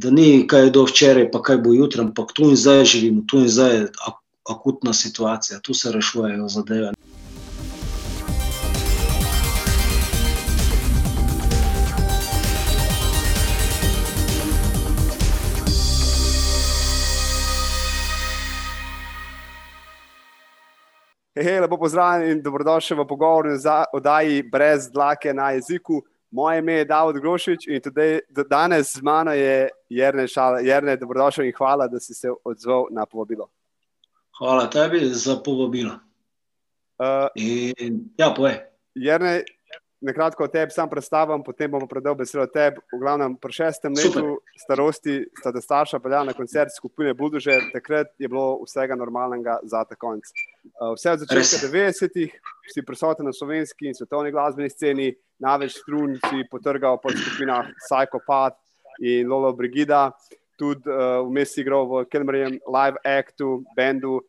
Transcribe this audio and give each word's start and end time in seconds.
da 0.00 0.10
ni 0.10 0.46
kaj 0.48 0.70
do 0.70 0.84
včeraj, 0.88 1.28
pa 1.30 1.42
kaj 1.42 1.58
bo 1.60 1.74
jutri, 1.76 2.00
ampak 2.00 2.32
tu 2.32 2.48
in 2.48 2.56
zdaj 2.56 2.84
živimo, 2.84 3.22
tu 3.28 3.42
in 3.44 3.48
zdaj 3.48 3.76
je 3.76 3.82
ak 4.06 4.16
akutna 4.50 4.92
situacija, 4.92 5.60
tu 5.60 5.74
se 5.74 5.92
rešujejo 5.92 6.48
zadeve. 6.48 6.92
Hej, 21.40 21.60
lepo 21.60 21.76
pozdravljen 21.78 22.30
in 22.30 22.42
dobrodošli 22.42 22.96
v 22.96 23.04
pogovoru 23.08 23.56
za 23.56 23.84
oddaji 23.92 24.42
brez 24.42 24.90
dlake 24.92 25.34
na 25.34 25.50
jeziku. 25.50 26.02
Moje 26.30 26.58
ime 26.58 26.72
je 26.72 26.84
Davod 26.84 27.16
Grošič 27.18 27.66
in 27.66 27.80
tudi 27.82 28.20
danes 28.48 28.92
z 28.96 29.02
mano 29.02 29.32
je 29.32 29.68
Jrne 29.88 30.28
Šala. 30.28 30.60
Jrne, 30.60 30.96
dobrodošel 30.96 31.44
in 31.44 31.52
hvala, 31.58 31.88
da 31.88 32.00
si 32.00 32.14
se 32.14 32.30
odzval 32.44 32.86
na 32.90 33.06
povabilo. 33.06 33.48
Hvala 34.38 34.70
tebi 34.70 35.00
za 35.10 35.36
povabilo. 35.44 35.98
Uh, 37.00 37.28
In, 37.34 38.10
ja, 38.16 38.30
povej. 38.36 38.60
Jrne, 38.94 39.42
nekratko 40.00 40.44
o 40.44 40.48
tebi 40.48 40.72
sam 40.72 40.88
predstavim, 40.90 41.42
potem 41.44 41.70
bomo 41.70 41.86
predal 41.88 42.14
besedo 42.16 42.46
tebi. 42.48 42.80
V 42.92 43.00
glavnem, 43.00 43.36
pri 43.36 43.52
šestem 43.52 43.96
Super. 43.96 44.22
letu 44.22 44.40
starosti 44.64 45.16
sta 45.38 45.52
te 45.52 45.60
starša 45.60 46.00
peljala 46.00 46.30
na 46.30 46.36
koncert 46.36 46.72
skupine 46.74 47.14
Budužer, 47.14 47.68
takrat 47.72 48.12
je 48.18 48.28
bilo 48.28 48.60
vsega 48.64 48.96
normalnega 48.96 49.58
za 49.62 49.84
ta 49.84 49.98
konc. 49.98 50.24
Uh, 50.80 50.94
vse 50.96 51.12
od 51.12 51.24
začetka 51.24 51.40
Res. 51.40 51.68
90-ih 51.68 52.32
si 52.72 52.86
prisoten 52.86 53.28
na 53.28 53.32
slovenski 53.36 53.90
in 53.90 53.96
svetovni 53.96 54.32
glasbeni 54.32 54.70
sceni, 54.72 55.10
največ 55.40 55.80
strun 55.82 56.16
si 56.28 56.44
potrgal 56.50 57.00
po 57.02 57.12
skupinah 57.12 57.72
Psychopath 57.84 58.58
in 59.00 59.28
Lolo 59.28 59.52
Brigida, 59.56 60.10
tudi 60.60 60.88
uh, 60.88 61.20
vmes 61.24 61.56
igral 61.60 61.88
v 61.88 62.04
Kelmerjem 62.08 62.58
live 62.68 63.00
actu, 63.04 63.60
bendu. 63.76 64.20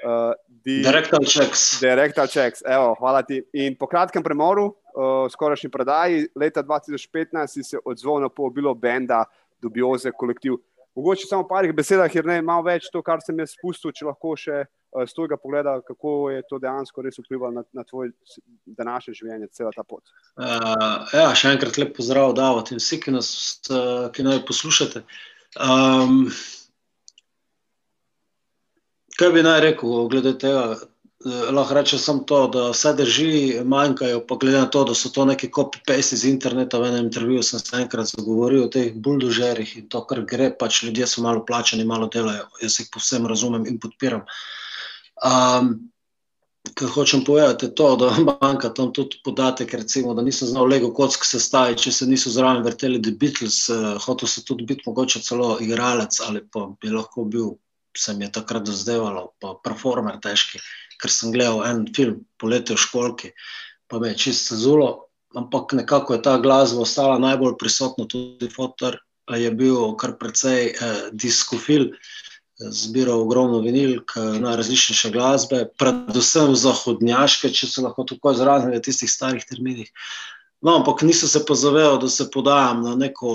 Uh, 0.00 0.32
The- 0.64 0.80
Direktor 0.86 1.26
Checks. 1.26 1.80
Direktor 1.82 2.28
Checks, 2.30 2.62
evo, 2.64 2.94
hvala 2.98 3.22
ti. 3.26 3.42
In 3.60 3.76
po 3.76 3.86
kratkem 3.90 4.22
premoru, 4.24 4.70
uh, 4.94 5.26
skorajšnji 5.32 5.70
predaji, 5.70 6.26
leta 6.36 6.62
2015 6.62 7.46
si 7.46 7.62
se 7.64 7.78
odzval 7.84 8.20
na 8.20 8.28
povabilo 8.28 8.74
benda 8.74 9.24
Dubioze 9.62 10.10
kolektiv. 10.12 10.58
Mogoče 10.96 11.26
samo 11.28 11.44
v 11.44 11.48
parih 11.48 11.72
besedah, 11.76 12.10
ker 12.10 12.26
ne 12.26 12.40
malo 12.42 12.64
več 12.66 12.88
to, 12.90 13.02
kar 13.02 13.20
sem 13.22 13.38
jaz 13.38 13.52
spustil, 13.54 13.92
če 13.94 14.08
lahko 14.08 14.32
še 14.36 14.56
uh, 14.64 15.04
z 15.06 15.14
tega 15.14 15.36
pogleda, 15.38 15.76
kako 15.86 16.30
je 16.34 16.42
to 16.50 16.58
dejansko 16.58 17.04
res 17.06 17.20
vplivalo 17.22 17.52
na, 17.54 17.62
na 17.72 17.84
tvoj 17.86 18.10
s- 18.26 18.40
današnje 18.66 19.14
življenje, 19.20 19.48
cela 19.54 19.70
ta 19.76 19.84
pot. 19.86 20.02
Uh, 20.34 21.06
ja, 21.14 21.28
še 21.38 21.52
enkrat 21.54 21.78
lep 21.78 21.94
pozdrav, 21.96 22.34
Davot 22.34 22.72
in 22.74 22.82
vsi, 22.82 22.98
ki 23.04 23.14
nas 23.14 23.30
uh, 23.70 24.08
ki 24.10 24.26
naj 24.26 24.42
poslušate. 24.48 25.04
Um, 25.62 26.26
kaj 29.18 29.32
bi 29.34 29.42
naj 29.46 29.60
rekel 29.68 30.08
glede 30.10 30.34
tega? 30.42 30.74
Eh, 31.24 31.52
Lahko 31.52 31.74
rečem 31.74 31.98
samo 31.98 32.22
to, 32.24 32.46
da 32.48 32.70
vse 32.70 32.94
drži, 32.96 33.60
manjkajo, 33.64 34.22
pa 34.26 34.36
glede 34.40 34.58
na 34.58 34.70
to, 34.72 34.84
da 34.88 34.94
so 34.94 35.10
to 35.12 35.24
neki 35.28 35.50
copy-paste 35.52 36.16
iz 36.16 36.24
interneta. 36.24 36.78
V 36.80 36.88
enem 36.88 37.04
intervjuju 37.04 37.42
sem 37.42 37.60
se 37.60 37.76
enkrat 37.76 38.08
zagovoril 38.08 38.64
o 38.64 38.70
teh 38.72 38.94
buldožerjih 38.94 39.76
in 39.82 39.88
to, 39.92 40.00
kar 40.08 40.22
gre, 40.24 40.48
pač 40.56 40.82
ljudje 40.82 41.06
so 41.06 41.22
malo 41.22 41.44
plačani, 41.44 41.84
malo 41.84 42.08
delajo. 42.08 42.48
Jaz 42.62 42.80
jih 42.80 42.88
povsem 42.92 43.28
razumem 43.28 43.68
in 43.68 43.78
podpiram. 43.78 44.24
Um, 45.24 45.74
Kar 46.76 46.88
hočem 46.92 47.22
povedati, 47.24 47.66
je 47.66 47.74
to, 47.74 47.96
da 47.96 48.10
manjka 48.42 48.68
tam 48.76 48.92
tudi 48.92 49.20
podatek, 49.24 49.72
recimo, 49.74 50.14
da 50.14 50.22
nisem 50.22 50.48
znal 50.48 50.68
Lego 50.68 50.92
kock 50.94 51.24
sestaviti, 51.24 51.82
če 51.82 51.92
se 51.92 52.06
niso 52.06 52.30
zraven 52.30 52.62
vrteli 52.64 53.00
The 53.02 53.12
Beatles, 53.20 53.68
uh, 53.68 53.96
hotel 54.04 54.28
se 54.28 54.44
tudi 54.44 54.64
biti 54.68 54.84
mogoče 54.86 55.20
celo 55.24 55.56
igralec 55.60 56.20
ali 56.28 56.44
pa 56.52 56.68
bi 56.80 56.92
lahko 56.92 57.24
bil, 57.24 57.54
se 57.96 58.14
mi 58.14 58.24
je 58.24 58.32
takrat 58.32 58.64
dozdevalo, 58.66 59.32
pa 59.40 59.54
performer 59.64 60.20
težki, 60.22 60.60
ker 61.00 61.10
sem 61.10 61.32
gledal 61.32 61.64
en 61.66 61.84
film 61.96 62.24
poletje 62.38 62.76
v 62.76 62.84
školki, 62.84 63.32
pa 63.88 63.98
me 63.98 64.12
je 64.12 64.20
čist 64.26 64.50
cezulo, 64.52 65.10
ampak 65.36 65.72
nekako 65.78 66.14
je 66.14 66.22
ta 66.22 66.38
glasba 66.38 66.84
ostala 66.84 67.18
najbolj 67.18 67.56
prisotna, 67.58 68.06
tudi 68.10 68.50
fotor 68.50 68.98
je 69.30 69.50
bil 69.54 69.94
kar 69.98 70.16
precej 70.18 70.72
eh, 70.74 71.02
diskofil, 71.12 71.92
zbiral 72.60 73.22
ogromno 73.22 73.60
vinilk, 73.64 74.12
eh, 74.16 74.40
najrazličnejše 74.42 75.10
glasbe, 75.14 75.62
predvsem 75.78 76.54
zahodnjaške, 76.56 77.52
če 77.54 77.66
se 77.66 77.84
lahko 77.84 78.04
tako 78.08 78.34
izrazim 78.34 78.74
v 78.74 78.82
tistih 78.84 79.10
starih 79.10 79.46
terminih. 79.46 79.90
No, 80.60 80.76
ampak 80.76 81.02
nisem 81.08 81.28
se 81.28 81.40
pa 81.48 81.54
zavedal, 81.56 81.96
da 82.02 82.08
se 82.08 82.28
podajam 82.30 82.82
na 82.84 82.94
neko 82.96 83.30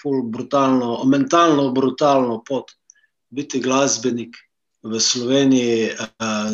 ful 0.00 0.22
brutalno, 0.22 1.04
mentalno 1.04 1.70
brutalno 1.70 2.40
pot. 2.42 2.72
Biti 3.30 3.60
glasbenik 3.60 4.36
v 4.86 5.00
Sloveniji 5.00 5.78
je 5.78 5.96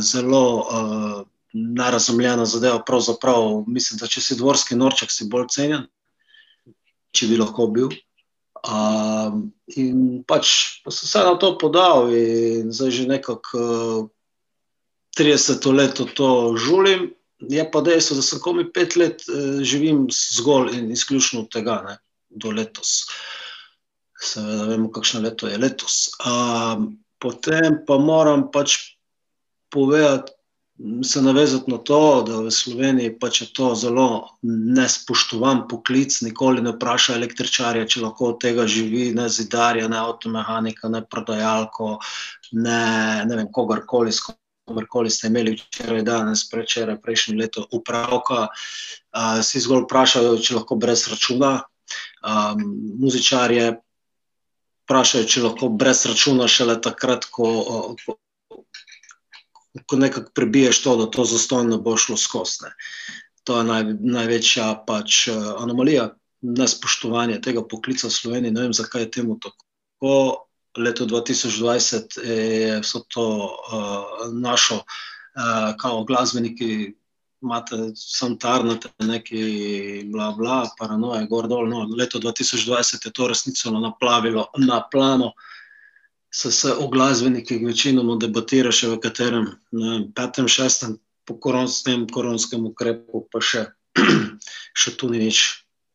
zelo 0.00 0.44
uh, 0.58 1.26
nerazumljena 1.52 2.44
zadeva. 2.44 2.82
Pravzaprav 2.86 3.64
mislim, 3.66 3.98
da 4.00 4.06
če 4.06 4.20
si 4.20 4.38
dvorski 4.38 4.76
norček, 4.78 5.12
si 5.12 5.28
bolj 5.28 5.50
cenjen, 5.52 5.86
če 7.12 7.28
bi 7.28 7.38
lahko 7.40 7.68
bil. 7.72 7.92
Um, 8.62 9.48
in 9.74 10.22
pač 10.22 10.82
pa 10.84 10.92
sem 10.94 11.08
se 11.10 11.22
na 11.26 11.34
to 11.34 11.56
podal, 11.58 12.12
in 12.14 12.70
zdaj 12.70 12.92
že 12.94 13.08
nekako 13.10 13.58
uh, 13.58 14.10
30 15.18 15.66
let 15.74 16.00
to 16.14 16.30
žulim. 16.56 17.10
Je 17.42 17.62
pa 17.66 17.80
dejstvo, 17.82 18.20
da 18.20 18.22
sem 18.22 18.38
komi 18.38 18.68
pet 18.70 18.94
let 18.96 19.24
uh, 19.26 19.60
živim 19.66 20.06
zgolj 20.14 20.76
in 20.78 20.92
izključno 20.94 21.42
od 21.42 21.50
tega, 21.52 21.82
ne, 21.88 21.98
do 22.30 22.54
letos. 22.54 23.02
Seveda, 24.22 24.68
vemo, 24.70 24.90
kakšno 24.94 25.24
leto 25.24 25.48
je 25.50 25.58
letos. 25.58 25.96
Um, 26.22 26.92
potem 27.18 27.80
pa 27.86 27.98
moram 27.98 28.46
pač 28.54 28.78
povedati, 29.72 30.32
se 31.04 31.22
navezati 31.22 31.70
na 31.70 31.78
to, 31.78 32.22
da 32.26 32.40
v 32.42 32.50
Sloveniji 32.50 33.14
pač 33.20 33.40
je 33.42 33.48
to 33.54 33.74
zelo 33.78 34.38
nespoštovan 34.42 35.66
poklic, 35.68 36.14
nikoli 36.26 36.62
ne 36.62 36.72
vpraša 36.74 37.16
električarja, 37.18 37.86
če 37.86 38.02
lahko 38.02 38.32
od 38.32 38.40
tega 38.42 38.66
živi, 38.66 39.10
ne 39.14 39.28
zidarja, 39.28 39.88
ne 39.88 40.00
avtomehanika, 40.00 40.90
ne 40.90 41.02
prodajalko, 41.06 41.98
ne, 42.58 42.80
ne 43.28 43.36
vem, 43.36 43.50
kogarkoli, 43.52 44.12
s 44.12 44.24
komerkoli 44.66 45.10
ste 45.10 45.30
imeli 45.30 45.54
včeraj, 45.58 46.02
danes, 46.08 46.46
prečeraj, 46.50 46.98
prejšnje 47.04 47.36
leto 47.38 47.66
upravka, 47.78 48.48
uh, 48.48 49.38
si 49.44 49.62
zgolj 49.62 49.86
vprašajo, 49.86 50.34
če 50.42 50.58
lahko 50.58 50.80
brez 50.80 51.06
računa. 51.12 51.60
Um, 52.22 52.60
muzičarje 53.02 53.74
vprašajo, 54.92 55.24
če 55.24 55.42
lahko 55.46 55.68
brez 55.72 56.04
računa 56.04 56.46
šele 56.50 56.76
takrat, 56.84 57.24
ko, 57.32 57.48
ko, 58.04 58.16
ko 59.88 59.96
nekako 59.96 60.34
prebiješ 60.36 60.82
to, 60.84 60.96
da 61.00 61.06
to 61.10 61.24
zastonj 61.24 61.70
ne 61.72 61.78
bo 61.80 61.96
šlo 61.96 62.18
skozi. 62.20 62.68
To 63.48 63.58
je 63.58 63.64
naj, 63.66 63.86
največja 64.04 64.68
pač 64.86 65.26
eh, 65.32 65.38
anomalija, 65.58 66.10
nespoštovanje 66.42 67.40
tega 67.42 67.64
poklica 67.64 68.10
v 68.10 68.16
Sloveniji. 68.18 68.54
Ne 68.54 68.66
vem, 68.66 68.74
zakaj 68.76 69.06
je 69.06 69.10
temu 69.18 69.38
tako. 69.40 70.44
Leto 70.76 71.06
2020 71.06 72.16
je 72.24 72.78
vso 72.80 73.02
to 73.12 73.24
uh, 73.44 74.22
našo, 74.32 74.78
uh, 74.80 75.74
kao 75.78 76.04
glasbeniki, 76.08 76.94
imate 77.42 77.76
sam 77.94 78.38
tarnate, 78.38 78.88
neki 78.98 80.02
bla 80.06 80.30
bla, 80.38 80.62
paranoje, 80.78 81.26
gor 81.26 81.48
dol. 81.48 81.68
No, 81.68 81.86
leto 81.98 82.18
2020 82.18 83.06
je 83.06 83.12
to 83.12 83.28
resnico 83.28 83.70
naplavilo 83.70 84.46
na 84.58 84.82
plano. 84.90 85.32
Se 86.34 86.52
se 86.52 86.72
o 86.72 86.88
glasbenikih 86.88 87.66
večinoma 87.66 88.16
debatira 88.16 88.72
še 88.72 88.88
v 88.88 89.00
katerem, 89.00 89.50
ne 89.72 89.98
petem, 90.16 90.48
šestem 90.48 90.96
po 91.28 91.36
koronskem, 91.36 92.06
koronskem 92.08 92.64
ukrepu, 92.66 93.26
pa 93.32 93.42
še, 93.44 93.66
še 94.80 94.96
tu 94.96 95.10
ni 95.12 95.20
nič 95.26 95.42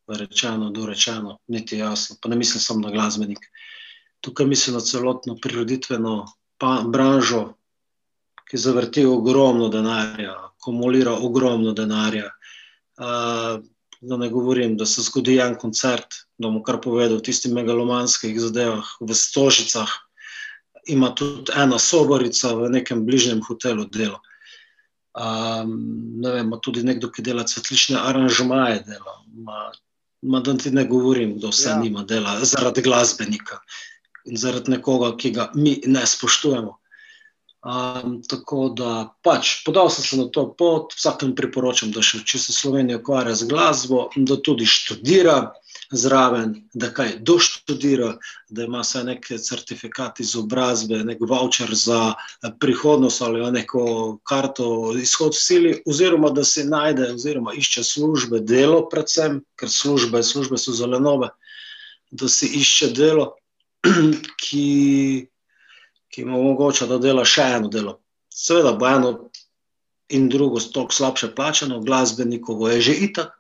rečeno, 0.08 0.70
dorečeno, 0.70 1.40
niti 1.48 1.82
jasno. 1.82 2.16
Pa 2.22 2.30
ne 2.30 2.36
mislim 2.36 2.62
samo 2.62 2.86
na 2.86 2.94
glasbenik. 2.94 3.50
Tukaj 4.22 4.46
mislim 4.46 4.78
na 4.78 4.82
celotno 4.82 5.36
priroditveno 5.42 6.26
pa, 6.58 6.84
branžo, 6.86 7.58
ki 8.48 8.58
zavrti 8.58 9.06
ogromno 9.06 9.68
denarja, 9.70 10.47
akumulira 10.68 11.16
ogromno 11.16 11.72
denarja. 11.74 12.32
Uh, 13.00 13.64
da 14.02 14.18
ne 14.18 14.30
govorim, 14.30 14.78
da 14.78 14.86
se 14.86 15.02
zgodi 15.02 15.40
en 15.40 15.56
koncert, 15.56 16.14
da 16.38 16.48
bomo 16.48 16.62
kar 16.64 16.82
povedal, 16.82 17.18
v 17.18 17.26
tistih 17.26 17.54
megalomanskih 17.54 18.36
zadevah 18.40 18.86
v 19.02 19.16
Stožicah, 19.16 19.90
ima 20.88 21.10
tudi 21.16 21.52
ena 21.56 21.80
sobarica 21.80 22.54
v 22.56 22.70
nekem 22.70 23.06
bližnjem 23.06 23.42
hotelu 23.48 23.88
delo. 23.90 24.20
Um, 25.18 25.74
ne 26.22 26.32
vem, 26.32 26.46
ima 26.46 26.60
tudi 26.62 26.84
nekdo, 26.86 27.10
ki 27.10 27.26
dela 27.26 27.48
cvetlične 27.48 27.98
aranžmaje, 27.98 28.84
dela. 28.86 29.18
Ma, 29.34 29.72
ma 30.22 30.42
da 30.46 30.54
ti 30.58 30.72
ne 30.72 30.86
govorim, 30.86 31.40
da 31.42 31.50
vse 31.50 31.72
ja. 31.72 31.80
nima 31.80 32.04
dela 32.04 32.38
zaradi 32.46 32.84
glasbenika 32.86 33.64
in 34.28 34.38
zaradi 34.38 34.76
nekoga, 34.76 35.16
ki 35.18 35.32
ga 35.32 35.50
mi 35.56 35.80
ne 35.88 36.06
spoštujemo. 36.06 36.78
Um, 37.68 38.22
tako 38.24 38.70
da 38.72 39.10
pač 39.28 39.58
podal 39.66 39.90
sem 39.92 40.06
se 40.06 40.18
na 40.18 40.30
to 40.32 40.46
pot, 40.56 40.94
vsakem 40.96 41.34
priporočam, 41.36 41.92
da 41.92 42.00
še 42.00 42.22
če 42.24 42.40
se 42.40 42.56
Slovenija 42.56 43.02
ukvarja 43.02 43.34
z 43.36 43.48
glasbo, 43.50 44.06
da 44.16 44.38
tudi 44.40 44.64
študira 44.64 45.52
zraven, 45.92 46.54
da 46.72 46.94
kaj 46.96 47.18
doštudira, 47.28 48.14
da 48.48 48.64
ima 48.64 48.86
vse 48.86 49.04
neke 49.04 49.42
certifikate 49.44 50.24
izobrazbe, 50.24 51.02
nek 51.12 51.20
voucher 51.28 51.76
za 51.76 52.16
prihodnost 52.64 53.22
ali 53.28 53.44
neko 53.52 53.84
karto 54.24 54.94
izhod 54.96 55.36
v 55.36 55.44
sili, 55.44 55.78
oziroma 55.84 56.32
da 56.32 56.48
se 56.48 56.64
najde 56.64 57.12
oziroma 57.20 57.52
išče 57.52 57.84
službe, 57.84 58.46
delo 58.48 58.86
predvsem, 58.88 59.42
ker 59.60 59.68
službe, 59.68 60.24
službe 60.24 60.56
so 60.56 60.72
zelo 60.72 61.04
nove, 61.04 61.34
da 62.12 62.32
si 62.32 62.48
išče 62.64 62.94
delo, 62.96 63.34
ki 64.44 64.68
ki 66.14 66.26
mu 66.26 66.40
omogoča, 66.40 66.88
da 66.88 66.98
dela 67.02 67.26
še 67.26 67.46
eno 67.58 67.72
delo. 67.72 67.98
Seveda 68.34 68.74
bo 68.78 68.88
eno 68.88 69.12
in 70.10 70.30
drugo 70.30 70.60
stok 70.60 70.94
slabše 70.94 71.34
plačano, 71.36 71.82
glasbenikovo 71.84 72.70
je 72.70 72.82
že 72.82 72.94
itak, 73.10 73.34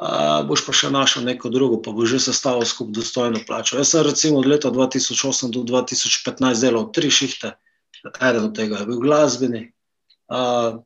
a, 0.00 0.42
boš 0.48 0.64
pa 0.66 0.72
še 0.72 0.90
našel 0.90 1.28
neko 1.28 1.52
drugo, 1.52 1.80
pa 1.84 1.92
boš 1.92 2.16
že 2.16 2.20
sestavil 2.30 2.64
skup 2.64 2.94
dostojno 2.94 3.42
plačo. 3.46 3.76
Jaz 3.76 3.92
sem 3.92 4.06
recimo 4.06 4.40
od 4.40 4.48
leta 4.48 4.72
2008 4.72 5.52
do 5.52 5.64
2015 5.68 6.64
delal 6.64 6.88
tri 6.92 7.10
šihte, 7.12 7.54
eden 8.04 8.48
od 8.48 8.56
tega 8.56 8.80
je 8.80 8.88
bil 8.88 9.00
glasbeni, 9.04 9.68
a, 10.28 10.78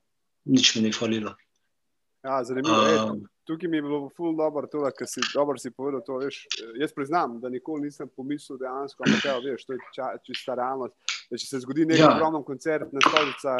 nič 0.47 0.75
mi 0.75 0.89
ni 0.89 0.93
falilo. 0.93 1.35
Ja, 2.27 2.43
zanimivo 2.45 2.83
je 2.83 2.99
tukaj 3.49 3.69
mi 3.71 3.77
je 3.77 3.83
bilo 3.83 4.11
ful 4.17 4.37
dobro 4.37 4.67
to, 4.67 4.85
da 4.85 5.07
si 5.07 5.21
dobro 5.35 5.59
si 5.59 5.71
povedal 5.71 6.03
to, 6.07 6.19
veš, 6.21 6.47
jaz 6.81 6.93
priznam, 6.93 7.41
da 7.41 7.49
nikoli 7.49 7.89
nisem 7.89 8.09
pomislil 8.17 8.59
dejansko, 8.61 9.05
ampak 9.07 9.25
ja, 9.25 9.37
veš, 9.45 9.65
to 9.65 9.73
je 9.73 9.79
ča, 9.97 10.09
čista 10.27 10.55
realnost, 10.55 10.95
da 11.31 11.41
če 11.41 11.47
se 11.47 11.61
zgodi 11.65 11.87
nek 11.89 12.03
ja. 12.03 12.11
ogromen 12.13 12.45
koncert 12.45 12.93
na 12.93 13.01
stolica, 13.07 13.57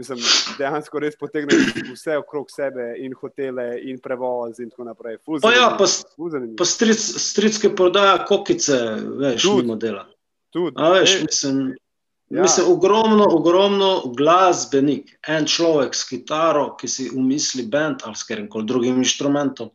mislim, 0.00 0.22
dejansko 0.58 1.02
res 1.04 1.18
potegne 1.20 1.58
vse 1.92 2.16
okrog 2.22 2.48
sebe 2.54 2.94
in 3.04 3.16
hotele 3.20 3.66
in 3.90 4.00
prevoz 4.00 4.62
in 4.64 4.72
tako 4.72 4.88
naprej. 4.88 5.20
Pa 5.42 5.52
ja, 5.52 5.68
pa, 5.76 5.90
pa 6.58 6.68
stric, 6.72 7.04
stricke 7.28 7.74
prodaja 7.76 8.22
kokice, 8.24 8.80
veš, 9.20 9.42
tud, 9.44 9.60
mimo 9.66 9.76
dela. 9.76 10.06
Tudi. 10.54 10.72
A 10.80 10.94
veš, 10.96 11.20
mislim... 11.26 11.76
Ja. 12.30 12.42
Mislim, 12.42 12.66
ogromno, 12.72 13.24
ogromno 13.30 14.02
glasbenik, 14.16 15.14
en 15.28 15.46
človek 15.48 15.94
s 15.96 16.04
kitaro, 16.08 16.74
ki 16.76 16.88
si 16.88 17.08
umisli 17.14 17.64
bend 17.66 18.04
ali 18.04 18.16
s 18.16 18.26
katerim 18.28 18.50
koli 18.52 18.68
drugim 18.68 18.98
inštrumentom. 19.00 19.70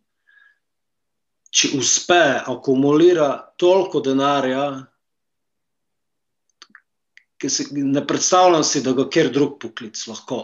Če 1.53 1.71
uspe 1.77 2.21
akumulira 2.49 3.29
toliko 3.57 4.01
denarja, 4.05 4.67
ki 7.41 7.49
si 7.49 7.65
ne 7.73 8.05
predstavljam 8.07 8.63
si, 8.63 8.81
da 8.85 8.93
ga 8.93 9.07
kjer 9.09 9.31
drug 9.33 9.57
poklic 9.61 9.97
lahko. 10.07 10.43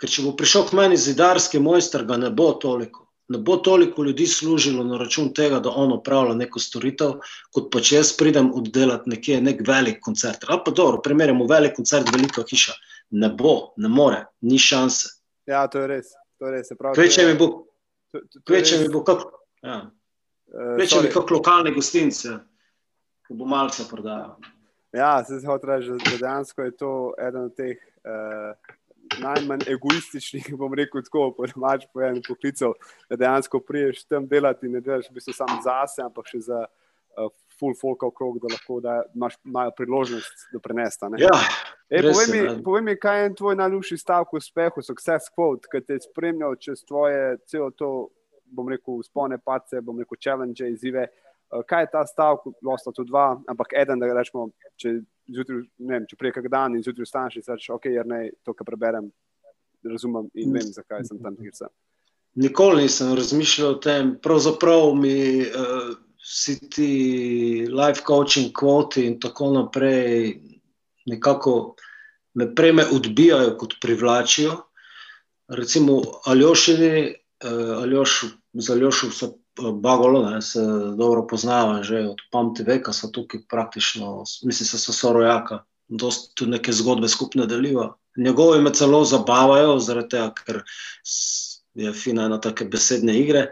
Ker 0.00 0.08
če 0.08 0.24
bo 0.24 0.32
prišel 0.36 0.64
k 0.68 0.80
meni 0.80 0.96
zidarski 0.96 1.60
mojster, 1.60 2.06
ga 2.08 2.16
ne 2.16 2.32
bo 2.32 2.52
toliko 2.60 3.07
ne 3.28 3.38
bo 3.38 3.56
toliko 3.56 4.02
ljudi 4.04 4.26
služilo 4.26 4.84
na 4.84 4.98
račun 4.98 5.32
tega, 5.34 5.60
da 5.60 5.70
on 5.70 5.92
upravlja 5.92 6.34
neko 6.34 6.60
storitev, 6.60 7.18
kot 7.52 7.68
pa 7.72 7.80
če 7.80 7.96
jaz 7.96 8.12
pridem 8.16 8.50
oddelati 8.54 9.10
nekje 9.10 9.40
nek 9.44 9.60
velik 9.68 10.00
koncert. 10.04 10.46
Ali 10.48 10.62
pa 10.64 10.70
dobro, 10.70 11.02
primerjamo 11.04 11.46
velik 11.46 11.76
koncert, 11.76 12.08
velika 12.14 12.44
hiša. 12.50 12.72
Ne 13.10 13.28
bo, 13.28 13.72
ne 13.76 13.88
more, 13.88 14.24
ni 14.40 14.58
šanse. 14.58 15.08
Ja, 15.46 15.66
to 15.68 15.84
je 15.84 15.92
res. 15.94 16.12
Kveče 16.94 17.26
mi 17.26 17.34
bo, 17.34 17.48
kveče 18.46 18.78
mi 18.78 18.88
bo, 18.92 19.02
kako, 19.04 19.30
ja. 19.62 19.80
Kveče 20.76 21.00
mi 21.02 21.10
kako 21.12 21.34
lokalne 21.34 21.72
gostince, 21.74 22.36
ko 23.26 23.34
bo 23.34 23.48
malce 23.48 23.84
prodajal. 23.90 24.36
Ja, 24.92 25.24
se 25.24 25.38
zelo 25.38 25.58
reči, 25.62 25.88
da 25.88 26.16
dejansko 26.16 26.62
je 26.62 26.76
to 26.76 26.92
eden 27.20 27.50
od 27.50 27.56
teh 27.56 27.76
uh, 27.76 28.76
najmanj 29.22 29.66
egoističnih, 29.72 30.50
bom 30.60 30.74
rekel, 30.74 31.02
tako 31.06 31.30
po 31.36 31.46
domač 31.50 31.86
po 31.92 32.02
enem 32.02 32.22
poklicu, 32.26 32.72
da 33.10 33.16
dejansko 33.16 33.60
priješ 33.60 34.04
tam 34.06 34.28
delati 34.28 34.66
in 34.66 34.78
ne 34.78 34.82
delaš 34.84 35.10
v 35.10 35.18
bistvu 35.18 35.36
samo 35.36 35.60
zase, 35.64 36.02
ampak 36.04 36.28
še 36.30 36.42
za 36.48 36.64
uh, 36.64 37.30
full 37.58 37.76
folk 37.78 38.04
okrog, 38.06 38.38
da 38.42 38.52
lahko 38.52 38.80
da 38.84 39.00
imaš 39.14 39.38
imajo 39.44 39.74
priložnost, 39.76 40.48
da 40.52 40.60
prenesta. 40.62 41.10
Ja, 41.18 41.34
e, 41.90 42.02
povej, 42.04 42.28
mi, 42.32 42.42
povej 42.64 42.84
mi, 42.86 42.98
kaj 43.00 43.24
je 43.24 43.34
tvoj 43.40 43.58
najljubši 43.58 43.98
stavek 43.98 44.36
uspehu, 44.38 44.84
success 44.84 45.32
quote, 45.34 45.70
ki 45.70 45.82
te 45.86 45.98
je 45.98 46.06
spremljal 46.06 46.56
čez 46.60 46.84
tvoje 46.86 47.38
celo 47.50 47.72
to, 47.74 47.92
bom 48.48 48.68
rekel, 48.70 49.02
spone, 49.04 49.36
pace, 49.44 49.82
bom 49.84 49.98
rekel, 49.98 50.20
challenge, 50.20 50.70
izzive. 50.72 51.08
Uh, 51.08 51.27
kaj 51.48 51.82
je 51.82 51.90
ta 51.92 52.06
stavek, 52.06 52.44
lahko 52.62 52.92
tudi 52.92 53.10
dva, 53.10 53.28
ampak 53.48 53.72
eden, 53.80 54.00
da 54.00 54.10
rečemo, 54.12 54.48
če 54.80 54.98
zjutraj, 55.32 55.62
vem, 55.90 56.06
če 56.08 56.18
prej 56.20 56.34
kak 56.36 56.48
dan 56.52 56.76
in 56.76 56.84
zjutraj 56.84 57.08
vstaneš 57.08 57.38
in 57.40 57.46
rečeš, 57.48 57.70
ok, 57.76 57.88
jer 57.92 58.08
ne, 58.08 58.20
to, 58.44 58.54
kar 58.56 58.68
preberem, 58.68 59.10
razumem 59.86 60.28
in 60.34 60.52
vem, 60.56 60.68
zakaj 60.74 61.06
sem 61.08 61.20
tam, 61.22 61.38
kjer 61.40 61.54
sem. 61.56 61.72
Nikoli 62.38 62.84
nisem 62.84 63.14
razmišljal 63.18 63.72
o 63.72 63.80
tem, 63.82 64.12
pravzaprav 64.22 64.92
mi 64.94 65.16
uh, 65.42 65.94
vsi 66.22 66.58
ti 66.70 66.92
life 67.72 68.04
coaching 68.06 68.52
kvoti 68.54 69.06
in 69.08 69.16
tako 69.20 69.50
naprej 69.56 70.36
nekako 71.08 71.74
me 72.34 72.46
preme 72.54 72.84
odbijajo, 72.92 73.56
kot 73.58 73.78
privlačijo. 73.80 74.52
Recimo 75.48 76.02
Aljošini, 76.28 77.08
uh, 77.08 77.82
Aljoš, 77.82 78.24
za 78.52 78.76
Aljošu 78.76 79.10
so 79.10 79.32
Bagolo, 79.58 80.22
ne, 80.30 80.42
se 80.42 80.60
dobro 80.96 81.26
poznava, 81.26 81.82
že 81.82 82.04
od 82.08 82.20
pameti 82.30 82.62
veka 82.62 82.92
so 82.92 83.10
tukaj 83.10 83.40
praktično, 83.50 84.24
mislim, 84.42 84.68
da 84.72 84.78
so 84.78 84.92
sorojaka, 84.92 85.62
tudi 86.34 86.50
neke 86.50 86.72
zgodbe 86.72 87.08
skupne 87.08 87.46
delijo. 87.46 87.94
Njegovi 88.16 88.62
me 88.62 88.74
celo 88.74 89.04
zabavajo, 89.04 89.78
zaradi 89.78 90.08
tega, 90.08 90.30
ker 90.34 90.62
je 91.74 91.92
fina 91.92 92.26
ena 92.26 92.40
take 92.40 92.64
besedne 92.64 93.18
igre, 93.18 93.48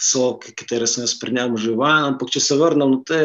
so, 0.00 0.38
katere 0.38 0.86
sem 0.86 1.04
jaz 1.04 1.16
pri 1.20 1.32
njemu 1.32 1.56
že 1.56 1.76
vajen, 1.76 2.12
ampak 2.12 2.30
če 2.32 2.40
se 2.40 2.56
vrnem 2.60 2.90
na 2.90 3.02
te 3.06 3.20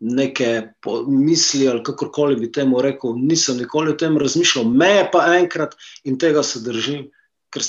neke 0.00 0.68
misli 1.08 1.68
ali 1.68 1.82
kakorkoli 1.82 2.36
bi 2.36 2.52
temu 2.52 2.82
rekel, 2.82 3.14
nisem 3.16 3.56
nikoli 3.56 3.94
o 3.94 3.96
tem 3.96 4.18
razmišljal, 4.18 4.64
me 4.68 4.90
je 4.90 5.08
pa 5.12 5.24
enkrat 5.38 5.76
in 6.04 6.18
tega 6.18 6.42
se 6.42 6.60
držim, 6.60 7.06
ker 7.50 7.64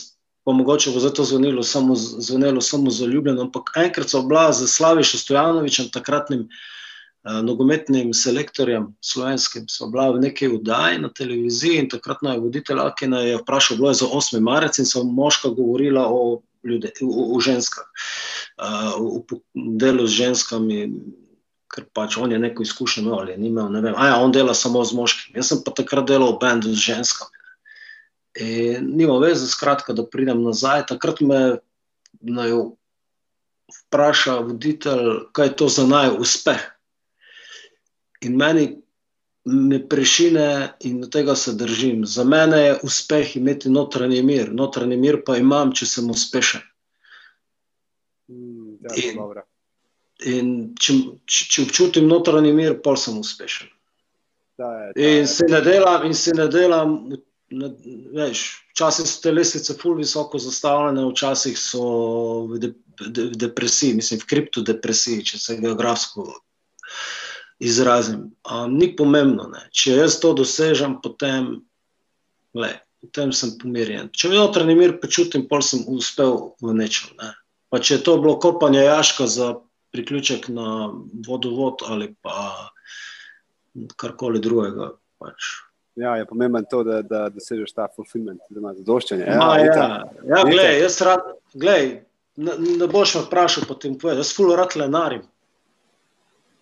pa 0.48 0.54
mogoče 0.54 0.92
bo 0.92 1.00
zato 1.00 1.24
zvonilo 1.24 1.64
samo, 1.64 1.96
zvonilo 1.96 2.62
samo 2.62 2.90
za 2.90 3.06
ljubljeno, 3.06 3.42
ampak 3.42 3.72
enkrat 3.76 4.10
so 4.10 4.22
bila 4.22 4.54
z 4.54 4.68
Slavišem 4.68 5.20
Stojanovičem, 5.20 5.90
takratnim 5.92 6.46
uh, 6.48 7.42
nogometnim 7.44 8.14
selektorjem 8.14 8.88
slovenskim, 9.04 9.66
so 9.68 9.90
bila 9.92 10.08
v 10.16 10.22
neki 10.24 10.48
vdaji 10.48 11.02
na 11.04 11.10
televiziji 11.10 11.82
in 11.82 11.90
takratno 11.90 12.32
je 12.32 12.40
voditelj 12.40 12.80
Akina 12.80 13.20
je 13.20 13.36
vprašal, 13.42 13.78
bilo 13.78 13.90
je 13.90 14.00
za 14.00 14.06
8. 14.06 14.40
marec 14.40 14.80
in 14.80 14.86
so 14.86 15.04
moška 15.04 15.50
govorila 15.50 16.08
o, 16.08 16.42
ljude, 16.64 16.96
o, 17.02 17.36
o 17.36 17.40
ženskah, 17.44 17.84
uh, 18.64 19.04
v 19.28 19.42
delu 19.84 20.08
z 20.08 20.16
ženskami, 20.24 20.92
ker 21.76 21.92
pač 21.94 22.16
on 22.18 22.32
je 22.32 22.40
neko 22.40 22.64
izkušnjo 22.64 23.04
imel 23.04 23.20
ali 23.20 23.38
ni 23.38 23.52
imel, 23.52 23.68
ne 23.68 23.82
vem, 23.82 23.96
a 23.98 24.14
ja, 24.14 24.20
on 24.24 24.32
dela 24.32 24.56
samo 24.56 24.86
z 24.86 24.96
moškimi, 24.96 25.44
jaz 25.44 25.52
sem 25.52 25.60
pa 25.66 25.76
takrat 25.76 26.08
delal 26.08 26.38
v 26.38 26.40
bendu 26.40 26.72
z 26.72 26.96
ženskami. 26.96 27.37
In 28.40 28.92
nima 28.98 29.18
veze, 29.20 29.48
skratka, 29.48 29.94
da 29.94 30.06
pridem 30.06 30.44
nazaj. 30.44 30.86
Takrat 30.92 31.22
me 31.22 31.40
naj 32.22 32.54
vpraša 33.74 34.40
voditelj, 34.48 35.10
kaj 35.34 35.48
je 35.48 35.56
to 35.56 35.70
za 35.70 35.88
naj 35.88 36.12
uspeh. 36.20 36.62
In 38.22 38.38
meni 38.38 38.68
me 39.46 39.80
prešine 39.90 40.74
in 40.80 41.04
od 41.04 41.12
tega 41.12 41.36
se 41.36 41.54
držim. 41.54 42.06
Za 42.06 42.24
mene 42.24 42.62
je 42.62 42.80
uspeh 42.84 43.36
imeti 43.36 43.70
notranji 43.70 44.24
mir. 44.24 44.54
Notranji 44.54 44.98
mir 44.98 45.22
pa 45.26 45.38
imam, 45.38 45.72
če 45.74 45.86
sem 45.86 46.10
uspešen. 46.12 46.62
Mm, 48.28 48.76
ja, 48.84 48.96
in, 49.02 49.22
in 50.26 50.52
če, 50.76 50.98
če 51.26 51.64
občutim 51.64 52.10
notranji 52.12 52.52
mir, 52.54 52.76
pa 52.84 52.98
sem 53.00 53.18
uspešen. 53.20 53.72
Da 54.58 54.72
je, 54.74 54.92
da 54.96 55.10
in, 55.10 55.28
se 55.28 55.48
delam, 55.64 56.06
in 56.06 56.14
se 56.18 56.34
ne 56.36 56.48
delam 56.52 56.98
Včasih 57.48 59.08
so 59.08 59.22
te 59.24 59.32
lestvice 59.32 59.76
fully 59.80 60.04
visoko 60.04 60.40
zastavljene, 60.42 61.06
včasih 61.08 61.56
so 61.60 61.84
v, 62.52 62.60
de, 62.60 62.74
v 63.00 63.38
depresiji, 63.40 63.96
mislim, 64.02 64.20
v 64.20 64.30
kriptodepresiji, 64.34 65.24
če 65.32 65.40
se 65.40 65.58
geografsko 65.62 66.28
izrazim. 67.64 68.28
Um, 68.44 68.76
ni 68.78 68.92
pomembno, 68.96 69.48
ne. 69.54 69.64
če 69.72 69.96
jaz 70.02 70.20
to 70.22 70.34
dosežem, 70.38 70.98
potem, 71.04 71.54
le, 72.58 72.74
potem 73.02 73.32
sem 73.34 73.56
pomirjen. 73.62 74.12
Če 74.12 74.32
mi 74.32 74.40
notranji 74.40 74.76
mir 74.78 74.98
počutim, 75.02 75.48
pol 75.50 75.64
sem 75.66 75.86
uspel 75.88 76.52
v 76.62 76.76
nečem. 76.78 77.16
Ne. 77.22 77.32
Pa 77.72 77.80
če 77.84 77.98
je 77.98 78.04
to 78.06 78.18
bilo 78.22 78.38
kopanje 78.44 78.84
jaška 78.84 79.28
za 79.32 79.54
priključek 79.96 80.50
na 80.52 80.92
vodovod 81.26 81.84
ali 81.88 82.12
pa 82.22 82.70
karkoli 83.96 84.44
drugega. 84.44 84.94
Pač. 85.18 85.67
Ja, 85.98 86.16
je 86.16 86.26
pomembno 86.26 86.62
to, 86.70 86.84
da, 86.84 87.02
da 87.02 87.30
dosežeš 87.34 87.72
ta 87.74 87.88
fulfillment, 87.96 88.42
da 88.50 88.60
imaš 88.60 88.76
zadoščenje. 88.84 89.24
Ja, 89.26 89.38
Ma, 89.40 89.58
ja, 89.58 89.88
ja 90.30 90.44
gledaj, 90.46 90.76
jaz 90.84 91.00
rad, 91.02 91.32
gledaj, 91.54 91.88
ne, 92.38 92.54
ne 92.82 92.88
boš 92.92 93.16
me 93.18 93.22
vprašal, 93.26 93.66
potem 93.66 93.96
povedal, 93.98 94.22
jaz 94.22 94.36
ful 94.38 94.54
rad 94.60 94.76
lenarim. 94.78 95.24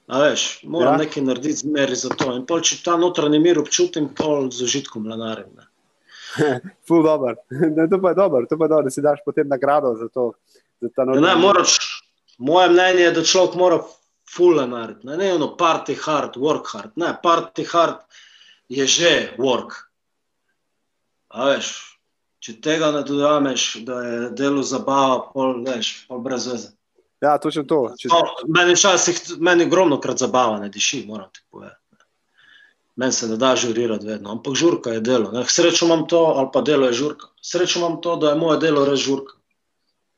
A 0.08 0.22
veš, 0.22 0.46
moram 0.64 0.94
ja. 0.94 1.04
nekaj 1.04 1.24
narediti 1.26 1.66
zmeri 1.66 1.98
za 2.00 2.14
to. 2.14 2.30
In 2.38 2.46
pol, 2.48 2.62
če 2.64 2.78
ta 2.86 2.96
notranji 3.02 3.42
mir 3.42 3.60
občutim, 3.60 4.08
pol 4.16 4.48
z 4.54 4.68
užitkom 4.70 5.08
lanarem. 5.10 5.52
Ful 6.88 7.04
dobro. 7.04 7.36
to 7.92 8.00
pa 8.02 8.12
je 8.12 8.16
dobro, 8.16 8.46
to 8.50 8.58
pa 8.58 8.66
je 8.66 8.70
dobro, 8.70 8.84
da 8.88 8.92
si 8.92 9.02
daš 9.02 9.20
potem 9.26 9.48
nagrado 9.48 9.96
za 10.00 10.08
to. 10.14 10.34
Za 10.84 10.92
ta 10.96 11.06
ne, 11.10 11.36
moraš, 11.40 11.78
moje 12.38 12.70
mnenje 12.70 13.02
je, 13.02 13.12
da 13.16 13.24
človek 13.24 13.56
mora 13.60 13.80
ful 14.30 14.56
lanariti. 14.56 15.08
Ne, 15.08 15.18
ne, 15.18 15.34
ono 15.34 15.56
party 15.58 15.96
hard, 16.00 16.38
work 16.38 16.72
hard. 16.72 16.92
Ne, 16.96 17.16
party 17.24 17.66
hard 17.72 18.04
je 18.70 18.88
že 18.88 19.12
work. 19.38 19.76
A 21.30 21.52
veš, 21.52 22.00
če 22.40 22.60
tega 22.64 22.92
ne 22.96 23.04
dodameš, 23.04 23.86
da 23.86 24.02
je 24.02 24.20
delo 24.38 24.64
zabava, 24.64 25.26
pol, 25.34 25.62
veš, 25.66 26.06
pol 26.10 26.22
brez 26.24 26.48
veze. 26.48 26.70
Ja, 27.24 27.38
točno 27.42 27.64
to. 27.64 27.80
Če... 28.00 28.10
No, 28.12 28.22
meni 28.54 28.76
včasih, 28.76 29.22
meni 29.44 29.66
ogromno 29.66 30.00
krat 30.02 30.22
zabava 30.22 30.60
ne 30.62 30.70
diši, 30.70 31.06
moram 31.08 31.32
ti 31.34 31.42
povedati. 31.52 31.82
Meni 32.96 33.12
se 33.12 33.28
ne 33.28 33.36
da 33.38 33.56
žurirati 33.60 34.08
vedno, 34.08 34.32
ampak 34.32 34.56
žurka 34.56 34.94
je 34.96 35.02
delo. 35.04 35.32
Ne. 35.32 35.44
Srečo 35.44 35.86
imam 35.86 36.06
to, 36.08 36.22
ali 36.40 36.48
pa 36.54 36.62
delo 36.62 36.88
je 36.88 36.94
žurka. 36.94 37.28
Srečo 37.42 37.80
imam 37.80 37.98
to, 38.02 38.16
da 38.16 38.32
je 38.32 38.40
moje 38.40 38.60
delo 38.64 38.86
res 38.88 39.02
žurka. 39.04 39.36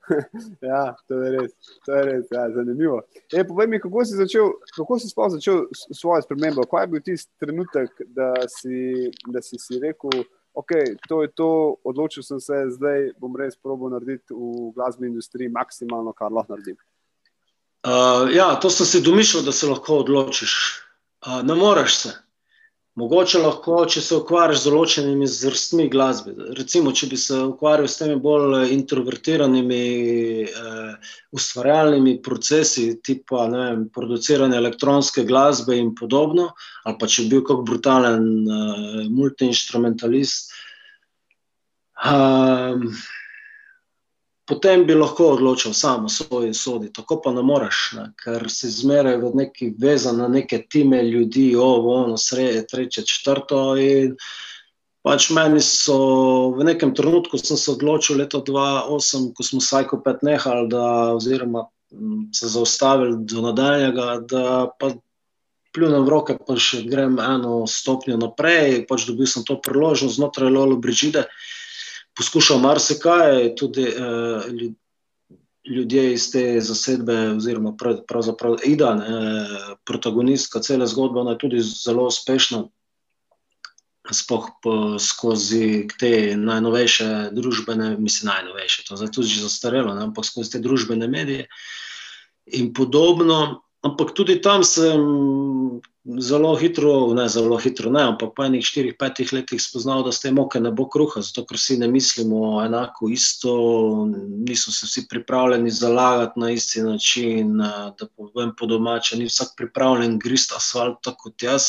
ja, 0.71 0.95
to 1.07 1.19
je 1.21 1.31
res, 1.35 1.51
to 1.85 1.95
je 1.95 2.03
res, 2.07 2.25
ja, 2.31 2.47
zanimivo. 2.55 3.01
E, 3.33 3.43
povej 3.47 3.67
mi, 3.67 3.79
kako 3.83 4.05
si 4.05 4.17
začel, 4.19 4.51
kako 4.75 4.99
si 4.99 5.09
sploh 5.11 5.31
začel 5.35 5.65
svojo 5.73 6.21
spremembo? 6.25 6.65
Kaj 6.69 6.83
je 6.83 6.91
bil 6.93 7.03
tisti 7.05 7.31
trenutek, 7.39 8.03
da 8.15 8.33
si, 8.51 9.11
da 9.27 9.43
si, 9.43 9.59
si 9.61 9.79
rekel, 9.83 10.23
ok, 10.57 10.71
to 11.07 11.21
je 11.25 11.31
to, 11.35 11.49
odločil 11.83 12.23
sem 12.23 12.39
se, 12.43 12.63
zdaj 12.77 13.11
bom 13.21 13.35
res 13.37 13.57
probo 13.59 13.91
narediti 13.93 14.33
v 14.33 14.71
glasbeni 14.75 15.11
industriji 15.11 15.53
maksimalno, 15.53 16.15
kar 16.17 16.31
lahko 16.31 16.55
naredim. 16.55 16.79
Uh, 17.87 18.27
ja, 18.33 18.55
to 18.59 18.69
sem 18.73 18.85
si 18.89 19.03
domišljal, 19.05 19.45
da 19.47 19.53
se 19.55 19.69
lahko 19.69 20.01
odločiš. 20.03 20.53
Uh, 21.25 21.43
ne 21.45 21.55
moreš 21.55 22.01
se. 22.03 22.15
Mogoče 22.97 23.39
lahko, 23.43 23.83
če 23.85 24.01
se 24.01 24.15
ukvarjaš 24.17 24.63
z 24.63 24.69
določenimi 24.71 25.27
vrstmi 25.29 25.83
glasbe. 25.93 26.31
Recimo, 26.57 26.89
če 26.97 27.09
bi 27.11 27.19
se 27.21 27.35
ukvarjal 27.45 27.85
s 27.85 27.99
temi 27.99 28.15
bolj 28.21 28.71
introvertiranimi, 28.73 29.81
uh, 30.49 31.11
ustvarjalnimi 31.37 32.15
procesi, 32.25 32.87
tipa 33.05 33.43
vem, 33.53 33.83
produciranje 33.93 34.57
elektronske 34.57 35.27
glasbe 35.29 35.77
in 35.77 35.91
podobno, 35.99 36.47
ali 36.89 36.97
pa 36.97 37.11
če 37.13 37.27
bi 37.27 37.35
bil 37.35 37.45
kot 37.51 37.61
brutalen 37.69 38.25
uh, 38.49 39.03
multiinstrumentalist. 39.13 40.57
Uh, 42.01 42.81
potem 44.47 44.85
bi 44.87 44.95
lahko 44.95 45.33
odločil 45.35 45.73
samo 45.73 46.09
svoje 46.09 46.53
sodi, 46.53 46.91
tako 46.93 47.19
pa 47.23 47.33
ne 47.35 47.43
moreš, 47.43 47.79
ne? 47.99 48.05
ker 48.23 48.47
si 48.51 48.71
zmeraj 48.71 49.19
v 49.19 49.31
neki 49.43 49.73
vezan 49.79 50.21
na 50.23 50.27
neke 50.31 50.61
time 50.71 51.03
ljudi, 51.03 51.55
ovo, 51.55 51.95
ono, 52.03 52.17
sreje, 52.17 52.63
treče, 52.67 53.03
četrto. 53.03 53.75
In 53.75 54.15
pač 55.03 55.29
meni 55.35 55.59
so 55.63 55.97
v 56.55 56.63
nekem 56.63 56.95
trenutku 56.95 57.37
sem 57.37 57.59
se 57.59 57.71
odločil, 57.75 58.21
leto 58.23 58.39
2008, 58.47 59.33
ko 59.35 59.43
smo 59.43 59.59
Sajkopet 59.61 60.23
nehali, 60.23 60.71
da, 60.71 60.85
oziroma 61.19 61.67
se 62.35 62.47
zaustavili 62.47 63.19
do 63.27 63.43
nadaljnjega, 63.49 64.07
da 64.31 64.71
pa 64.79 64.93
pljunem 65.75 66.07
v 66.07 66.09
roke, 66.09 66.39
pa 66.39 66.55
še 66.55 66.85
grem 66.87 67.19
eno 67.19 67.65
stopnjo 67.67 68.15
naprej, 68.19 68.85
pač 68.87 69.05
dobil 69.11 69.27
sem 69.27 69.43
to 69.47 69.59
priložnost 69.59 70.15
znotraj 70.15 70.55
Lolo 70.55 70.79
Brižide 70.79 71.27
poskušal 72.17 72.59
marsikaj, 72.59 73.55
tudi 73.55 73.85
uh, 73.87 74.43
ljudje 75.67 76.13
iz 76.13 76.31
te 76.31 76.61
zasedbe, 76.61 77.15
oziroma 77.37 77.75
pravzaprav 78.07 78.55
Ida, 78.65 78.93
ne, 78.95 79.07
protagonistka 79.85 80.59
cele 80.59 80.87
zgodbe, 80.87 81.19
ona 81.19 81.35
je 81.35 81.43
tudi 81.43 81.61
zelo 81.61 82.07
uspešna. 82.07 82.63
Spoh 84.11 84.45
skozi 85.03 85.87
te 85.99 86.35
najnovejše 86.39 87.07
družbene, 87.35 87.97
mislim, 87.99 88.31
najnovejše, 88.31 88.85
to 88.87 88.95
je 89.01 89.11
tudi 89.11 89.27
že 89.27 89.41
zastarelo, 89.43 89.95
ne, 89.95 90.05
ampak 90.07 90.25
skozi 90.25 90.51
te 90.51 90.61
družbene 90.63 91.07
medije 91.07 91.47
in 92.45 92.73
podobno. 92.73 93.63
Ampak 93.83 94.15
tudi 94.15 94.39
tam 94.41 94.63
sem 94.63 95.03
zelo 96.19 96.55
hitro, 96.55 97.13
ne 97.13 97.27
zelo 97.29 97.57
hitro, 97.57 97.91
ne, 97.91 98.01
ampak 98.11 98.31
po 98.35 98.45
enih 98.45 98.65
štirih, 98.65 98.95
petih 98.99 99.33
letih 99.33 99.61
spoznal, 99.61 100.05
da 100.05 100.11
s 100.11 100.21
tem 100.23 100.39
oke 100.39 100.59
ne 100.59 100.71
bo 100.71 100.87
kruha, 100.89 101.21
zato 101.25 101.43
ker 101.47 101.59
vsi 101.59 101.77
ne 101.81 101.89
mislimo 101.91 102.57
enako 102.63 103.09
isto, 103.11 103.53
niso 104.47 104.71
se 104.71 104.87
vsi 104.87 105.07
pripravljeni 105.09 105.71
zalagati 105.71 106.39
na 106.39 106.51
isti 106.51 106.83
način, 106.85 107.57
da 107.57 108.07
povem 108.15 108.53
po 108.57 108.65
domače, 108.65 109.17
ni 109.17 109.27
vsak 109.27 109.57
pripravljen 109.57 110.19
grist 110.19 110.55
asfalt 110.55 111.01
tako 111.03 111.29
kot 111.29 111.43
jaz, 111.43 111.63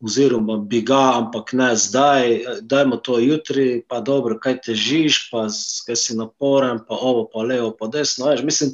oziroma 0.00 0.56
bi 0.56 0.80
ga, 0.86 1.18
ampak 1.18 1.52
ne 1.52 1.72
zdaj, 1.76 2.38
dajmo 2.62 2.96
to 2.96 3.18
jutri, 3.18 3.82
pa 3.88 4.00
dobro, 4.00 4.38
kaj 4.38 4.60
težiš, 4.70 5.26
pa 5.32 5.48
kaj 5.86 5.96
si 5.96 6.16
naporen, 6.16 6.80
pa 6.88 6.94
ovo, 6.94 7.26
pa 7.32 7.42
levo, 7.42 7.72
pa 7.74 7.90
desno, 7.92 8.30
veš, 8.30 8.44
mislim, 8.46 8.72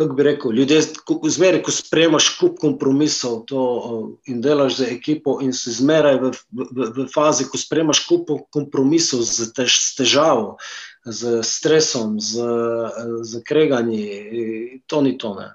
kako 0.00 0.14
bi 0.14 0.22
rekel, 0.22 0.52
ljudje, 0.52 0.82
zmeraj, 1.28 1.62
ko 1.62 1.70
sprejmaš 1.70 2.28
kup 2.38 2.58
kompromisov 2.58 3.42
to, 3.46 3.64
in 4.24 4.40
delaš 4.40 4.78
za 4.78 4.86
ekipo, 4.88 5.34
in 5.44 5.52
si 5.52 5.72
zmeraj 5.76 6.16
v, 6.22 6.30
v, 6.56 6.86
v 6.96 7.06
fazi, 7.12 7.44
ko 7.44 7.60
sprejmaš 7.60 8.06
kup 8.08 8.32
kompromisov 8.48 9.20
z, 9.28 9.50
tež, 9.52 9.76
z 9.76 9.98
težavo, 10.00 10.56
z 11.04 11.42
stresom, 11.44 12.16
z, 12.16 12.48
z 13.28 13.42
kreganji, 13.44 14.80
to 14.88 15.02
ni 15.04 15.18
to. 15.20 15.34
Ne. 15.36 15.52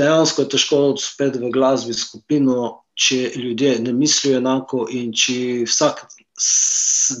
Dejansko 0.00 0.48
je 0.48 0.52
težko 0.56 0.80
spet 0.96 1.36
v 1.36 1.52
glasbi 1.52 1.92
skupino, 1.92 2.86
če 2.96 3.36
ljudje 3.36 3.76
ne 3.84 3.92
mislijo 3.92 4.40
enako 4.40 4.86
in 4.88 5.12
če 5.12 5.68
vsak 5.68 6.06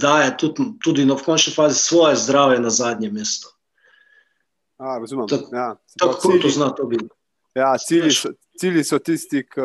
daje 0.00 0.32
tudi, 0.40 0.72
tudi 0.80 1.04
no, 1.04 1.20
v 1.20 1.28
končni 1.28 1.52
fazi 1.52 1.76
svoje 1.76 2.16
zdravje 2.16 2.64
na 2.64 2.72
zadnje 2.72 3.12
mesto. 3.12 3.59
A, 4.80 4.96
razumem. 4.98 5.28
Tak, 5.28 5.40
ja, 5.52 5.74
tako 6.00 6.16
kot 6.22 6.42
to 6.42 6.48
zna 6.48 6.70
to 6.74 6.86
biti. 6.88 7.08
Ja, 7.54 7.74
cilji, 7.78 8.14
so, 8.14 8.30
cilji 8.60 8.84
so 8.86 8.98
tisti, 9.02 9.42
ki 9.44 9.64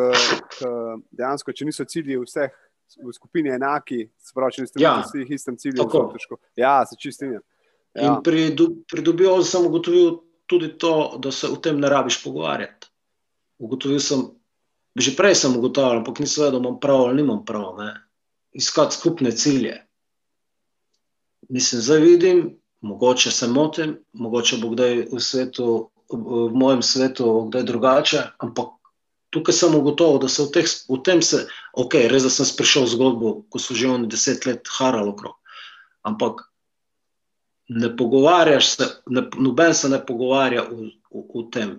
dejansko, 1.16 1.54
če 1.56 1.68
niso 1.70 1.86
cilji 1.88 2.18
vseh 2.20 2.54
v 3.00 3.14
skupini 3.14 3.54
enaki, 3.56 4.02
spravi, 4.22 4.58
če 4.58 4.66
niste 4.66 4.82
ja, 4.82 4.96
vsi 5.04 5.24
v 5.24 5.38
istem 5.38 5.58
cilju, 5.62 5.78
zelo 5.84 6.08
težko. 6.14 6.40
Ja, 6.60 6.80
se 6.90 6.98
čistim. 7.00 7.36
Ja. 7.38 7.44
In 7.96 8.18
pri, 8.26 8.50
pri 8.92 9.06
dobivu 9.06 9.38
sem 9.48 9.68
ugotovil 9.70 10.18
tudi 10.50 10.74
to, 10.82 11.16
da 11.22 11.32
se 11.32 11.48
o 11.48 11.56
tem 11.62 11.80
ne 11.80 11.90
rabiš 11.90 12.20
pogovarjati. 12.24 12.90
Ugotovil 13.64 14.02
sem, 14.04 14.26
že 15.00 15.16
prej 15.16 15.38
sem 15.40 15.56
ugotavljal, 15.56 16.02
ampak 16.02 16.20
nisem 16.20 16.44
vedel, 16.44 16.60
da 16.60 16.64
imam 16.66 16.80
prav 16.82 17.06
ali 17.08 17.22
nimam 17.22 17.46
prav. 17.48 17.72
Ne? 17.80 17.94
Iskati 18.56 18.98
skupne 18.98 19.32
cilje. 19.32 19.80
Mislim, 21.50 21.82
zdaj 21.82 22.04
vidim, 22.04 22.44
mogoče 22.82 23.32
se 23.32 23.48
motim, 23.48 23.98
mogoče 24.14 24.58
bo 24.58 24.70
kdaj 24.74 25.08
v, 25.12 25.20
svetu, 25.20 25.90
v 26.12 26.50
mojem 26.54 26.82
svetu 26.82 27.48
kdaj 27.50 27.64
drugače, 27.64 28.24
ampak 28.38 28.76
tukaj 29.30 29.54
sem 29.54 29.76
ugotovil, 29.76 30.20
da 30.24 30.30
se 30.30 30.44
v, 30.44 30.52
teh, 30.56 30.68
v 30.90 31.00
tem 31.04 31.22
se, 31.22 31.46
ok, 31.74 31.98
res 32.12 32.24
da 32.24 32.32
sem 32.32 32.48
prišel 32.58 32.86
v 32.86 32.94
zgodbo, 32.94 33.32
ko 33.50 33.60
so 33.60 33.76
že 33.76 33.90
oni 33.92 34.08
deset 34.08 34.46
let 34.46 34.68
harali 34.80 35.12
okrog, 35.12 35.36
ampak 36.08 36.46
ne 37.70 37.90
pogovarjaš 37.98 38.70
se, 38.78 38.88
ne, 39.10 39.26
noben 39.38 39.74
se 39.74 39.90
ne 39.90 40.00
pogovarja 40.06 40.64
v, 40.70 40.92
v, 41.12 41.26
v 41.34 41.46
tem. 41.52 41.76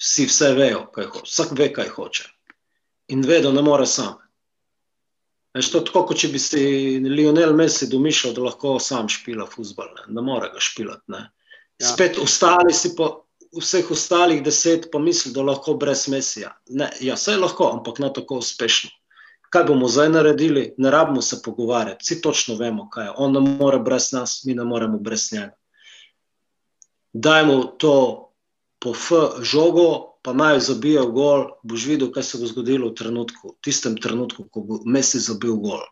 Vsi 0.00 0.26
vse 0.26 0.54
vejo, 0.54 0.86
kaj 0.94 1.06
hoče, 1.06 1.30
vsak 1.30 1.52
ve, 1.58 1.68
kaj 1.72 1.88
hoče. 1.88 2.24
In 3.14 3.22
ve, 3.22 3.40
da 3.42 3.52
ne 3.52 3.62
more 3.62 3.86
sam. 3.86 4.16
Veš, 5.54 5.70
to 5.70 5.78
je 5.78 5.84
tako, 5.88 6.06
kot 6.10 6.18
če 6.18 6.28
bi 6.32 6.38
si 6.42 6.62
Lionel 7.04 7.54
Messi 7.54 7.86
domišljal, 7.90 8.34
da 8.34 8.48
lahko 8.48 8.78
sam 8.82 9.08
špila 9.08 9.46
futbol, 9.46 9.92
ne, 9.98 10.08
ne 10.16 10.22
more 10.22 10.48
ga 10.50 10.62
špilati. 10.62 11.12
Ja. 11.14 11.28
Spet 11.92 12.18
ostali 12.22 12.74
si 12.74 12.96
pa. 12.96 13.12
Vseh 13.54 13.86
ostalih 13.94 14.40
deset 14.42 14.88
pa 14.90 14.98
misli, 14.98 15.30
da 15.30 15.44
lahko 15.46 15.76
brez 15.78 16.08
Mesija. 16.10 16.48
Ne, 16.74 16.88
ja, 16.98 17.14
vse 17.14 17.36
je 17.36 17.38
lahko, 17.38 17.68
ampak 17.70 18.00
ne 18.02 18.08
tako 18.10 18.40
uspešno. 18.42 18.90
Kaj 19.54 19.64
bomo 19.68 19.86
zdaj 19.86 20.08
naredili? 20.10 20.64
Ne 20.82 20.90
rabimo 20.90 21.22
se 21.22 21.38
pogovarjati, 21.44 22.02
vsi 22.02 22.16
točno 22.20 22.56
vemo, 22.58 22.88
kaj 22.90 23.04
je. 23.04 23.12
On 23.22 23.30
ne 23.32 23.40
more 23.40 23.78
brez 23.78 24.08
nas, 24.12 24.40
mi 24.44 24.56
ne 24.58 24.64
moremo 24.64 24.98
brez 24.98 25.28
njega. 25.32 25.54
Dajmo 27.12 27.62
to 27.78 27.94
po 28.82 28.90
F 28.90 29.12
žogo, 29.46 30.13
pa 30.24 30.32
naj 30.32 30.60
zabije 30.60 31.02
gol, 31.12 31.48
boš 31.62 31.84
videl, 31.86 32.08
kaj 32.12 32.22
se 32.22 32.38
bo 32.40 32.48
zgodilo 32.48 32.88
v 32.88 32.96
trenutku, 32.96 33.52
v 33.52 33.56
tistem 33.64 33.96
trenutku, 34.00 34.46
ko 34.48 34.62
bo 34.64 34.80
Messi 34.88 35.20
zabil 35.20 35.56
gol. 35.60 35.82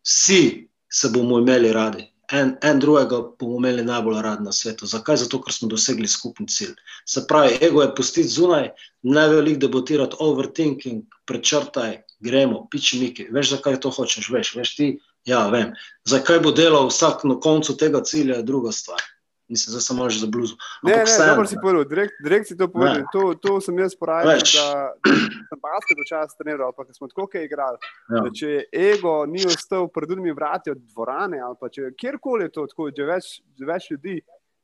Vsi 0.00 0.68
se 0.88 1.10
bomo 1.12 1.38
imeli 1.42 1.72
radi, 1.76 2.06
en, 2.32 2.54
en 2.62 2.80
drugega 2.80 3.20
bomo 3.38 3.58
imeli 3.60 3.84
najbolj 3.84 4.22
radi 4.22 4.46
na 4.46 4.52
svetu. 4.52 4.88
Zakaj? 4.88 5.20
Zato, 5.24 5.42
ker 5.44 5.52
smo 5.52 5.68
dosegli 5.68 6.08
skupni 6.08 6.48
cilj. 6.48 6.72
Se 7.04 7.26
pravi, 7.28 7.58
ego 7.60 7.82
je 7.82 7.92
pustiti 7.94 8.32
zunaj, 8.32 8.70
velik 9.04 9.58
debatirati, 9.60 10.16
overthinking, 10.24 11.04
prečrtaj, 11.28 11.98
gremo, 12.20 12.64
piči 12.70 13.00
miki. 13.00 13.28
Veš, 13.30 13.58
zakaj 13.58 13.80
to 13.80 13.90
hočeš, 13.90 14.30
veš, 14.32 14.54
veš 14.56 14.74
ti. 14.76 14.88
Ja, 15.28 15.48
vem. 15.52 15.74
Zakaj 16.08 16.40
bo 16.40 16.54
delal 16.54 16.88
vsak 16.88 17.26
na 17.28 17.36
koncu 17.40 17.76
tega 17.76 18.00
cilja, 18.00 18.40
je 18.40 18.48
druga 18.48 18.72
stvar. 18.72 19.04
Mislim, 19.48 19.74
da 19.74 19.80
samo 19.80 20.10
že 20.10 20.20
za 20.20 20.26
bluzu. 20.26 20.56
Ne, 20.82 20.96
ne, 20.96 21.26
dobro 21.26 21.46
si 21.46 21.56
povedal, 21.62 21.84
direkt, 21.84 22.14
direkt 22.22 22.48
si 22.48 22.56
to 22.56 22.68
povedal. 22.68 23.02
To, 23.12 23.34
to 23.34 23.60
sem 23.60 23.78
jaz 23.78 23.94
porajal, 23.94 24.26
da, 24.26 24.38
da 24.42 25.12
sem 25.50 25.60
basket 25.62 26.00
včasih 26.02 26.38
treniral, 26.38 26.72
pa 26.74 26.82
smo 26.92 27.06
tako 27.08 27.28
kaj 27.30 27.44
igrali. 27.46 27.78
Ja. 28.10 28.24
Da, 28.24 28.32
če 28.34 28.64
ego 28.74 29.20
ni 29.30 29.46
ostal 29.46 29.86
pred 29.88 30.10
drugimi 30.10 30.34
vrati 30.34 30.74
od 30.74 30.82
dvorane, 30.90 31.38
ali 31.38 31.60
pa 31.60 31.70
če 31.70 31.92
kjerkoli 31.94 32.48
je 32.48 32.56
to 32.58 32.66
tako, 32.72 32.90
že 32.96 33.06
več, 33.06 33.30
več 33.70 33.88
ljudi, 33.94 34.16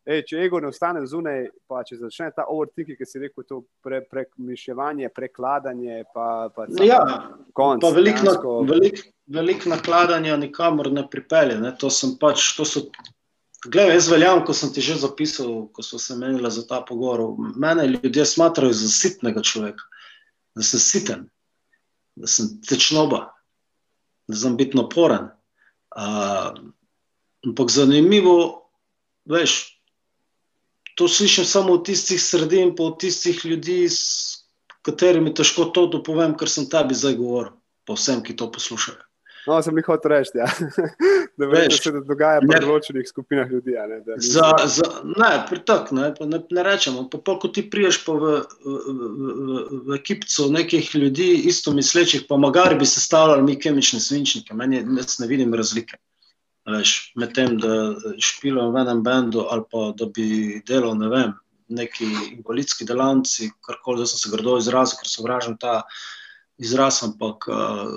ej, 0.02 0.24
če 0.26 0.42
ego 0.48 0.58
ne 0.58 0.72
ostane 0.72 1.04
zunaj, 1.06 1.46
pa 1.70 1.84
če 1.86 2.00
začne 2.02 2.32
ta 2.34 2.48
overthinking, 2.50 2.98
ki 2.98 3.06
si 3.06 3.22
rekel, 3.22 3.46
to 3.46 3.62
pre, 3.86 4.02
prekmišljevanje, 4.10 5.14
prekladanje, 5.14 6.02
pa, 6.10 6.50
pa 6.50 6.66
ja, 6.82 7.00
konc. 7.54 7.86
Pa 7.86 7.94
veliko 7.94 8.58
velik, 8.66 9.04
velik 9.30 9.70
nakladanja 9.70 10.36
nikamor 10.42 10.90
ne 10.90 11.06
pripelje. 11.06 11.62
Ne? 11.62 11.76
To 11.78 11.92
pač, 12.18 12.50
to 12.58 12.66
so 12.66 12.88
Glej, 13.64 13.92
jaz 13.94 14.08
veljam, 14.10 14.40
ko 14.42 14.54
sem 14.54 14.72
ti 14.74 14.82
že 14.82 14.96
zapisal, 14.98 15.68
ko 15.70 15.82
smo 15.86 15.98
se 15.98 16.16
menili 16.18 16.50
za 16.50 16.64
ta 16.66 16.80
pogovor. 16.82 17.36
Mene 17.56 17.86
ljudje 17.86 18.24
smatrajo 18.26 18.72
za 18.72 18.88
sitnega 18.88 19.42
človeka, 19.42 19.84
da 20.54 20.62
sem 20.66 20.80
siten, 20.80 21.28
da 22.16 22.26
sem 22.26 22.58
tečnoba, 22.68 23.28
da 24.26 24.36
sem 24.36 24.56
biti 24.56 24.76
naporen. 24.76 25.30
Uh, 25.94 26.50
ampak 27.46 27.70
zanimivo, 27.70 28.66
veš, 29.30 29.78
to 30.98 31.08
slišim 31.08 31.44
samo 31.44 31.78
od 31.78 31.86
tistih 31.86 32.22
sredin, 32.22 32.74
pa 32.76 32.90
od 32.90 32.98
tistih 32.98 33.44
ljudi, 33.44 33.86
s 33.88 34.42
katerimi 34.82 35.34
težko 35.34 35.70
to 35.70 35.86
dopovem, 35.86 36.34
ker 36.34 36.50
sem 36.50 36.66
tebi 36.66 36.98
zdaj 36.98 37.14
govoril, 37.20 37.54
pa 37.86 37.94
vsem, 37.94 38.24
ki 38.26 38.36
to 38.36 38.50
poslušajo. 38.50 39.11
No, 39.46 39.56
sem 39.62 39.78
jih 39.78 39.88
hotel 39.90 40.12
reči, 40.12 40.36
ja. 40.38 40.46
da 41.38 41.48
veš, 41.50 41.80
se 41.82 41.90
to 41.90 42.02
dogaja 42.06 42.42
pri 42.44 42.60
določenih 42.62 43.08
skupinah 43.08 43.50
ljudi. 43.50 43.74
Ne, 43.74 43.98
za, 44.22 44.52
za, 44.70 44.86
ne 45.18 45.30
pritok, 45.48 45.90
ne, 45.96 46.12
ne, 46.20 46.38
ne 46.46 46.64
rečemo. 46.66 47.08
Pa, 47.10 47.18
pa, 47.26 47.34
ko 47.42 47.50
ti 47.50 47.64
priješ 47.70 47.98
v, 48.06 48.14
v, 48.22 48.36
v, 48.62 49.64
v 49.88 49.98
ekipcu 49.98 50.46
nekih 50.54 50.92
ljudi, 50.94 51.32
isto 51.50 51.74
mislečih, 51.74 52.28
pa 52.28 52.38
magari 52.38 52.78
bi 52.78 52.86
se 52.86 53.02
stavljali 53.02 53.42
mi 53.42 53.58
kemične 53.58 54.00
svinčnike, 54.04 54.54
meni 54.54 54.84
jaz 54.84 55.18
ne 55.24 55.30
vidim 55.30 55.54
razlike. 55.58 55.98
Veš, 56.70 56.94
med 57.18 57.34
tem, 57.34 57.56
da 57.58 57.96
špilam 58.22 58.70
v 58.70 58.84
enem 58.84 59.02
bendu 59.02 59.48
ali 59.50 59.66
pa 59.66 59.88
da 59.98 60.06
bi 60.06 60.60
delal, 60.68 60.94
ne 60.94 61.10
vem, 61.10 61.32
neki 61.74 62.06
invalidski 62.36 62.86
delavci, 62.86 63.50
karkoli, 63.66 64.04
da 64.04 64.06
sem 64.06 64.20
se 64.20 64.30
grdo 64.30 64.54
izrazil, 64.60 65.00
ker 65.00 65.10
sovražim 65.10 65.58
ta 65.58 65.80
izraz, 66.58 67.02
ampak 67.02 67.46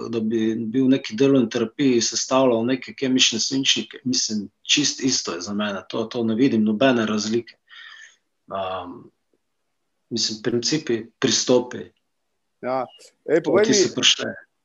da 0.09 0.19
bi 0.19 0.55
bil 0.55 0.87
neki 0.89 1.15
delovni 1.15 1.49
terapiji, 1.49 2.01
sestavljal 2.01 2.65
neke 2.65 2.93
kemične 2.93 3.39
svinčnike, 3.39 3.99
mislim, 4.03 4.47
čist 4.61 5.03
isto 5.03 5.35
je 5.35 5.41
za 5.41 5.53
mene, 5.53 5.83
to, 5.89 6.03
to 6.03 6.23
ne 6.23 6.35
vidim 6.35 6.63
nobene 6.63 7.05
razlike. 7.05 7.55
Um, 8.47 9.11
mislim, 10.09 10.39
principi, 10.43 11.05
pristopi. 11.19 11.77
Ja. 12.61 12.85
Ej, 13.29 13.43
povej, 13.43 13.65
mi, 13.69 13.75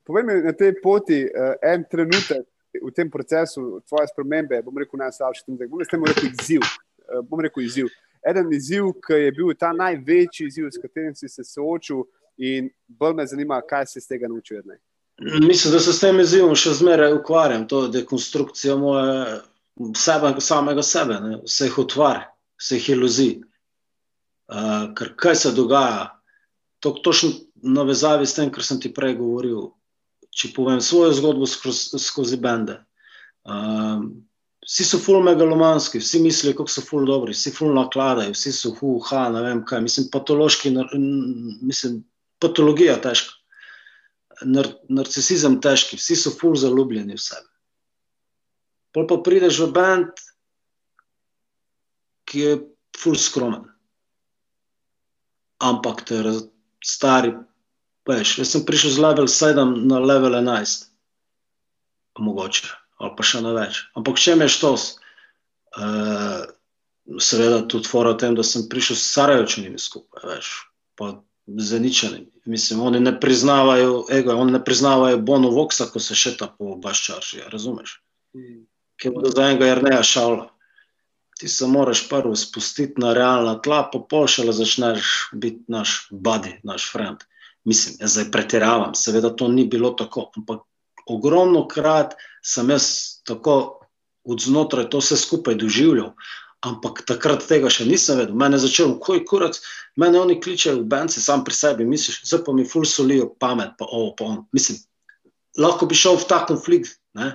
povej 0.04 0.24
mi 0.24 0.34
na 0.42 0.52
tej 0.52 0.74
poti 0.82 1.24
uh, 1.24 1.54
en 1.62 1.84
trenutek 1.90 2.46
v 2.70 2.92
tem 2.94 3.10
procesu 3.10 3.80
tvoje 3.88 4.08
spremembe, 4.12 4.62
bom 4.62 4.78
rekel 4.78 5.00
najslabši 5.00 5.44
trenutek, 5.44 5.70
bom 5.70 5.82
rekel 5.82 6.30
izziv. 6.30 6.62
Uh, 7.08 7.24
bom 7.26 7.40
rekel 7.40 7.64
izziv. 7.64 7.90
Eden 8.20 8.52
izziv, 8.52 8.92
ki 9.00 9.16
je 9.24 9.32
bil 9.32 9.52
ta 9.58 9.72
največji 9.72 10.46
izziv, 10.46 10.68
s 10.70 10.80
katerim 10.80 11.14
si 11.16 11.28
se 11.28 11.44
soočil, 11.44 12.04
In 12.40 12.70
bolj 12.88 13.14
me 13.18 13.26
zanima, 13.26 13.60
kaj 13.68 13.86
se 13.86 13.98
iz 14.00 14.08
tega 14.08 14.28
naučil. 14.28 14.62
Mislim, 15.20 15.72
da 15.74 15.80
se 15.80 15.92
s 15.92 16.00
tem 16.00 16.20
izzivom 16.20 16.56
še 16.56 16.72
zmeraj 16.78 17.12
ukvarjam, 17.18 17.66
to 17.68 17.84
je 17.84 17.94
dekonstrukcija 17.98 18.76
moje 18.80 19.40
sebe, 19.96 20.32
samega 20.40 20.82
sebe, 20.82 21.18
ne? 21.20 21.40
vseh 21.44 21.76
utvar, 21.78 22.22
vseh 22.60 22.88
iluzij. 22.94 23.34
Uh, 24.50 24.88
ker 24.98 25.12
kaj 25.20 25.36
se 25.36 25.52
dogaja, 25.54 26.08
to 26.80 26.90
točno 27.04 27.30
navezavi 27.62 28.26
s 28.26 28.34
tem, 28.34 28.48
kar 28.50 28.64
sem 28.64 28.80
ti 28.80 28.90
prej 28.92 29.18
govoril. 29.20 29.68
Če 30.34 30.54
povem 30.56 30.80
svojo 30.80 31.12
zgodbo 31.18 31.46
skozi, 31.46 32.00
skozi 32.00 32.38
bende. 32.40 32.80
Uh, 33.44 34.08
vsi 34.64 34.86
so 34.88 34.98
ful 35.02 35.20
megalomanski, 35.26 36.00
vsi 36.00 36.22
mislijo, 36.24 36.56
kako 36.56 36.72
so 36.72 36.84
ful 36.86 37.04
dobri, 37.06 37.36
vsi 37.36 37.52
ful 37.54 37.74
nakladajo, 37.76 38.32
vsi 38.32 38.52
so 38.56 38.72
hu, 38.78 38.96
ha, 39.10 39.28
ne 39.34 39.44
vem 39.44 39.62
kaj. 39.68 39.84
Mislim, 39.84 40.08
patološki, 40.12 40.72
mislim, 41.60 42.00
patologija 42.40 42.96
težka, 43.02 43.36
nar 44.48 44.68
narcisizem 44.88 45.58
težki, 45.60 45.98
vsi 46.00 46.16
so 46.16 46.32
ful 46.34 46.56
zaljubljeni 46.56 47.16
v 47.16 47.22
sebe. 47.22 47.48
Pol 48.94 49.06
pa 49.06 49.20
prideš 49.22 49.60
v 49.64 49.70
bend, 49.76 50.22
ki 52.30 52.44
je 52.46 52.54
ful 52.98 53.18
skromen. 53.18 53.66
Ampak 55.60 56.02
te 56.08 56.22
stari, 56.84 57.34
veš, 58.08 58.38
jaz 58.40 58.54
sem 58.54 58.64
prišel 58.66 58.96
z 58.96 59.02
level 59.04 59.28
7 59.28 59.76
na 59.90 60.00
level 60.00 60.38
11, 60.38 60.88
mogoče, 62.18 62.70
ali 63.00 63.14
pa 63.16 63.26
še 63.26 63.42
na 63.44 63.52
več. 63.56 63.84
Ampak 63.98 64.18
če 64.20 64.38
me 64.40 64.48
je 64.48 64.54
štos, 64.56 64.86
uh, 65.76 66.48
seveda 67.20 67.62
tudi 67.68 67.88
o 67.92 68.14
tem, 68.14 68.34
da 68.34 68.44
sem 68.46 68.68
prišel 68.68 68.96
s 68.96 69.12
Sarajevčanimi 69.14 69.78
skupaj, 69.78 70.24
veš, 70.32 70.54
pa 70.96 71.12
zaničeni. 71.58 72.26
Mislim, 72.44 72.80
oni 72.80 73.00
ne 73.00 73.20
priznavajo 73.20 74.04
ego, 74.12 74.36
oni 74.36 74.52
ne 74.52 74.64
priznavajo 74.64 75.18
bono 75.18 75.50
voksa, 75.50 75.86
ko 75.92 76.00
se 76.00 76.14
še 76.14 76.36
ta 76.36 76.48
po 76.58 76.76
baščarši, 76.82 77.44
razumeš? 77.52 78.00
Mm. 78.36 78.64
Bo 79.14 79.30
za 79.32 79.48
enega 79.48 79.66
jerneja 79.66 80.02
šala. 80.02 80.50
Ti 81.40 81.48
se 81.48 81.66
moraš 81.66 82.02
prvo 82.08 82.36
spustiti 82.36 83.00
na 83.00 83.14
realna 83.16 83.54
tla, 83.64 83.86
pa 83.92 83.98
pošele 84.10 84.52
začneš 84.52 85.30
biti 85.32 85.64
naš 85.72 86.08
buddy, 86.10 86.58
naš 86.64 86.90
friend. 86.92 87.24
Mislim, 87.64 87.96
jaz 88.00 88.16
zdaj 88.16 88.28
pretiravam, 88.32 88.94
seveda 88.94 89.30
to 89.36 89.48
ni 89.48 89.64
bilo 89.68 89.90
tako, 89.96 90.30
ampak 90.36 90.66
ogromno 91.08 91.66
krat 91.68 92.14
sem 92.44 92.70
jaz 92.70 92.86
tako 93.24 93.80
od 94.24 94.40
znotraj 94.40 94.90
to 94.90 95.00
vse 95.00 95.16
skupaj 95.16 95.56
doživljal, 95.60 96.12
ampak 96.66 97.04
takrat 97.08 97.44
tega 97.48 97.70
še 97.72 97.86
nisem 97.88 98.20
vedel. 98.20 98.36
Mene 98.36 98.58
je 98.58 98.66
začelo, 98.66 98.98
ko 99.00 99.16
je 99.16 99.24
kurac, 99.28 99.58
mene 100.00 100.20
oni 100.20 100.40
kličejo 100.42 100.82
v 100.82 100.88
bence, 100.92 101.22
sam 101.22 101.44
pri 101.44 101.56
sebi, 101.56 101.86
misliš, 101.88 102.20
zdaj 102.28 102.44
pa 102.46 102.54
mi 102.56 102.66
ful 102.68 102.84
solijo 102.88 103.30
pamet, 103.40 103.76
pa 103.80 103.88
ovo, 103.88 104.12
pa 104.16 104.28
on. 104.28 104.42
Mislim, 104.56 104.80
lahko 105.60 105.88
bi 105.88 105.96
šel 105.96 106.20
v 106.20 106.28
ta 106.28 106.42
konflikt, 106.48 107.00
ne? 107.16 107.32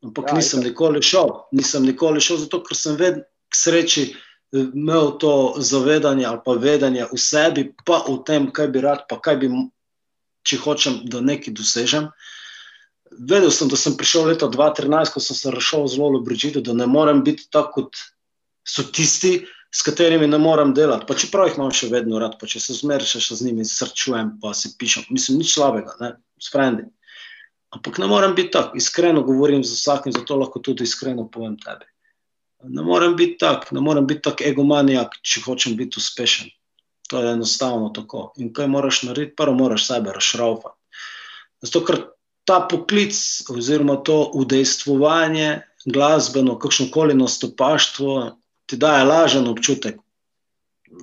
ampak 0.00 0.32
ja, 0.32 0.38
nisem 0.38 0.64
nikoli 0.64 1.02
šel. 1.04 1.34
Nisem 1.52 1.84
nikoli 1.84 2.24
šel, 2.24 2.40
zato 2.46 2.62
ker 2.64 2.78
sem 2.78 2.96
vedno 2.96 3.26
k 3.50 3.58
sreči 3.58 4.04
eh, 4.08 4.16
imel 4.64 5.18
to 5.20 5.60
zavedanje 5.60 6.24
ali 6.24 6.40
pa 6.44 6.56
vedenje 6.56 7.04
v 7.10 7.20
sebi, 7.20 7.68
pa 7.84 8.00
v 8.08 8.16
tem, 8.24 8.48
kaj 8.48 8.72
bi 8.72 8.84
rad, 8.84 9.04
pa 9.10 9.20
kaj 9.20 9.42
bi, 9.44 9.52
če 10.48 10.56
hočem, 10.64 11.02
da 11.04 11.20
nekaj 11.20 11.52
dosežem. 11.52 12.08
Uh, 12.08 12.39
vedel 13.18 13.50
sem, 13.50 13.68
da 13.68 13.76
sem 13.76 13.96
prišel 13.98 14.30
leta 14.30 14.48
2013, 14.50 15.14
ko 15.14 15.20
sem 15.20 15.36
se 15.36 15.50
rešil 15.54 15.86
zelo 15.90 16.18
v 16.18 16.24
Brigidu, 16.28 16.62
da 16.64 16.74
ne 16.76 16.86
morem 16.86 17.24
biti 17.26 17.48
tako, 17.50 17.86
kot 17.90 18.04
so 18.68 18.84
tisti, 18.86 19.40
s 19.70 19.82
katerimi 19.86 20.26
ne 20.26 20.38
morem 20.38 20.74
delati. 20.74 21.06
Pa 21.06 21.14
čeprav 21.14 21.46
jih 21.48 21.58
imam 21.58 21.70
še 21.74 21.90
vedno 21.92 22.18
rad, 22.18 22.36
pa 22.40 22.48
če 22.50 22.62
se 22.62 22.74
zmeraj 22.80 23.06
še, 23.06 23.36
z 23.38 23.46
njimi 23.46 23.66
srčujem, 23.66 24.34
pa 24.42 24.54
si 24.54 24.72
pišem, 24.78 25.06
mislim, 25.14 25.38
nič 25.42 25.54
slabega, 25.54 25.94
ne, 26.02 26.10
sprendi. 26.42 26.88
Ampak 27.70 28.00
ne 28.02 28.08
morem 28.10 28.34
biti 28.34 28.50
tak, 28.56 28.74
iskreno 28.74 29.22
govorim 29.22 29.62
z 29.62 29.76
vsakim, 29.78 30.14
zato 30.14 30.38
lahko 30.40 30.58
tudi 30.58 30.82
iskreno 30.88 31.28
povem 31.30 31.54
tebi. 31.60 31.86
Ne 32.66 32.82
morem 32.82 33.14
biti 33.16 33.38
tak, 33.38 33.70
ne 33.72 33.80
morem 33.80 34.08
biti 34.10 34.24
tak 34.26 34.42
egomanijak, 34.42 35.14
če 35.22 35.44
hočem 35.46 35.78
biti 35.78 36.02
uspešen. 36.02 36.50
To 37.10 37.22
je 37.22 37.30
enostavno 37.32 37.92
tako. 37.94 38.32
In 38.42 38.50
kaj 38.54 38.68
moraš 38.70 39.04
narediti? 39.06 39.36
Prvo 39.38 39.54
moraš 39.54 39.86
sebe 39.86 40.12
razšraufati. 40.14 40.76
Zato, 41.62 41.82
ker 41.86 42.02
ta 42.44 42.60
poklic 42.70 43.16
oziroma 43.50 43.96
to 43.96 44.30
udejstvovanje, 44.34 45.60
glasbeno, 45.86 46.58
kakšno 46.58 46.86
koli 46.92 47.14
nastopaštvo, 47.14 48.36
ti 48.66 48.76
daje 48.76 49.04
lažen 49.04 49.48
občutek, 49.48 50.00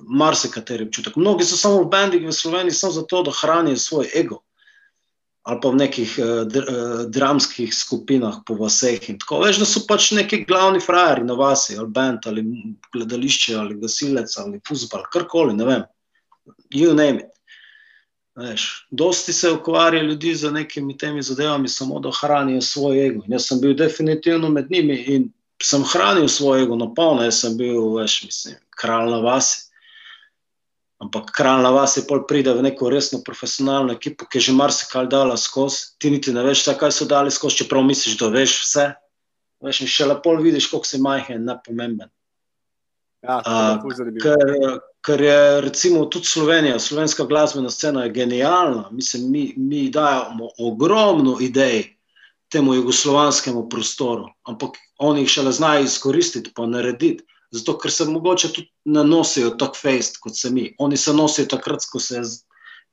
marsikateri 0.08 0.84
občutek. 0.84 1.16
Mnogi 1.16 1.44
so 1.44 1.56
samo 1.56 1.82
v 1.82 1.88
bendih 1.92 2.26
v 2.26 2.32
Sloveniji 2.32 2.76
samo 2.76 2.92
zato, 2.92 3.22
da 3.22 3.34
hranijo 3.34 3.76
svoj 3.76 4.12
ego 4.14 4.42
ali 5.48 5.60
pa 5.62 5.70
v 5.72 5.80
nekih 5.80 6.10
uh, 6.20 6.26
dr, 6.44 6.64
uh, 6.68 7.02
dramskih 7.08 7.72
skupinah 7.72 8.42
po 8.44 8.52
vseh 8.58 9.00
in 9.08 9.16
tako. 9.16 9.40
Veš, 9.46 9.62
da 9.62 9.68
so 9.68 9.80
pač 9.88 10.10
neki 10.12 10.42
glavni 10.44 10.80
frajeri 10.84 11.24
na 11.24 11.38
vasi, 11.38 11.78
ali 11.78 11.88
bend, 11.88 12.28
ali 12.28 12.44
gledališče, 12.92 13.54
ali 13.56 13.78
gasilec, 13.80 14.34
ali 14.42 14.60
fuzbal, 14.68 15.06
karkoli, 15.12 15.56
ne 15.56 15.64
vem. 15.64 15.86
You 16.68 16.92
name 16.92 17.24
it. 17.24 17.37
Veš, 18.38 18.86
dosti 18.90 19.32
se 19.32 19.50
ukvarja 19.50 20.02
ljudi 20.02 20.34
z 20.34 20.50
nekimi 20.50 20.96
temi 20.96 21.22
zadevami, 21.22 21.68
samo 21.68 21.98
da 21.98 22.10
hranijo 22.20 22.60
svoj 22.60 23.06
ego. 23.06 23.22
In 23.26 23.32
jaz 23.32 23.48
sem 23.48 23.60
bil 23.60 23.74
definitivno 23.74 24.48
med 24.48 24.70
njimi 24.70 24.94
in 25.14 25.32
sem 25.62 25.82
hranil 25.82 26.28
svoj 26.28 26.62
ego 26.62 26.76
na 26.76 26.86
polno, 26.94 27.24
jaz 27.26 27.40
sem 27.40 27.56
bil, 27.58 27.96
veš, 27.96 28.22
mislim, 28.24 28.60
kralj 28.70 29.10
na 29.10 29.18
vasi. 29.18 29.64
Ampak 31.02 31.32
kralj 31.34 31.62
na 31.62 31.70
vasi 31.74 32.04
pol 32.06 32.22
pride 32.30 32.54
v 32.54 32.62
neko 32.62 32.90
resno 32.90 33.18
profesionalno 33.26 33.92
ekipo, 33.98 34.26
ki 34.26 34.38
je 34.38 34.46
že 34.50 34.54
marsikaj 34.54 35.10
dala 35.10 35.36
skozi, 35.36 35.98
ti 35.98 36.10
niti 36.10 36.32
ne 36.34 36.42
veš, 36.46 36.62
kaj 36.78 36.94
so 36.94 37.10
dali 37.10 37.34
skozi, 37.34 37.64
čeprav 37.64 37.82
misliš, 37.86 38.18
da 38.22 38.30
veš 38.34 38.54
vse. 38.62 38.86
Veš, 39.66 39.82
in 39.82 39.90
še 39.90 40.06
lepo 40.06 40.36
vidiš, 40.38 40.70
koliko 40.70 40.86
si 40.86 41.02
majhen 41.02 41.40
in 41.42 41.50
nepomemben. 41.50 42.10
Ja, 43.26 43.42
uh, 43.42 43.82
ker, 44.22 44.78
ker 45.00 45.20
je 45.20 45.60
recimo 45.60 46.04
tudi 46.06 46.26
Slovenija, 46.26 46.78
slovenska 46.78 47.24
glasbena 47.24 47.70
scena 47.70 48.04
je 48.04 48.12
genialna. 48.12 48.88
Mislim, 48.90 49.30
mi, 49.30 49.54
mi 49.56 49.90
dajemo 49.90 50.48
ogromno 50.58 51.36
idej 51.40 51.98
temu 52.48 52.74
jugoslovanskemu 52.74 53.68
prostoru, 53.68 54.28
ampak 54.42 54.70
oni 54.98 55.20
jih 55.20 55.30
šele 55.30 55.52
znajo 55.52 55.84
izkoristiti, 55.84 56.52
pa 56.54 56.66
narediti. 56.66 57.24
Zato, 57.50 57.78
ker 57.78 57.92
se 57.92 58.04
mogoče 58.04 58.48
tudi 58.52 58.68
ne 58.84 59.04
nosijo 59.04 59.50
tako 59.50 59.76
fejst 59.76 60.18
kot 60.20 60.36
se 60.36 60.50
mi. 60.50 60.74
Oni 60.78 60.96
se 60.96 61.12
nosijo 61.12 61.46
takrat, 61.46 61.84
ko 61.92 62.00
se, 62.00 62.20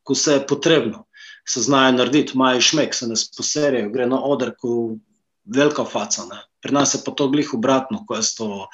ko 0.04 0.16
se 0.16 0.34
je 0.34 0.48
potrebno, 0.48 1.06
se 1.48 1.62
znajo 1.62 1.92
narediti, 1.92 2.32
imajo 2.36 2.62
šmek, 2.62 2.96
se 2.96 3.08
ne 3.08 3.16
sposerijo, 3.16 3.90
gre 3.90 4.08
na 4.08 4.22
oder, 4.24 4.54
ko 4.56 4.96
velika 5.46 5.86
faca. 5.86 6.26
Ne. 6.26 6.42
Pri 6.62 6.74
nas 6.74 6.94
je 6.96 7.02
pa 7.06 7.12
to 7.12 7.28
glih 7.30 7.54
obratno, 7.54 8.04
ko 8.08 8.16
je 8.16 8.22
to. 8.38 8.68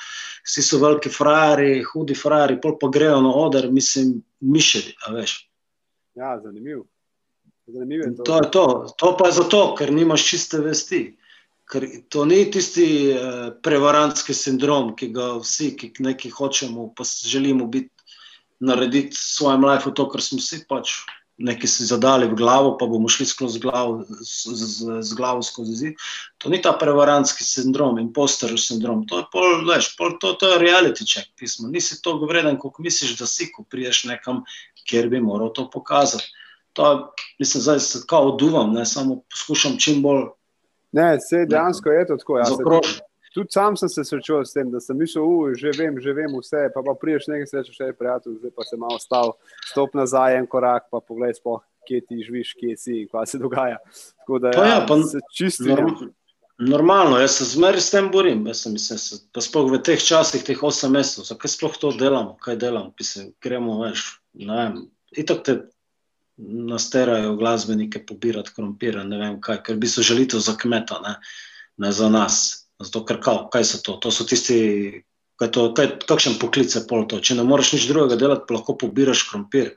Vsi 0.48 0.64
so 0.64 0.80
veliki 0.80 1.10
frajeri, 1.10 1.84
hudi 1.84 2.16
frajeri, 2.16 2.60
pol 2.62 2.78
pa 2.80 2.88
grejo 2.88 3.22
na 3.22 3.34
oder, 3.36 3.70
mislim, 3.72 4.22
mišedi, 4.40 4.96
a 5.06 5.14
veš. 5.14 5.36
Ja, 6.16 6.40
zanimivo. 6.44 6.86
Zanimiv 7.68 8.16
to. 8.18 8.24
To 8.24 8.36
je 8.38 8.52
to. 8.52 8.68
To 8.98 9.16
pa 9.20 9.28
je 9.28 9.38
zato, 9.40 9.64
ker 9.78 9.92
nimaš 9.94 10.28
čiste 10.28 10.60
vesti. 10.64 11.02
Ker 11.72 11.86
to 12.12 12.26
ni 12.28 12.44
tisti 12.52 12.86
uh, 13.16 13.52
prevarantski 13.64 14.34
sindrom, 14.36 14.96
ki 14.96 15.12
ga 15.16 15.34
vsi, 15.40 15.72
ki 15.80 15.94
nekaj 16.04 16.32
hočemo, 16.36 16.90
pa 16.96 17.04
želimo 17.08 17.68
biti, 17.72 17.92
narediti 18.60 19.16
v 19.16 19.20
svojem 19.20 19.64
življenju, 19.64 19.94
to, 19.96 20.08
kar 20.12 20.22
smo 20.22 20.40
si 20.44 20.60
pač 20.70 21.00
nekaj 21.38 21.68
si 21.68 21.86
zadali 21.86 22.28
v 22.28 22.36
glavo, 22.36 22.76
pa 22.78 22.86
bomo 22.86 23.10
šli 23.10 23.26
skozi 23.26 23.60
glavo, 23.60 24.04
z, 24.04 24.54
z, 24.54 25.02
z 25.02 25.14
glavo 25.18 25.42
skozi 25.42 25.76
zid. 25.76 25.94
To 26.38 26.50
ni 26.50 26.62
ta 26.62 26.74
prevarantski 26.74 27.44
sindrom, 27.44 28.00
imposter 28.00 28.54
sindrom, 28.60 29.06
to 29.08 29.22
je 29.22 29.26
pol, 29.32 29.66
veš, 29.70 29.96
pol, 29.98 30.18
to, 30.22 30.34
to 30.34 30.54
je 30.54 30.60
reality 30.62 31.08
check 31.08 31.32
pismo. 31.40 31.70
Nisi 31.72 32.02
to 32.02 32.18
vreden, 32.22 32.60
kot 32.62 32.80
misliš, 32.80 33.18
da 33.20 33.26
si, 33.26 33.52
ko 33.52 33.64
priješ 33.64 34.04
nekam, 34.12 34.44
kjer 34.86 35.10
bi 35.10 35.22
moral 35.22 35.54
to 35.54 35.70
pokazati. 35.70 36.28
To, 36.74 37.14
mislim, 37.40 37.62
zdaj 37.62 37.80
se 37.80 38.04
kao 38.08 38.34
oduvam, 38.34 38.74
ne 38.74 38.86
samo 38.86 39.22
poskušam 39.32 39.80
čim 39.80 40.02
bolj. 40.02 40.30
Ne, 40.92 41.18
se 41.20 41.46
dejansko 41.50 41.90
je 41.90 42.08
to 42.08 42.18
tako. 42.18 42.38
Ja, 42.38 42.46
tudi 43.34 43.52
sam 43.52 43.78
sem 43.78 43.90
se 43.90 44.04
srečal 44.04 44.46
s 44.46 44.54
tem, 44.54 44.72
da 44.72 44.80
sem 44.80 44.98
mislil, 44.98 45.26
da 45.50 45.58
že 45.58 45.74
vem, 45.78 46.00
že 46.02 46.14
vem 46.14 46.32
vse. 46.38 46.70
Pa, 46.74 46.84
pa 46.86 46.96
priješ 47.00 47.28
nekaj 47.32 47.50
sreče, 47.50 47.76
še 47.76 47.92
prijatelj, 47.98 48.40
zdaj 48.40 48.56
pa 48.56 48.68
se 48.68 48.80
malo 48.80 49.00
stav, 49.00 49.36
stop 49.72 49.96
nazaj 49.98 50.40
en 50.40 50.48
korak, 50.48 50.90
pa 50.92 51.00
poglej, 51.00 51.38
spoh, 51.40 51.64
kje 51.88 52.02
ti 52.08 52.24
živiš, 52.26 52.56
kje 52.60 52.78
si 52.78 52.98
in 53.04 53.12
kaj 53.12 53.30
se 53.34 53.42
dogaja. 53.42 53.80
Tako 54.24 54.42
da 54.44 54.56
ja, 54.56 54.66
ja, 54.76 54.82
pa, 54.88 55.00
se 55.08 55.24
čisto. 55.34 55.70
Norm, 55.70 56.12
normalno, 56.62 57.20
jaz 57.20 57.40
se 57.40 57.50
zmeraj 57.56 57.82
s 57.82 57.92
tem 57.92 58.12
borim. 58.12 58.46
Sem, 58.54 58.74
mislim, 58.78 59.00
se, 59.00 59.22
pa 59.34 59.42
spoh 59.42 59.72
v 59.72 59.82
teh 59.82 60.00
časih, 60.00 60.44
teh 60.46 60.64
osem 60.64 60.94
mesecev, 60.98 61.26
zakaj 61.32 61.56
sploh 61.56 61.78
to 61.82 61.94
delamo, 61.98 62.38
kaj 62.44 62.60
delamo, 62.62 62.94
pisem, 62.98 63.32
gremo 63.42 63.82
več. 63.82 64.06
Ne 64.38 64.58
vem, 64.58 64.82
itak 65.18 65.46
te 65.48 65.58
nasterajo 66.42 67.36
glasbenike 67.36 68.06
pobirati 68.06 68.54
krompir, 68.56 68.98
ne 69.06 69.18
vem 69.18 69.42
kaj, 69.42 69.62
ker 69.66 69.78
bi 69.78 69.88
se 69.88 70.02
želite 70.06 70.40
za 70.40 70.56
kmeta, 70.58 71.00
ne, 71.04 71.16
ne 71.78 71.92
za 71.92 72.10
nas. 72.10 72.61
Zato, 72.82 73.04
ker 73.06 73.20
kao, 73.22 73.46
kaj 73.54 73.68
so 73.68 73.82
to? 73.86 73.98
To 74.04 74.12
so 74.14 74.26
tisti, 74.28 75.04
kaj 75.40 75.52
to, 75.54 75.68
kaj, 75.78 75.88
kakšen 76.10 76.40
poklic 76.42 76.74
je 76.76 76.84
pol 76.90 77.06
to. 77.10 77.22
Če 77.24 77.38
ne 77.40 77.46
moreš 77.48 77.76
nič 77.78 77.88
drugega 77.90 78.18
delati, 78.20 78.48
pa 78.48 78.58
lahko 78.58 78.78
pobiraš 78.82 79.28
krompir. 79.30 79.76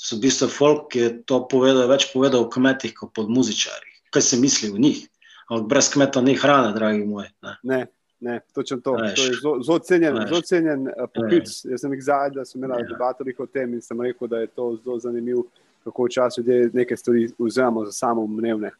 So 0.00 0.18
v 0.18 0.26
bistvu 0.26 0.50
folk, 0.50 0.86
ki 0.92 1.02
je 1.02 1.10
to 1.28 1.40
povedal, 1.50 1.86
več 1.90 2.08
povedal 2.12 2.44
o 2.44 2.50
kmetih, 2.50 2.94
kot 2.98 3.14
pod 3.16 3.30
muzičarji. 3.32 3.92
Kaj 4.14 4.22
se 4.22 4.38
misli 4.40 4.72
o 4.74 4.78
njih? 4.80 5.04
Ampak 5.50 5.68
brez 5.70 5.90
kmeta 5.92 6.22
ni 6.24 6.34
hrane, 6.38 6.72
dragi 6.74 7.04
moji. 7.06 7.28
Ne, 7.44 7.56
ne, 7.62 7.80
ne 8.24 8.38
točno 8.56 8.80
to. 8.84 8.96
Veš. 9.00 9.18
To 9.18 9.26
je 9.26 9.64
zelo 9.66 9.78
cenjen, 9.78 10.18
zelo 10.28 10.40
cenjen 10.40 10.88
uh, 10.88 11.04
poklic. 11.14 11.50
Veš. 11.50 11.68
Jaz 11.70 11.84
sem 11.84 11.94
jih 11.94 12.06
zadnjič, 12.06 12.38
da 12.38 12.46
sem 12.48 12.64
imel 12.64 12.80
ja. 12.80 12.88
debatorih 12.94 13.44
o 13.44 13.46
tem 13.46 13.76
in 13.76 13.84
sem 13.84 14.00
rekel, 14.00 14.28
da 14.28 14.42
je 14.42 14.50
to 14.50 14.72
zelo 14.82 14.98
zanimivo 15.04 15.46
kako 15.84 16.04
včasih 16.04 16.44
ljudje 16.44 16.70
nekaj 16.72 16.96
stvari 16.96 17.28
vzamemo 17.38 17.84
za 17.84 17.92
samo 17.92 18.26
mnevne. 18.26 18.70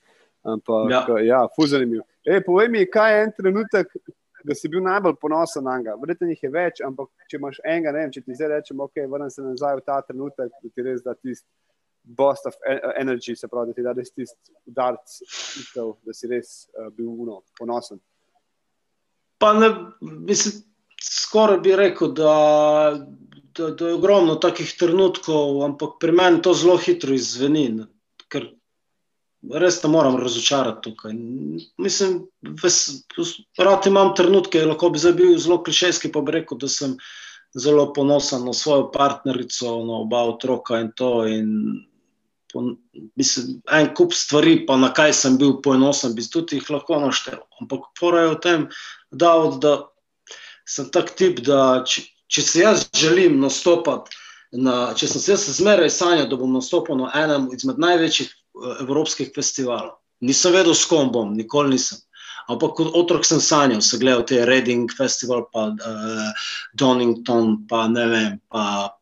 Ampak, 0.45 0.91
ja, 0.91 1.07
ja 1.25 1.41
fuzanimiv. 1.57 2.03
E, 2.25 2.41
povej 2.45 2.69
mi, 2.69 2.85
kaj 2.91 3.15
je 3.15 3.25
en 3.25 3.33
trenutek, 3.37 3.93
da 4.45 4.55
si 4.55 4.69
bil 4.69 4.83
najbolj 4.85 5.17
ponosen 5.21 5.65
na 5.65 5.79
njega? 5.79 5.97
Verjetno 6.01 6.29
jih 6.29 6.43
je 6.43 6.51
več, 6.53 6.81
ampak 6.85 7.09
če 7.31 7.39
imaš 7.41 7.61
enega, 7.65 7.95
ne 7.95 8.03
vem, 8.03 8.13
če 8.13 8.23
ti 8.25 8.37
zdaj 8.37 8.51
rečem, 8.53 8.83
ok, 8.85 9.05
vrnem 9.09 9.33
se 9.33 9.45
nazaj 9.45 9.79
v 9.81 9.85
ta 9.87 10.01
trenutek, 10.05 10.53
da 10.53 10.73
ti 10.73 10.85
res 10.85 11.05
da 11.05 11.17
tisti 11.17 11.49
boost 12.05 12.45
of 12.45 12.59
energy, 13.01 13.33
se 13.33 13.49
pravi, 13.49 13.73
da 13.73 13.79
ti 13.79 13.87
da 13.87 13.95
res 13.97 14.13
tisti 14.13 14.53
udarc, 14.69 15.17
da 16.05 16.17
si 16.17 16.29
res 16.29 16.51
uh, 16.77 16.91
bil 16.93 17.09
uno, 17.09 17.41
ponosen. 17.57 18.03
Pa 19.41 19.55
ne, 19.57 19.71
mislim, 20.05 20.61
skoraj 21.01 21.63
bi 21.65 21.73
rekel, 21.81 22.13
da 22.13 22.35
da, 23.55 23.71
da 23.71 23.89
je 23.89 23.95
ogromno 23.95 24.35
takih 24.35 24.73
trenutkov, 24.79 25.63
ampak 25.65 25.99
pri 26.01 26.13
meni 26.13 26.43
to 26.43 26.55
zelo 26.55 26.77
hitro 26.81 27.15
izveni, 27.15 27.69
ker 28.29 28.49
res 29.53 29.83
ne 29.83 29.91
moram 29.91 30.17
razočarati 30.17 30.83
tukaj. 30.83 31.13
Mislim, 31.79 32.27
da 33.59 33.81
imam 33.87 34.15
trenutke, 34.17 34.65
lahko 34.65 34.91
bi 34.91 34.99
zdaj 34.99 35.13
bil 35.13 35.39
zelo 35.39 35.63
klišejski, 35.63 36.13
pa 36.13 36.21
bi 36.21 36.39
rekel, 36.39 36.59
da 36.59 36.69
sem 36.69 36.97
zelo 37.55 37.93
ponosen 37.93 38.45
na 38.45 38.53
svojo 38.53 38.91
partnerico, 38.93 39.77
na 39.85 40.01
oba 40.05 40.25
otroka 40.31 40.81
in 40.81 40.91
to. 40.97 41.27
In 41.27 41.51
po, 42.53 42.63
mislim, 43.17 43.61
en 43.73 43.91
kup 43.95 44.15
stvari, 44.15 44.67
pa 44.67 44.77
na 44.77 44.93
kaj 44.95 45.13
sem 45.13 45.39
bil 45.39 45.61
ponosen, 45.63 46.15
bi 46.15 46.25
tudi 46.31 46.61
jih 46.61 46.71
lahko 46.71 47.01
naštel. 47.01 47.43
Ampak 47.61 47.93
porajo 48.01 48.35
o 48.35 48.41
tem, 48.41 48.69
da, 49.11 49.35
da 49.61 49.77
sem 50.69 50.91
tak 50.91 51.15
tip, 51.19 51.45
da. 51.47 51.85
Če, 51.87 52.09
če 52.35 52.43
se 52.43 52.63
jaz 52.63 52.87
želim 52.97 53.37
nastopati, 53.43 54.17
na, 54.55 54.95
če 54.97 55.07
sem 55.11 55.21
se 55.21 55.35
jaz 55.35 55.45
zmeraj 55.59 55.91
sanjal, 55.93 56.27
da 56.31 56.39
bom 56.41 56.55
nastopil 56.55 56.97
na 56.99 57.11
enem 57.19 57.51
izmed 57.55 57.79
največjih 57.83 58.33
evropskih 58.81 59.33
festivalov. 59.35 59.99
Nisem 60.25 60.55
vedel, 60.55 60.75
s 60.75 60.87
kom 60.89 61.11
bom, 61.13 61.35
nikoli 61.37 61.75
nisem. 61.75 61.99
Ampak 62.49 62.75
kot 62.77 62.97
otrok 62.97 63.25
sem 63.25 63.41
sanjal, 63.41 63.81
se 63.81 63.99
gledal 63.99 64.25
te 64.29 64.43
Reading 64.45 64.93
Festival, 64.93 65.47
pa 65.53 65.71
uh, 65.73 66.45
Donington, 66.77 67.65
pa 67.69 67.87
ne 67.89 68.05
vem, 68.11 68.35
pa 68.53 68.93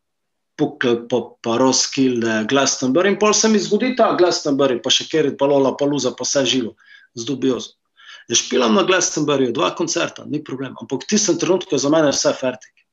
Pukl, 0.55 1.03
pa, 1.09 1.19
pa 1.43 1.57
Roskilde, 1.59 2.43
Glastonbury. 2.47 3.11
In 3.11 3.19
pol 3.19 3.33
se 3.35 3.49
mi 3.51 3.59
zgodi 3.59 3.95
ta 3.99 4.13
Glastonbury, 4.15 4.79
pa 4.83 4.93
še 4.93 5.09
Kerit, 5.11 5.35
pa 5.39 5.49
Lola, 5.49 5.73
pa 5.75 5.87
Luza, 5.89 6.13
pa 6.15 6.27
vse 6.27 6.45
živo, 6.47 6.75
z 7.17 7.27
dubiozo. 7.27 7.75
Jaz 8.31 8.39
špilam 8.45 8.77
na 8.77 8.85
Glastonburyju, 8.87 9.51
dva 9.55 9.73
koncerta, 9.75 10.23
ni 10.29 10.39
problem. 10.43 10.77
Ampak 10.79 11.03
tistem 11.09 11.35
trenutku 11.41 11.75
je 11.75 11.83
za 11.83 11.91
mene 11.91 12.13
vse 12.13 12.31
fertik. 12.39 12.85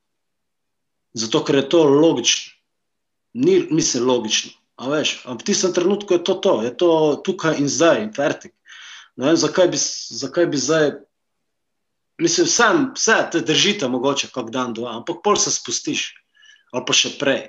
Zato, 1.14 1.44
ker 1.46 1.61
je 1.61 1.68
to 1.70 1.85
logično. 1.87 2.57
Ni, 3.38 3.61
mislim, 3.70 4.09
logično. 4.11 4.57
Ampak 4.81 5.45
v 5.45 5.45
tistem 5.45 5.75
trenutku 5.77 6.16
je 6.16 6.23
to, 6.25 6.35
to, 6.40 6.55
je 6.64 6.73
to 6.73 6.90
tukaj 7.25 7.61
in 7.61 7.69
zdaj, 7.69 8.01
in 8.01 8.12
fertik. 8.16 8.55
Ne 9.21 9.29
vem, 9.29 9.37
zakaj 9.37 9.69
bi, 9.69 9.79
zakaj 10.25 10.47
bi 10.49 10.57
zdaj. 10.57 10.90
Mislim, 12.21 12.47
sam, 12.49 12.90
vse 12.97 13.16
te 13.33 13.40
držite, 13.45 13.88
mogoče, 13.88 14.29
kak 14.33 14.51
dan, 14.53 14.73
dva, 14.77 14.97
ampak 14.97 15.21
pol 15.25 15.37
se 15.40 15.53
spustiš, 15.53 16.11
ali 16.73 16.85
pa 16.88 16.97
še 16.97 17.14
prej. 17.21 17.43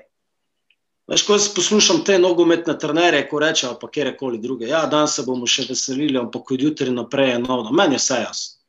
Veš, 1.11 1.23
ko 1.27 1.35
jaz 1.35 1.47
poslušam 1.55 2.03
te 2.07 2.15
nogometne 2.19 2.77
trenerje, 2.79 3.25
ko 3.27 3.39
rečejo, 3.43 3.73
pa 3.79 3.89
kjerkoli 3.91 4.39
druge, 4.39 4.69
ja, 4.71 4.85
dan 4.87 5.07
se 5.11 5.25
bomo 5.27 5.47
še 5.47 5.65
veselili, 5.67 6.19
ampak 6.19 6.53
od 6.55 6.63
jutri 6.67 6.91
naprej 6.91 7.33
je 7.33 7.39
novo. 7.43 7.71
Meni 7.75 7.97
je 7.97 8.03
vse 8.03 8.19
jasno. 8.21 8.59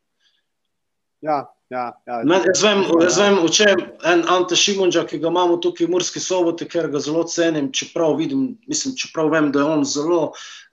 Ja, 1.22 1.37
Ja, 1.72 1.87
ja, 2.06 2.18
jaz 2.44 2.61
vem, 2.61 2.82
jaz 3.00 3.14
vem 3.16 3.38
če 3.48 3.66
je 3.70 3.76
en 4.11 4.26
Ante 4.28 4.56
Šimunča, 4.58 5.06
ki 5.08 5.22
ga 5.22 5.30
imamo 5.30 5.54
tukaj 5.64 5.87
v 5.87 5.94
Murski 5.94 6.20
soboti, 6.20 6.66
ker 6.68 6.90
ga 6.92 7.00
zelo 7.00 7.22
cenim, 7.24 7.70
čeprav 7.72 8.18
vidim, 8.18 8.58
mislim, 8.68 8.92
čeprav 9.00 9.30
vem, 9.32 9.48
da 9.54 9.62
je 9.62 9.70
on 9.78 9.87
zelo, 9.88 10.18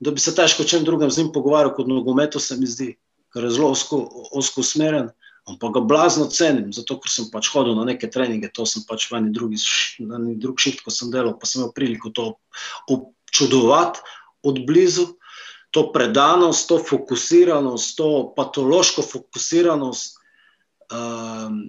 da 0.03 0.11
bi 0.11 0.19
se 0.19 0.33
težko 0.35 0.65
čem 0.67 0.83
drugem 0.83 1.07
z 1.07 1.21
njim 1.21 1.29
pogovarjal 1.37 1.71
kot 1.77 1.87
nogometu, 1.87 2.41
se 2.43 2.57
mi 2.59 2.67
zdi, 2.67 2.89
ker 3.31 3.47
je 3.47 3.53
zelo 3.55 3.71
osko, 3.77 4.01
osko 4.41 4.65
usmeren, 4.65 5.07
ampak 5.47 5.77
ga 5.77 5.85
blazno 5.93 6.27
cenim, 6.35 6.67
zato 6.75 6.99
ker 6.99 7.15
sem 7.15 7.31
pač 7.31 7.47
hodil 7.55 7.79
na 7.79 7.87
neke 7.87 8.11
treninge, 8.11 8.51
to 8.51 8.67
sem 8.67 8.83
pač 8.89 9.07
v 9.07 9.21
eni 9.21 9.31
drugi, 9.31 9.63
na 10.03 10.19
eni 10.19 10.35
drug 10.35 10.59
šift, 10.59 10.83
ko 10.83 10.91
sem 10.91 11.15
delal, 11.15 11.37
pa 11.39 11.47
sem 11.47 11.63
imel 11.63 11.71
priliko 11.79 12.11
to 12.11 12.33
občudovati 12.91 14.03
od 14.43 14.65
blizu, 14.67 15.13
to 15.71 15.87
predanost, 15.95 16.67
to 16.67 16.83
fokusiranost, 16.83 17.95
to 17.95 18.33
patološko 18.35 19.05
fokusiranost, 19.05 20.18
Um, 20.89 21.59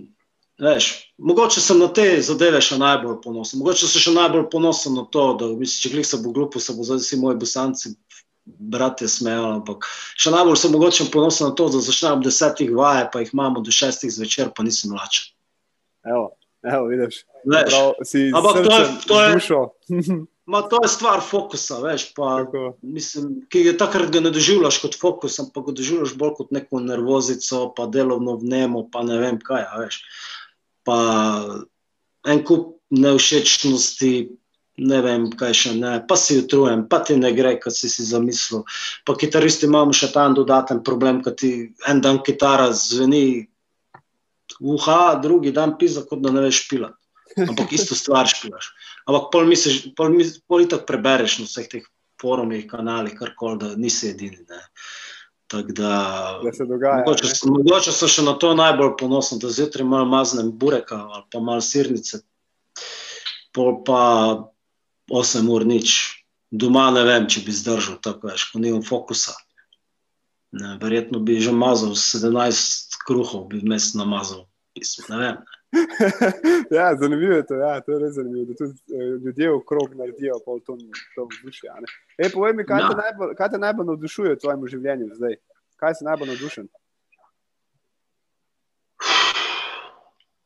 veš, 0.60 0.90
mogoče 1.18 1.60
sem 1.60 1.78
na 1.80 1.88
te 1.92 2.06
zadeve 2.24 2.60
še 2.64 2.78
najbolj 2.80 3.20
ponosen. 3.24 3.60
Mogoče 3.60 3.88
sem 3.88 4.04
še 4.06 4.14
najbolj 4.16 4.46
ponosen 4.52 4.96
na 4.96 5.04
to, 5.12 5.32
da 5.40 5.50
misliš, 5.52 5.92
če 5.92 6.04
se 6.04 6.20
bo 6.24 6.32
glupo, 6.36 6.60
se 6.60 6.76
bo 6.76 6.86
zdaj 6.86 7.02
vsi 7.02 7.20
moji 7.20 7.40
bosanci, 7.40 7.94
bratje, 8.44 9.08
smejali. 9.08 9.60
Ampak 9.60 9.88
še 10.16 10.32
najbolj 10.34 10.58
sem 10.62 10.74
mogoče 10.76 11.08
ponosen 11.12 11.50
na 11.50 11.56
to, 11.56 11.68
da 11.72 11.84
začnem 11.84 12.18
ob 12.18 12.26
desetih 12.26 12.72
vaje, 12.76 13.08
pa 13.12 13.24
jih 13.24 13.34
imamo 13.36 13.64
do 13.64 13.74
šestih 13.74 14.12
zvečer, 14.12 14.52
pa 14.56 14.64
nisem 14.66 14.96
lačen. 14.96 15.30
Evo, 16.08 16.30
evo, 16.64 16.86
vidiš. 16.88 17.24
Veš, 17.44 17.72
Prav, 17.72 17.94
ampak 18.40 18.60
to 18.64 18.76
je, 18.76 18.84
to 19.08 19.20
je, 19.24 20.20
Ma, 20.50 20.62
to 20.66 20.80
je 20.82 20.88
stvar 20.90 21.20
fokusa, 21.22 21.78
veš, 21.84 22.08
pa, 22.16 22.40
mislim, 22.82 23.44
ki 23.52 23.60
je 23.68 23.76
takrat 23.78 24.10
ga 24.10 24.22
ne 24.24 24.32
doživljaš 24.34 24.80
kot 24.82 24.96
fokus, 24.98 25.38
ampak 25.38 25.68
ga 25.68 25.74
doživljaš 25.78 26.16
bolj 26.18 26.32
kot 26.40 26.50
neko 26.56 26.80
nervozico, 26.82 27.68
pa 27.76 27.86
delovno 27.86 28.34
vnemo, 28.40 28.88
pa 28.90 29.04
ne 29.06 29.20
vem 29.22 29.38
kaj. 29.38 29.68
Veš. 29.84 30.02
pa 30.84 30.98
en 32.26 32.42
kup 32.44 32.80
neušečnosti, 32.90 34.12
ne 34.80 35.00
vem, 35.04 35.26
kaj 35.36 35.54
še 35.56 35.72
ne, 35.76 35.92
pa 36.08 36.16
si 36.16 36.38
utrujen, 36.40 36.86
pa 36.90 37.02
ti 37.04 37.16
ne 37.20 37.30
gre, 37.36 37.54
kot 37.60 37.76
si 37.76 37.90
si 37.92 38.06
zamislil. 38.08 38.64
Pa 39.06 39.14
kitaristi 39.20 39.68
imamo 39.68 39.94
še 39.96 40.10
ta 40.14 40.26
dodaten 40.34 40.82
problem, 40.86 41.20
ker 41.24 41.36
ti 41.36 41.52
en 41.88 42.00
dan 42.04 42.22
kitara 42.26 42.70
zveni, 42.76 43.46
uha, 44.60 45.02
drugi 45.22 45.52
dan 45.56 45.76
pisa, 45.78 46.04
kot 46.08 46.24
da 46.24 46.32
ne 46.34 46.48
veš 46.48 46.64
pila. 46.70 46.94
Ampak 47.38 47.72
isto 47.72 47.94
stvar 47.94 48.26
špilaš. 48.26 48.72
Ampak 49.06 49.30
pol 49.32 49.46
misliš, 49.46 49.94
pol, 49.96 50.10
misliš, 50.14 50.42
pol 50.50 50.64
itak 50.66 50.86
prebereš 50.88 51.38
na 51.40 51.46
vseh 51.46 51.68
teh 51.70 51.84
forumih, 52.20 52.66
kanalih, 52.68 53.14
karkoli, 53.16 53.58
da 53.58 53.68
nisi 53.76 54.10
edini. 54.10 54.42
Ne. 54.48 54.60
Tako 55.50 55.72
da, 55.74 55.92
Da 56.44 56.52
se 56.52 56.64
dogaja. 56.64 57.04
mogoče, 57.06 57.26
ne? 57.26 57.52
mogoče 57.56 57.92
sem 57.92 58.08
še 58.08 58.22
na 58.26 58.34
to 58.38 58.52
najbolj 58.54 58.92
ponosen, 59.00 59.38
da 59.42 59.50
zjutraj 59.50 59.86
malo 59.86 60.06
maznem 60.06 60.50
bureka 60.52 60.98
ali 61.10 61.24
pa 61.32 61.40
malo 61.40 61.60
sirnice, 61.64 62.20
pol 63.52 63.80
pa 63.86 64.02
8 65.10 65.48
ur 65.50 65.66
nič. 65.66 66.16
Doma 66.50 66.88
ne 66.90 67.04
vem, 67.06 67.28
če 67.30 67.44
bi 67.46 67.54
zdržal 67.54 68.00
tako 68.02 68.26
več, 68.30 68.48
ko 68.50 68.58
nimam 68.58 68.82
fokusa. 68.82 69.36
Ne, 70.50 70.76
verjetno 70.82 71.20
bi 71.22 71.38
že 71.38 71.52
mazal 71.54 71.94
17 71.94 72.98
kruhov, 73.06 73.46
bi 73.52 73.60
vmes 73.62 73.92
namazal. 73.94 74.48
Mislim, 74.74 75.06
ne 75.14 75.18
vem. 75.22 75.36
ja, 76.70 76.96
zanimivo 76.96 77.32
je 77.32 77.46
to, 77.46 77.54
ja, 77.54 77.80
to 77.80 77.92
je 77.92 77.98
res 77.98 78.14
zanimivo, 78.14 78.44
da 78.44 78.54
tudi 78.54 78.74
eh, 78.90 79.04
ljudje 79.24 79.52
okrog 79.52 79.94
naredijo 79.94 80.40
pol 80.44 80.60
to, 80.60 80.76
to 81.14 81.26
vzdušje. 81.26 81.70
a 81.70 81.80
ne. 81.80 81.86
Ej, 82.18 82.32
povej 82.32 82.52
mi, 82.54 82.64
kaj, 82.64 82.80
Ja. 82.80 82.88
te 82.88 82.96
najbolj, 82.96 83.34
kaj 83.34 83.48
te 83.48 83.58
najbolj 83.58 83.86
navdušuje 83.86 84.34
v 84.34 84.38
tvojem 84.38 84.66
življenju 84.68 85.14
zdaj? 85.14 85.36
Kaj 85.76 85.94
si 85.94 86.04
najbolj 86.04 86.28
navdušen? 86.28 86.66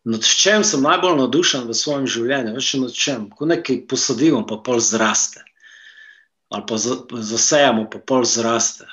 Nad 0.05 0.21
čem 0.21 0.61
sem 0.61 0.83
najbolj 0.83 1.17
navdušen 1.17 1.65
v 1.65 1.75
svojem 1.75 2.07
življenju? 2.07 2.53
Veš, 2.55 2.75
nad 2.75 2.93
čem? 2.93 3.31
Ko 3.31 3.47
nekaj 3.47 3.87
posadimo, 3.89 4.43
pa 4.45 4.57
pol 4.59 4.77
zraste. 4.77 5.41
Ali 6.51 6.65
pa 6.69 6.77
za- 6.77 7.01
zasejamo, 7.11 7.89
pa 7.89 7.99
pol 7.99 8.25
zraste. 8.25 8.85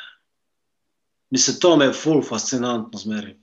Mislim, 1.30 1.60
to 1.60 1.76
me 1.78 1.86
je 1.86 1.94
ful 1.94 2.24
fascinantno 2.24 2.96
zmeri. 2.96 3.36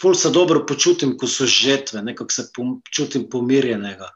Ful 0.00 0.14
se 0.14 0.30
dobro 0.30 0.64
počutim, 0.66 1.16
ko 1.18 1.26
so 1.26 1.46
žetve, 1.46 2.02
nekako 2.02 2.32
se 2.32 2.48
počutim 2.54 3.28
pomirjenega. 3.30 4.10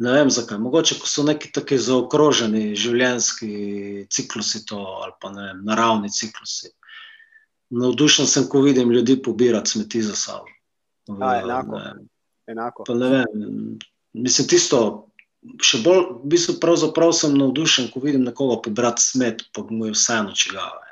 Ne 0.00 0.12
vem 0.12 0.30
zakaj. 0.30 0.58
Mogoče, 0.58 0.96
ko 1.00 1.08
so 1.10 1.22
neki 1.26 1.50
taki 1.52 1.78
zaokroženi 1.78 2.76
življenjski 2.78 4.06
ciklusi, 4.10 4.62
to, 4.66 4.78
ali 5.04 5.12
pa 5.20 5.32
ne 5.34 5.50
vem, 5.50 5.64
naravni 5.68 6.08
ciklusi. 6.10 6.70
Navdušen 7.70 8.26
sem, 8.26 8.48
ko 8.48 8.62
vidim 8.64 8.90
ljudi 8.90 9.18
pobirati 9.22 9.70
smeti 9.70 10.02
za 10.02 10.16
sabo. 10.16 10.48
A, 11.20 11.36
enako. 11.42 11.78
ne 11.78 11.92
Enako. 12.50 12.84
Pa 12.86 12.94
ne 12.94 13.08
vem, 13.08 13.78
mislim, 14.12 14.48
tisto, 14.50 14.80
še 15.62 15.80
bolj, 15.84 16.06
v 16.22 16.30
bistvu, 16.32 16.56
pravzaprav 16.62 17.12
sem 17.16 17.36
navdušen, 17.38 17.90
ko 17.92 18.02
vidim 18.02 18.24
nekoga 18.26 18.58
pobrati 18.64 19.04
smet, 19.04 19.44
pa 19.54 19.64
mu 19.68 19.88
je 19.88 19.94
vseeno 19.94 20.34
čigave. 20.36 20.89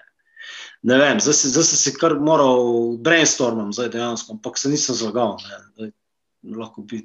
Ne 0.83 0.99
vem, 0.99 1.21
zdaj, 1.21 1.35
zdaj 1.51 1.65
sem 1.65 1.79
si 1.81 1.93
kar 1.99 2.15
moral 2.23 2.95
brainstormam, 3.03 3.73
zdaj 3.75 3.91
dejansko, 3.97 4.37
ampak 4.37 4.59
se 4.59 4.71
nisem 4.71 4.95
zlagal. 4.95 5.37
Ne. 5.43 5.59
Zdaj, 5.75 5.91
lahko 6.59 6.85
bi 6.87 7.03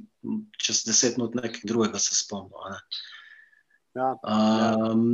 čez 0.61 0.83
deset 0.85 1.17
minut 1.17 1.33
nekaj 1.35 1.65
drugega 1.65 1.99
se 1.99 2.15
spomnil. 2.15 2.69
Ne. 2.69 2.79
Ja, 3.93 4.15
Um, 4.25 5.13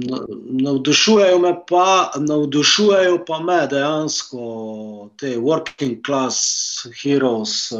navdušujejo 0.64 1.40
me 1.40 1.52
pa, 1.68 2.12
navdušujejo 2.16 3.26
pa 3.28 3.40
me 3.40 3.68
dejansko 3.68 5.10
te 5.20 5.34
working 5.36 6.00
class 6.06 6.88
heroes 7.02 7.74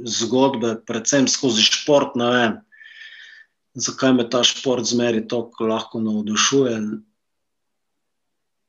zgodbe, 0.00 0.78
predvsem 0.86 1.28
skozi 1.28 1.66
šport. 1.68 2.16
Ne 2.16 2.30
vem, 2.32 2.56
zakaj 3.76 4.14
me 4.16 4.24
ta 4.30 4.40
šport 4.44 4.88
zmeri 4.88 5.26
tako 5.28 5.68
lahko 5.68 6.00
navdušuje. 6.00 6.80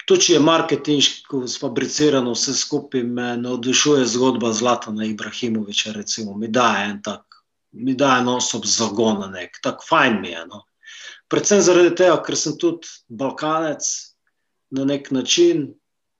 Tudi 0.09 0.25
če 0.25 0.33
je 0.33 0.41
marketinško 0.41 1.43
sfabricirano 1.45 2.31
vse 2.33 2.55
skupaj, 2.57 3.03
me 3.05 3.35
navdušuje 3.37 4.07
zgodba 4.09 4.49
Zlatana 4.57 5.05
Ibrahimoviča. 5.05 5.91
Recimo, 5.93 6.33
mi 6.33 6.47
daje 6.49 6.87
en 6.89 6.95
tak, 7.05 7.37
mi 7.71 7.93
daje 7.93 8.23
en 8.23 8.31
osob 8.31 8.65
zagona, 8.65 9.27
nek, 9.29 9.59
tako 9.61 9.85
fajn 9.85 10.17
mi 10.21 10.31
je. 10.31 10.41
No. 10.49 10.63
Predvsem 11.29 11.61
zaradi 11.61 11.91
tega, 12.01 12.15
ker 12.25 12.39
sem 12.41 12.57
tudi 12.57 12.89
Balkanec 13.21 13.85
na 14.73 14.87
nek 14.89 15.11
način. 15.13 15.67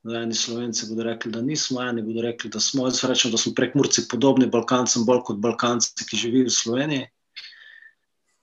No, 0.05 0.13
eni 0.21 0.37
Slovenci 0.37 0.85
bodo 0.91 1.09
rekli, 1.09 1.31
da 1.33 1.41
nismo, 1.41 1.81
eni 1.81 2.05
bodo 2.05 2.21
rekli, 2.27 2.53
da 2.53 2.61
smo. 2.61 2.85
Jaz 2.85 3.01
rečem, 3.09 3.33
da 3.33 3.41
smo 3.41 3.55
prekmurci 3.57 4.05
podobni 4.11 4.45
Balkancem, 4.53 5.01
bolj 5.09 5.25
kot 5.31 5.41
Balkanci, 5.41 6.05
ki 6.05 6.25
živijo 6.27 6.51
v 6.51 6.57
Sloveniji. 6.61 7.09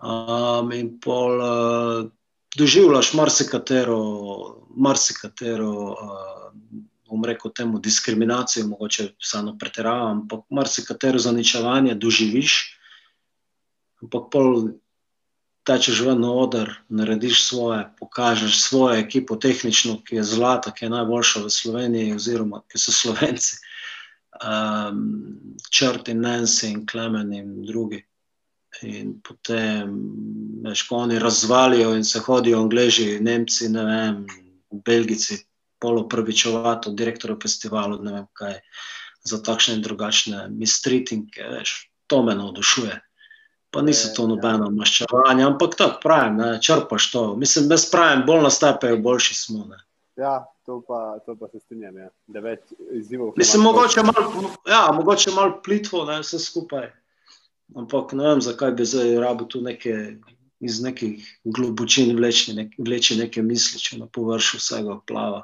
Um, 0.03 0.75
in 0.75 0.97
pol 1.01 1.39
uh, 1.39 2.11
doživljaš 2.57 3.13
marsikatero, 3.15 4.01
marsikatero 4.77 5.73
uh, 5.93 6.37
bom 7.09 7.25
rekel 7.25 7.53
temu, 7.55 7.79
diskriminacijo, 7.79 8.67
mogoče 8.67 9.09
samo 9.23 9.57
pretiravam, 9.59 10.21
ampak 10.21 10.41
marsikatero 10.51 11.19
zaničevanje 11.19 11.95
doživiš. 11.95 12.57
Ampak 14.03 14.31
pol 14.33 14.69
tečeš 15.67 16.01
ven 16.07 16.21
na 16.21 16.31
oder, 16.33 16.75
narediš 16.89 17.43
svoje, 17.45 17.87
pokažeš 17.99 18.61
svojo 18.61 18.99
ekipo, 19.01 19.37
tehnično, 19.37 19.99
ki 20.07 20.21
je 20.21 20.25
zlata, 20.25 20.71
ki 20.71 20.85
je 20.85 20.91
najboljša 20.91 21.43
v 21.43 21.51
Sloveniji, 21.51 22.15
oziroma 22.15 22.63
ki 22.71 22.79
so 22.79 22.95
Slovenci, 22.95 23.57
um, 24.43 25.01
Črti, 25.71 26.15
Nancy 26.15 26.71
in 26.71 26.87
Klemen 26.87 27.33
in 27.33 27.65
drugi. 27.67 28.06
In 28.83 29.15
potem, 29.25 29.93
veš, 30.65 30.83
ko 30.89 30.97
oni 31.07 31.19
razvalijo 31.19 31.95
in 31.97 32.05
se 32.05 32.21
hodijo, 32.21 32.61
Angleži, 32.61 33.21
Nemci, 33.21 33.69
ne 33.73 33.85
vem, 33.85 34.27
Belgici, 34.71 35.39
poloprvičovati 35.79 36.89
od 36.89 36.95
direktorja 36.95 37.37
festivalu, 37.43 37.99
ne 38.03 38.13
vem 38.13 38.27
kaj, 38.33 38.59
za 39.25 39.43
takšne 39.43 39.79
in 39.79 39.83
drugačne 39.83 40.49
mistreatinge, 40.49 41.49
veš, 41.59 41.91
to 42.07 42.23
me 42.23 42.35
navdušuje. 42.35 43.01
Pa 43.71 43.83
niso 43.83 44.13
to 44.17 44.27
nobeno 44.31 44.71
maščevanje, 44.71 45.45
ampak 45.45 45.75
tako 45.77 46.01
pravim, 46.03 46.37
ne, 46.41 46.51
črpaš 46.63 47.11
to. 47.13 47.25
Mislim, 47.37 47.69
brez 47.69 47.89
pravim, 47.91 48.23
bolj 48.27 48.47
nastajajo, 48.47 49.01
boljši 49.03 49.35
smo. 49.35 49.65
Ne. 49.69 49.81
ja 50.17 50.45
to, 50.67 50.83
pa, 50.89 51.19
to 51.27 51.37
pa 51.37 51.49
se 51.49 51.61
strinjam. 51.61 51.99
Ja. 51.99 52.09
Da 52.27 52.41
več 52.41 52.73
izzivov. 52.91 53.35
Mislim, 53.37 53.63
mogoče 53.63 54.03
malo 54.03 54.53
ja, 54.69 54.87
mogoče 54.93 55.35
mal 55.35 55.59
plitvo, 55.63 56.05
ne, 56.05 56.21
vse 56.23 56.39
skupaj. 56.43 56.89
Ampak 57.75 58.13
ne 58.13 58.29
vem, 58.29 58.41
zakaj 58.41 58.73
bi 58.79 58.87
zdaj 58.87 59.17
rabil 59.21 59.49
tu 59.51 59.61
neke, 59.61 59.95
iz 60.61 60.79
nekih 60.83 61.25
globočin 61.45 62.15
vleči, 62.17 62.55
nek, 62.55 62.79
vleči 62.79 63.19
neke 63.19 63.43
misli, 63.43 63.81
če 63.83 63.99
na 63.99 64.07
površju 64.07 64.61
vsega 64.63 65.01
plava. 65.07 65.43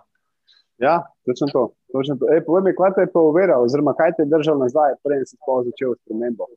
Ja, 0.83 1.03
točno 1.27 1.49
to. 1.53 1.63
Točno 1.93 2.17
to. 2.17 2.31
Ej, 2.33 2.45
povej 2.47 2.63
mi, 2.67 2.77
kaj 2.79 2.95
te 2.95 3.07
je 3.07 3.13
pa 3.13 3.21
uveral, 3.21 3.67
oziroma 3.67 3.95
kaj 3.99 4.17
te 4.17 4.27
je 4.27 4.31
držal 4.31 4.59
nazaj, 4.63 4.97
preden 5.05 5.27
si 5.27 5.37
sploh 5.37 5.65
začel 5.67 5.97
s 5.99 6.05
premembo. 6.07 6.49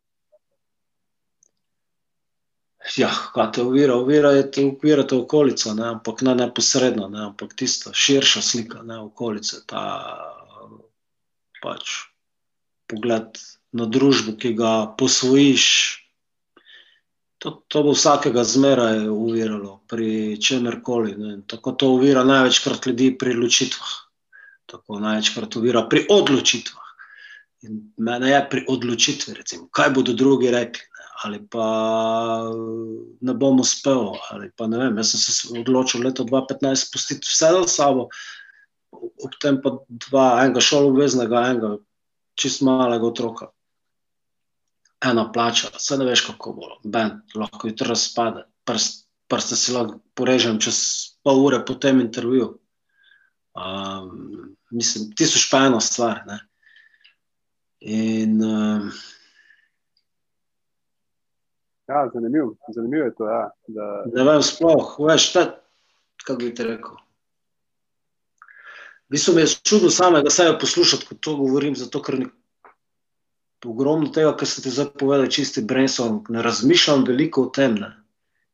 Ja, 2.97 3.09
kaj 3.33 3.51
te 3.57 3.63
uvira, 3.65 3.95
uvira 3.97 4.31
je 4.31 4.45
te 4.51 4.63
ukvirati 4.65 5.17
okolico, 5.17 5.73
ne, 5.73 5.87
ampak 5.97 6.21
ne 6.21 6.35
neposredno, 6.37 7.09
ne, 7.09 7.23
ampak 7.31 7.55
tista 7.57 7.93
širša 7.93 8.41
slika 8.45 8.83
ne, 8.85 8.99
okolice, 9.07 9.63
ta 9.65 9.83
pač 11.63 11.95
pogled 12.85 13.41
na 13.75 13.85
družbo, 13.91 14.35
ki 14.39 14.53
ga 14.55 14.73
posvojiš. 14.97 15.65
To, 17.43 17.51
to 17.67 17.83
bo 17.85 17.93
vsakega 17.93 18.45
zmeraj 18.47 19.05
uviralo, 19.11 19.81
pri 19.91 20.39
čemerkoli. 20.41 21.13
ne. 21.19 21.35
Tako 21.47 21.75
to 21.75 21.91
uvira 21.97 22.23
največkrat 22.23 22.87
ljudi 22.87 23.11
pri 23.19 23.35
ločitvah, 23.35 23.93
tako 24.71 24.99
največkrat 25.03 25.59
uvira 25.59 25.85
pri 25.91 26.07
odločitvah. 26.09 26.85
In 27.65 27.81
mene 27.97 28.29
je 28.29 28.39
pri 28.49 28.61
odločitvi, 28.69 29.33
recimo, 29.33 29.67
kaj 29.73 29.89
bodo 29.95 30.13
drugi 30.13 30.51
rekli, 30.53 30.85
ne, 30.99 31.05
ali 31.23 31.39
pa 31.49 31.67
ne 33.21 33.33
bom 33.33 33.59
uspel. 33.59 34.13
pa 34.57 34.67
ne 34.67 34.77
Vem, 34.77 34.97
jaz 35.01 35.13
sem 35.15 35.19
se 35.19 35.59
odločil 35.59 36.03
leta 36.05 36.23
2015 36.23 36.91
pustiti 36.93 37.27
vse 37.27 37.51
za 37.57 37.67
sabo, 37.67 38.09
ob 38.91 39.33
tem 39.41 39.59
pa 39.61 39.77
dva, 39.89 40.27
enega 40.45 40.61
šoloobveznega, 40.61 41.43
enega 41.51 41.75
čist 42.35 42.61
malega 42.61 43.07
otroka. 43.07 43.54
Ena 45.03 45.25
plača, 45.31 45.71
vse 45.75 45.97
ne 45.97 46.05
veš, 46.07 46.27
kako 46.29 46.53
bo. 46.53 46.69
Ben, 46.83 47.19
lahko 47.35 47.67
jutri 47.67 47.89
razpade, 47.89 48.45
prst, 48.65 49.07
prste 49.27 49.57
si 49.59 49.73
lahko 49.75 49.99
porežem 50.15 50.59
čez 50.61 50.77
pol 51.23 51.41
ure 51.45 51.59
po 51.65 51.75
tem 51.75 51.99
intervjuju. 52.01 52.53
Um, 53.55 54.55
mislim, 54.71 55.11
tisoč 55.15 55.49
pa 55.51 55.65
ena 55.67 55.79
stvar. 55.83 56.23
Ne. 56.27 56.39
In 57.85 58.41
um, 58.43 58.89
Ja, 61.87 62.09
zanimivo, 62.13 62.55
zanimivo 62.75 63.05
je 63.05 63.15
to. 63.15 63.25
Ja, 63.25 63.49
da, 63.67 64.03
ne 64.13 64.23
vem, 64.23 64.41
sploh, 64.41 64.95
veš, 65.05 65.27
ta, 65.33 65.43
kako 66.25 66.39
bi 66.41 66.53
ti 66.55 66.63
rekel. 66.65 66.95
V 69.05 69.13
bistvu 69.13 69.35
mi 69.35 69.43
je 69.43 69.51
čudno 69.61 69.91
samega 69.93 70.33
sebe 70.33 70.57
poslušati, 70.59 71.05
ko 71.05 71.15
to 71.21 71.35
govorim, 71.37 71.75
zato 71.77 72.01
ker 72.01 72.17
ni, 72.19 72.25
ogromno 73.67 74.09
tega, 74.13 74.31
kar 74.37 74.47
ste 74.47 74.69
zdaj 74.69 74.93
povedali, 74.99 75.31
čisti 75.31 75.61
brainstorm, 75.61 76.23
ne 76.29 76.41
razmišljam 76.41 77.05
veliko 77.07 77.47
o 77.47 77.51
tem. 77.53 77.75
Ne. 77.81 77.91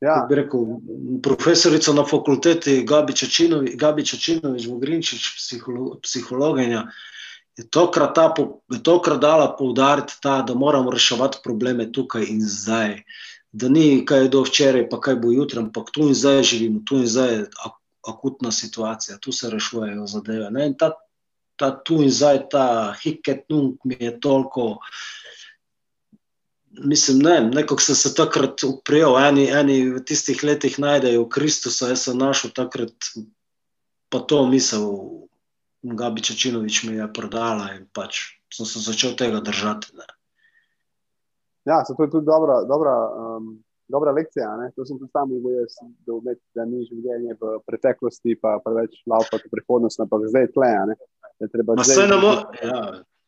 Ja, 0.02 0.26
Bi 0.30 0.36
rekel, 0.36 0.66
profesorica 1.24 1.94
na 1.94 2.06
fakulteti 2.10 2.82
Gabi 2.90 3.14
Čačinovič, 3.14 3.76
Gabi 3.78 4.06
Čačinovič 4.06 4.66
Vogrinčič, 4.68 5.28
psiholo, 5.38 6.00
psihologinja, 6.02 6.88
je 7.58 7.68
tokrat, 7.70 8.16
ta, 8.16 8.34
je 8.72 8.80
tokrat 8.84 9.20
dala 9.22 9.52
poudariti 9.58 10.18
ta, 10.22 10.42
da 10.42 10.56
moramo 10.56 10.92
reševati 10.92 11.44
probleme 11.44 11.92
tukaj 11.92 12.26
in 12.26 12.42
zdaj. 12.42 13.04
Da 13.52 13.70
ni 13.70 14.06
kaj 14.08 14.30
do 14.34 14.42
včeraj, 14.48 14.88
pa 14.90 14.98
kaj 15.04 15.20
bo 15.22 15.32
jutri, 15.32 15.60
ampak 15.60 15.92
tu 15.92 16.08
in 16.08 16.16
zdaj 16.16 16.44
živimo, 16.44 16.82
tu 16.88 16.98
in 17.04 17.08
zdaj 17.08 17.34
je 17.36 17.46
ak 17.66 17.78
akutna 18.08 18.52
situacija, 18.52 19.18
tu 19.18 19.32
se 19.32 19.50
rešujejo 19.50 20.08
zadeve. 20.08 20.50
Ne? 20.52 20.66
In 20.72 20.74
ta, 20.74 20.94
ta 21.62 21.70
tu 21.86 22.02
in 22.02 22.10
zdaj, 22.10 22.48
ta 22.50 22.66
hiket 22.98 23.46
nunk 23.54 23.86
mi 23.86 23.98
je 24.00 24.16
toliko, 24.20 24.80
mislim, 26.82 27.22
ne, 27.22 27.36
nekako 27.42 27.86
sem 27.86 27.96
se 27.96 28.14
takrat 28.18 28.64
uprijel, 28.66 29.20
eni, 29.22 29.46
eni 29.54 29.78
v 29.94 30.02
tistih 30.08 30.42
letih 30.44 30.80
najdejo 30.82 31.28
Kristusa, 31.30 31.92
jaz 31.94 32.08
sem 32.08 32.18
našel 32.18 32.54
takrat 32.58 33.14
pa 34.12 34.20
to 34.20 34.44
misel, 34.48 34.88
Gabi 35.82 36.22
Čačinovič 36.22 36.84
mi 36.84 36.98
je 37.00 37.08
prodala 37.14 37.72
in 37.74 37.88
pač 37.90 38.38
sem 38.54 38.68
se 38.68 38.84
začel 38.84 39.16
tega 39.18 39.40
držati. 39.42 39.96
Ne. 39.98 40.06
ja 41.66 41.82
so 41.86 41.96
to 41.96 42.04
je 42.04 42.12
tudi 42.12 42.26
dobra, 42.26 42.62
dobra, 42.68 42.94
um, 43.38 43.64
dobra 43.92 44.12
lekcija. 44.12 44.50
Ne? 44.58 44.72
To 44.76 44.86
sem 44.86 44.98
tudi 44.98 45.12
sam 45.12 45.30
jaz, 45.32 45.76
da, 46.08 46.14
umet, 46.14 46.40
da 46.56 46.66
ni 46.66 46.82
življenje 46.86 47.36
v 47.36 47.60
preteklosti, 47.68 48.36
pa 48.42 48.58
preveč 48.66 48.98
laupati 49.06 49.46
v 49.46 49.52
prihodnost, 49.52 50.00
ampak 50.00 50.28
zdaj 50.28 50.48
je 50.48 50.52
tle. 50.52 50.72
a 50.74 50.86
Ne? 50.86 50.96
Da 51.40 51.46
je 51.46 51.50
treba 51.50 51.76
Ma 51.76 51.84
zdaj- 51.84 51.96
saj 51.96 52.08
ne 52.08 52.18
mo- 52.18 52.44
ja, 52.64 52.82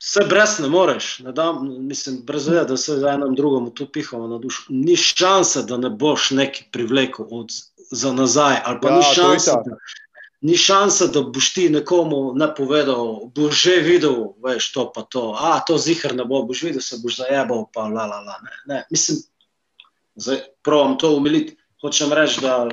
Vse 0.03 0.25
brez 0.27 0.59
ne 0.59 0.67
moreš, 0.67 1.19
ne 1.19 1.31
dam, 1.31 1.61
mislim, 1.87 2.17
brez 2.27 2.47
vede, 2.47 2.65
da 2.65 2.77
se 2.77 2.91
enem 3.07 3.35
drugemu 3.35 3.69
tu 3.71 3.85
pihamo 3.87 4.27
na 4.27 4.37
dušo. 4.37 4.65
Ni 4.69 4.95
šanse, 4.95 5.63
da 5.63 5.77
ne 5.77 5.89
boš 5.89 6.31
nekaj 6.31 6.65
privlekel 6.71 7.25
od, 7.31 7.47
za 7.91 8.11
nazaj, 8.11 8.57
ali 8.65 8.79
pa 8.81 8.89
Ja, 8.89 8.95
ni 8.97 9.03
šanse, 9.03 9.51
da, 9.65 9.77
ni 10.41 10.57
šanse, 10.57 11.07
da 11.07 11.21
boš 11.23 11.53
ti 11.53 11.69
nekomu 11.69 12.33
ne 12.35 12.49
povedal, 12.55 13.31
boš 13.31 13.63
že 13.63 13.75
videl, 13.79 14.33
veš, 14.43 14.73
to 14.73 14.91
pa 14.91 15.01
to, 15.03 15.37
a 15.39 15.63
to 15.63 15.77
zihar 15.77 16.11
ne 16.15 16.25
bo, 16.25 16.43
boš 16.43 16.63
videl, 16.63 16.81
se 16.81 16.99
boš 16.99 17.17
zajebal, 17.17 17.65
pa 17.73 17.87
la 17.87 18.03
la 18.05 18.19
la. 18.19 18.35
Ne, 18.43 18.51
ne. 18.67 18.83
Mislim, 18.91 19.23
zdaj 20.15 20.41
provam 20.63 20.97
to 20.97 21.15
umiliti. 21.15 21.57
Hočem 21.83 22.13
reči, 22.15 22.39
da 22.41 22.69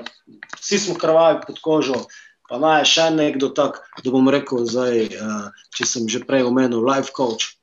vsi 0.60 0.78
smo 0.78 0.94
krvavi 0.94 1.40
pod 1.46 1.58
kožo, 1.58 2.04
pa 2.46 2.60
naj 2.62 2.84
je 2.84 2.90
še 2.92 3.06
nekdo 3.10 3.48
tak, 3.50 3.80
da 4.04 4.12
bom 4.14 4.28
rekel, 4.30 4.62
zdaj, 4.70 5.08
uh, 5.18 5.48
če 5.74 5.86
sem 5.86 6.06
že 6.06 6.22
prej 6.26 6.46
omenil, 6.46 6.84
life 6.86 7.10
coach. 7.16 7.56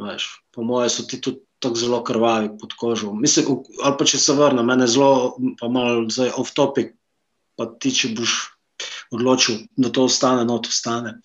Veš, 0.00 0.26
po 0.50 0.66
moje 0.66 0.90
so 0.90 1.06
ti 1.06 1.20
tudi 1.22 1.44
tako 1.60 1.76
zelo 1.76 2.00
krvavi 2.02 2.50
pod 2.58 2.74
kožo. 2.74 3.12
Mislim, 3.14 3.60
ali 3.84 3.94
pa 4.00 4.06
če 4.08 4.18
se 4.18 4.34
vrnem, 4.34 4.66
mene 4.66 4.88
zelo, 4.90 5.36
pa 5.60 5.68
malo 5.68 6.08
off 6.40 6.54
topic, 6.56 6.96
pa 7.54 7.68
ti, 7.78 7.92
če 7.94 8.14
boš 8.16 8.34
odločil, 9.14 9.66
da 9.76 9.92
to 9.92 10.08
ostane, 10.08 10.42
no 10.48 10.58
to 10.58 10.72
ostane. 10.72 11.18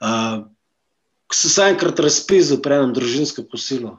Uh, 0.00 0.48
sem 1.32 1.50
se 1.50 1.68
enkrat 1.70 2.00
razpisal 2.02 2.60
pre 2.64 2.80
enem 2.80 2.96
družinsko 2.96 3.44
posilo, 3.50 3.98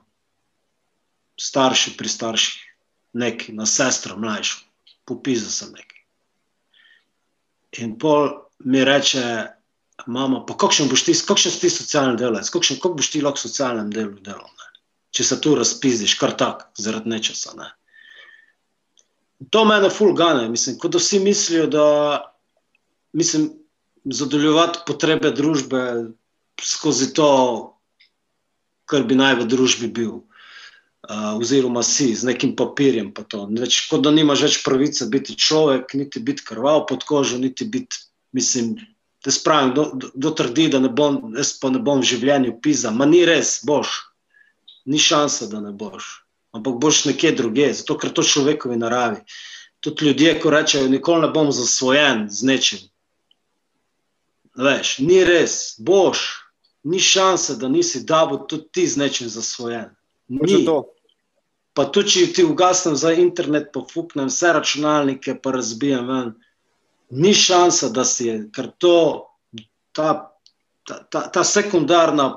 starši 1.39 1.95
pri 1.97 2.09
starših, 2.09 2.72
neki 3.13 3.53
na 3.53 3.65
sestro, 3.69 4.17
mlajšo, 4.17 4.63
popisal 5.05 5.51
sem 5.51 5.73
nekaj. 5.73 6.01
In 7.83 7.97
pol 7.99 8.29
mi 8.65 8.83
reče, 8.85 9.23
mama, 10.07 10.43
pa 10.45 10.57
kakšen 10.57 10.89
boš 10.89 11.05
ti, 11.07 11.15
kakšen 11.27 11.53
si 11.53 11.63
ti 11.63 11.71
socialni 11.73 12.17
delavec, 12.19 12.49
kakšen, 12.53 12.81
kako 12.81 12.99
boš 12.99 13.11
ti 13.13 13.21
lahko 13.21 13.41
v 13.41 13.45
socialnem 13.47 13.89
delu 13.93 14.19
delal, 14.21 14.49
ne? 14.49 14.69
če 15.13 15.25
se 15.27 15.39
tu 15.41 15.53
razpizdiš, 15.57 16.17
kar 16.17 16.33
tak, 16.37 16.67
zaradi 16.77 17.11
nečesa. 17.13 17.53
Ne? 17.57 17.69
To 19.53 19.65
mene 19.69 19.89
ful 19.93 20.13
gane, 20.17 20.47
mislim, 20.49 20.79
kot 20.81 20.95
da 20.95 21.01
vsi 21.01 21.19
mislijo, 21.21 21.67
da 21.69 21.85
mislim, 23.13 23.51
zadovoljevati 24.03 24.83
potrebe 24.87 25.31
družbe 25.31 25.81
skozi 26.61 27.13
to, 27.13 27.29
kar 28.89 29.05
bi 29.07 29.15
naj 29.15 29.37
v 29.41 29.47
družbi 29.49 29.89
bil. 29.93 30.21
Uh, 31.03 31.35
oziroma 31.35 31.83
si 31.83 32.15
z 32.15 32.23
nekim 32.23 32.55
papirjem. 32.55 33.11
pa 33.11 33.25
to. 33.27 33.43
Več, 33.51 33.81
kot 33.91 34.05
da 34.05 34.11
nimaš 34.11 34.45
več 34.45 34.57
pravice 34.63 35.09
biti 35.11 35.35
človek, 35.35 35.91
niti 35.99 36.19
biti 36.23 36.45
krval 36.47 36.85
pod 36.87 37.03
kožo, 37.03 37.37
niti 37.37 37.67
biti, 37.67 37.97
mislim, 38.31 38.77
da 39.25 39.31
spravim, 39.31 39.71
kdo, 39.71 40.11
kdo 40.15 40.31
trdi, 40.31 40.69
da 40.71 40.79
ne 40.79 40.87
bom, 40.89 41.33
jaz 41.35 41.57
pa 41.59 41.69
ne 41.69 41.81
bom 41.83 41.99
v 41.99 42.07
življenju 42.07 42.55
pisal. 42.63 42.95
Ma 42.95 43.05
ni 43.05 43.25
res, 43.27 43.57
boš. 43.67 43.99
Ni 44.87 44.99
šanse, 44.99 45.49
da 45.51 45.59
ne 45.63 45.73
boš. 45.75 46.23
Ampak 46.55 46.79
boš 46.79 47.03
nekje 47.09 47.33
druge, 47.35 47.67
zato 47.73 47.97
ker 47.99 48.13
to 48.15 48.23
človekovi 48.23 48.77
naravi. 48.79 49.23
Tudi 49.83 50.07
ljudje, 50.07 50.37
ko 50.39 50.53
rečejo, 50.53 50.87
nikoli 50.87 51.25
ne 51.25 51.29
bom 51.35 51.51
zasvojen 51.51 52.29
z 52.31 52.47
nečim. 52.47 52.83
Veš, 54.55 54.99
ni 55.03 55.19
res, 55.27 55.75
boš. 55.79 56.23
Ni 56.83 56.99
šanse, 56.99 57.55
da 57.59 57.67
nisi 57.71 58.03
davo 58.07 58.37
tudi 58.47 58.67
ti 58.71 58.87
z 58.87 59.03
nečim 59.03 59.27
zasvojen. 59.31 59.91
Ni. 60.33 60.65
Pa 61.73 61.87
tudi, 61.89 62.09
če 62.13 62.25
ti 62.37 62.43
ugasnem 62.45 62.95
za 62.99 63.11
internet, 63.17 63.71
pa 63.73 63.81
fuknem 63.89 64.29
vse 64.29 64.51
računalnike, 64.53 65.39
pa 65.41 65.55
razbijem 65.55 66.09
ven, 66.09 66.33
ni 67.17 67.33
šanse, 67.33 67.89
da 67.93 68.05
si 68.05 68.27
je, 68.27 68.35
ker 68.53 68.69
to, 68.77 68.97
ta, 69.91 70.09
ta, 70.85 70.99
ta, 71.09 71.23
ta 71.33 71.43
sekundarna 71.43 72.27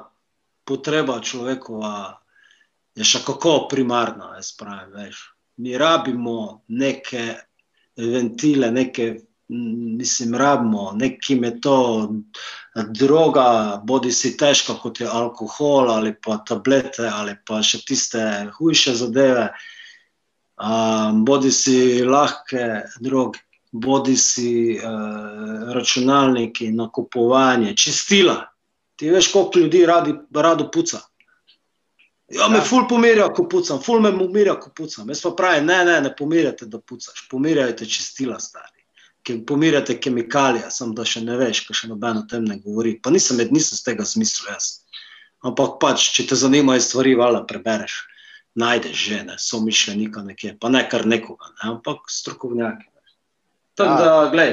potreba 0.65 1.19
človekova 1.21 1.93
je 2.97 3.05
še 3.05 3.21
kako 3.27 3.67
primarna, 3.71 4.35
jaz 4.41 4.55
pravim, 4.57 4.95
veš. 4.97 5.21
Mi 5.61 5.77
rabimo 5.79 6.63
neke 6.69 7.27
ventile, 7.97 8.71
neke, 8.73 9.09
mislim, 9.49 10.35
rabimo, 10.35 10.93
nekim 10.97 11.45
je 11.45 11.61
to 11.61 11.77
droga, 12.75 13.81
bodi 13.85 14.13
si 14.13 14.37
težka 14.37 14.75
kot 14.83 15.01
je 15.01 15.07
alkohol 15.07 15.91
ali 15.91 16.15
pa 16.15 16.39
tablete 16.39 17.07
ali 17.13 17.37
pa 17.47 17.63
še 17.63 17.85
tiste 17.87 18.21
hujše 18.59 18.95
zadeve, 18.95 19.49
um, 20.59 21.25
bodi 21.25 21.53
si 21.53 22.03
lahke 22.05 22.83
droge, 23.01 23.39
bodi 23.73 24.17
si 24.17 24.79
uh, 24.79 25.73
računalniki, 25.75 26.73
nakupovanje, 26.73 27.77
čistila. 27.77 28.41
Ti 28.97 29.11
veš, 29.11 29.33
koliko 29.33 29.59
ljudi 29.59 29.87
radi, 29.87 30.15
rado 30.35 30.71
puca. 30.71 31.01
Ja, 32.29 32.49
me 32.49 32.59
Ja. 32.59 32.65
ful 32.65 32.89
pomirja, 32.89 33.29
ko 33.35 33.45
pucam, 33.49 33.79
ful 33.83 34.01
me 34.01 34.11
umirja, 34.11 34.57
ko 34.61 34.71
pucam. 34.77 35.09
Jaz 35.09 35.21
pa 35.23 35.31
pravim, 35.31 35.67
ne, 35.67 35.85
ne, 35.85 36.01
ne 36.01 36.17
pomirjate, 36.17 36.67
da 36.67 36.81
pucaš, 36.81 37.29
pomirjajte 37.31 37.87
čistila, 37.87 38.41
stari. 38.41 38.76
Ke 39.27 39.41
pomirjate 39.47 39.97
kemikalije, 39.99 40.69
sem 40.71 40.93
da 40.95 41.05
še 41.05 41.25
ne 41.27 41.35
veš, 41.41 41.65
ker 41.67 41.75
še 41.75 41.89
noben 41.91 42.21
o 42.21 42.27
tem 42.31 42.45
ne 42.47 42.61
govori. 42.62 42.95
Pa 43.03 43.11
nisem, 43.11 43.41
nisem 43.51 43.75
z 43.79 43.83
tega 43.89 44.07
zmislil 44.07 44.53
jaz. 44.53 44.69
Ampak 45.47 45.81
pač, 45.83 46.11
če 46.15 46.29
te 46.31 46.39
zanimajo 46.39 46.81
stvari, 46.81 47.17
valjda 47.19 47.43
prebereš, 47.51 47.97
najdeš 48.59 48.97
že, 49.09 49.19
ne, 49.29 49.35
so 49.43 49.61
mišljenika 49.61 50.23
nekje, 50.25 50.55
pa 50.61 50.71
ne 50.73 50.85
kar 50.89 51.05
nekoga, 51.07 51.51
ne, 51.59 51.73
ampak 51.75 52.07
strokovnjaki. 52.11 52.87
Tako 53.77 53.91
Ja. 53.91 54.05
da, 54.05 54.31
glej, 54.33 54.53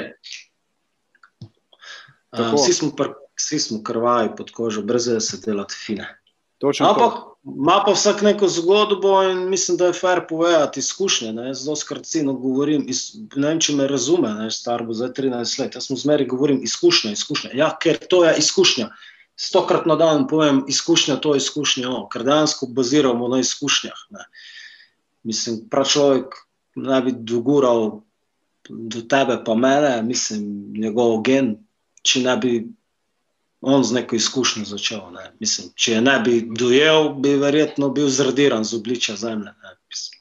Tako. 2.34 2.50
um, 2.50 2.58
vsi 2.58 2.74
smo, 2.74 2.90
pr, 2.98 3.14
vsi 3.40 3.60
smo 3.60 3.84
krvavi 3.84 4.34
pod 4.38 4.52
kožo, 4.52 4.82
brez 4.82 5.06
da 5.06 5.20
se 5.20 5.38
delati 5.46 5.78
fine. 5.78 6.10
Točno 6.58 6.90
Ampak 6.90 7.14
to. 7.14 7.33
Ima 7.44 7.84
pa 7.86 7.92
vsak 7.92 8.22
neko 8.22 8.48
zgodbo 8.48 9.24
in 9.24 9.50
mislim, 9.50 9.78
da 9.78 9.86
je 9.86 9.94
fair 9.94 10.22
povedati 10.30 10.80
izkušnje. 10.80 11.34
Ne? 11.34 11.54
Zelo 11.54 11.76
skrcino 11.76 12.34
govorim, 12.34 12.86
iz, 12.88 13.16
ne 13.36 13.48
vem, 13.48 13.60
če 13.60 13.76
me 13.76 13.88
razume, 13.88 14.30
ne? 14.34 14.52
star 14.52 14.86
bo 14.88 14.94
zdaj 14.94 15.12
13 15.18 15.60
let. 15.60 15.76
Jaz 15.76 15.90
mu 15.92 15.98
zmeri 15.98 16.28
govorim 16.28 16.64
izkušnja, 16.64 17.12
izkušnja. 17.12 17.52
Ja, 17.54 17.74
ker 17.82 18.00
to 18.10 18.24
je 18.26 18.38
izkušnja. 18.40 18.90
Stokrat 19.36 19.86
na 19.86 19.96
dan 19.96 20.28
povem 20.28 20.64
izkušnja, 20.70 21.18
to 21.20 21.34
je 21.34 21.44
izkušnja, 21.44 21.90
o, 21.90 22.08
ker 22.08 22.24
dejansko 22.24 22.70
baziramo 22.70 23.28
na 23.28 23.42
izkušnjah. 23.44 24.06
Ne? 24.16 24.26
Mislim, 25.24 25.64
prav 25.70 25.90
človek 25.90 26.38
ne 26.76 27.02
bi 27.02 27.12
dogural 27.12 28.02
do 28.70 29.02
tebe 29.10 29.42
pa 29.46 29.56
mene, 29.56 30.02
mislim, 30.04 30.46
njegov 30.80 31.22
gen, 31.28 31.58
če 32.04 32.24
ne 32.24 32.38
bi 32.38 32.54
on 33.64 33.84
z 33.84 33.94
neko 33.94 34.16
izkušnjo 34.16 34.66
začel. 34.66 35.02
Ne. 35.12 35.32
Mislim, 35.40 35.70
če 35.76 35.92
je 35.92 36.02
ne 36.02 36.20
bi 36.20 36.42
dojel, 36.60 37.14
bi 37.14 37.36
verjetno 37.40 37.90
bil 37.90 38.10
zradiran 38.10 38.64
z 38.64 38.76
obličja 38.76 39.16
zemlje. 39.16 39.52
Ne. 39.64 39.76
Mislim, 39.90 40.20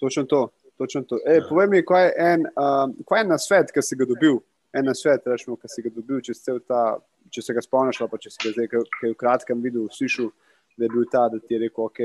Točno 0.00 0.24
to. 0.24 0.48
Točno 0.78 1.02
to. 1.02 1.18
Ej, 1.26 1.38
Ja. 1.40 1.46
povej 1.48 1.68
mi, 1.68 1.84
kaj 1.84 2.04
je 2.04 2.12
en, 2.18 2.40
um, 2.56 2.96
kaj 3.08 3.20
je 3.20 3.28
na 3.28 3.38
svet, 3.38 3.72
ki 3.72 3.82
si 3.82 3.96
ga 3.96 4.04
dobil? 4.04 4.38
En 4.76 4.84
na 4.84 4.94
svet, 4.94 5.24
rečemo, 5.26 5.56
ki 5.56 5.68
si 5.72 5.82
ga 5.82 5.90
dobil 5.94 6.20
čez 6.20 6.42
cel 6.44 6.58
ta, 6.68 6.98
če 7.32 7.42
se 7.42 7.54
ga 7.56 7.62
spomniš, 7.64 8.02
pa 8.10 8.18
če 8.20 8.30
si 8.30 8.42
ga 8.44 8.52
zdaj, 8.52 8.68
kaj 8.68 9.10
v 9.10 9.16
kratkem 9.16 9.62
videl, 9.64 9.88
slišal, 9.88 10.28
da 10.76 10.84
je 10.84 10.90
bil 10.92 11.06
ta, 11.12 11.28
da 11.32 11.40
ti 11.40 11.54
je 11.56 11.62
rekel, 11.64 11.84
ok, 11.88 12.00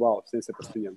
wow, 0.00 0.22
s 0.24 0.32
tem 0.32 0.42
se 0.42 0.52
pa 0.56 0.64
strinjam. 0.64 0.96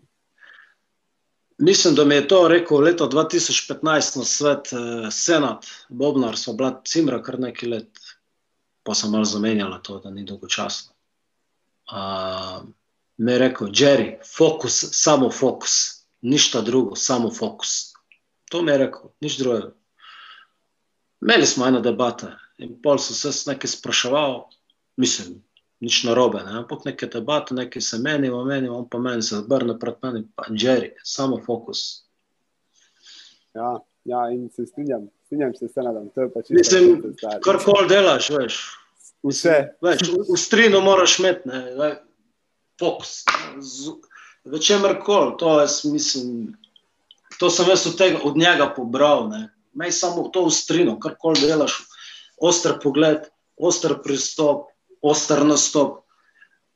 Mislim, 1.59 1.95
da 1.95 2.05
mi 2.05 2.15
je 2.15 2.27
to 2.27 2.47
rekel 2.47 2.79
leta 2.81 3.03
2015 3.03 4.17
na 4.17 4.23
svet 4.23 4.71
eh, 4.73 5.11
Senat, 5.11 5.67
Bobnar, 5.89 6.37
so 6.37 6.53
bila 6.53 6.81
cimra 6.87 7.19
kar 7.23 7.39
nekaj 7.39 7.69
let, 7.69 8.02
pa 8.83 8.95
sem 8.95 9.11
malo 9.11 9.25
zamenjala 9.25 9.79
to, 9.79 9.99
da 9.99 10.09
ni 10.09 10.25
dolgočasno. 10.25 10.93
Uh, 11.91 12.63
mi 13.17 13.31
je 13.31 13.37
rekel, 13.39 13.67
Jerry, 13.67 14.17
fokus, 14.37 14.83
samo 14.91 15.31
fokus, 15.31 16.05
ništa 16.21 16.61
drugo, 16.61 16.95
samo 16.95 17.31
fokus. 17.31 17.93
To 18.51 18.61
mi 18.61 18.71
je 18.71 18.77
rekel, 18.77 19.09
nič 19.21 19.37
drugega. 19.37 19.73
Imeli 21.21 21.45
smo 21.45 21.67
eno 21.67 21.79
debato 21.79 22.27
in 22.57 22.81
pol 22.81 22.97
so 22.97 23.13
se 23.31 23.51
nekaj 23.51 23.69
spraševal, 23.69 24.49
mislim, 24.97 25.43
nič 25.79 26.03
narobe, 26.03 26.43
ne? 26.43 26.57
ampak 26.59 26.85
neke 26.85 27.07
debate, 27.07 27.55
nekaj 27.55 27.81
se 27.81 27.97
meni, 27.99 28.29
meni, 28.29 28.69
on 28.69 28.89
pa 28.89 28.99
meni 28.99 29.21
se 29.21 29.37
obrne 29.37 29.75
pred 29.79 29.95
meni, 30.03 30.27
pa 30.35 30.45
Jerry, 30.49 30.93
samo 31.03 31.41
fokus. 31.45 32.05
Ja, 33.53 33.79
ja, 34.05 34.29
in 34.31 34.49
se 34.49 34.65
strinjam, 34.65 35.09
strinjam 35.33 35.53
se 35.55 35.67
s 35.67 35.73
tem, 35.73 35.83
da 36.15 36.21
je 36.21 36.29
pač 36.33 36.49
Mislim, 36.49 37.15
kar 37.43 37.57
koli 37.65 37.87
delaš, 37.89 38.29
veš. 38.29 38.57
Vse. 39.23 39.55
Veš, 39.81 40.01
v, 40.29 40.37
strinu 40.37 40.81
moraš 40.81 41.19
imeti, 41.19 41.49
ne, 41.49 41.93
fokus. 42.79 43.23
Večemer 44.45 44.99
koli, 45.01 45.35
to 45.39 45.59
jaz 45.61 45.79
mislim, 45.85 46.53
to 47.39 47.49
sem 47.49 47.69
jaz 47.69 47.87
od, 47.87 47.97
tega, 47.97 48.19
od 48.23 48.37
njega 48.37 48.69
pobral, 48.75 49.29
ne. 49.29 49.47
Mej 49.73 49.91
samo 49.91 50.27
to 50.29 50.45
v 50.45 50.53
strinu, 50.53 50.97
kar 50.99 51.15
koli 51.19 51.41
delaš, 51.41 51.79
oster 52.37 52.77
pogled, 52.83 53.25
oster 53.57 53.95
pristop, 54.03 54.67
oster 55.01 55.45
nastop, 55.45 56.03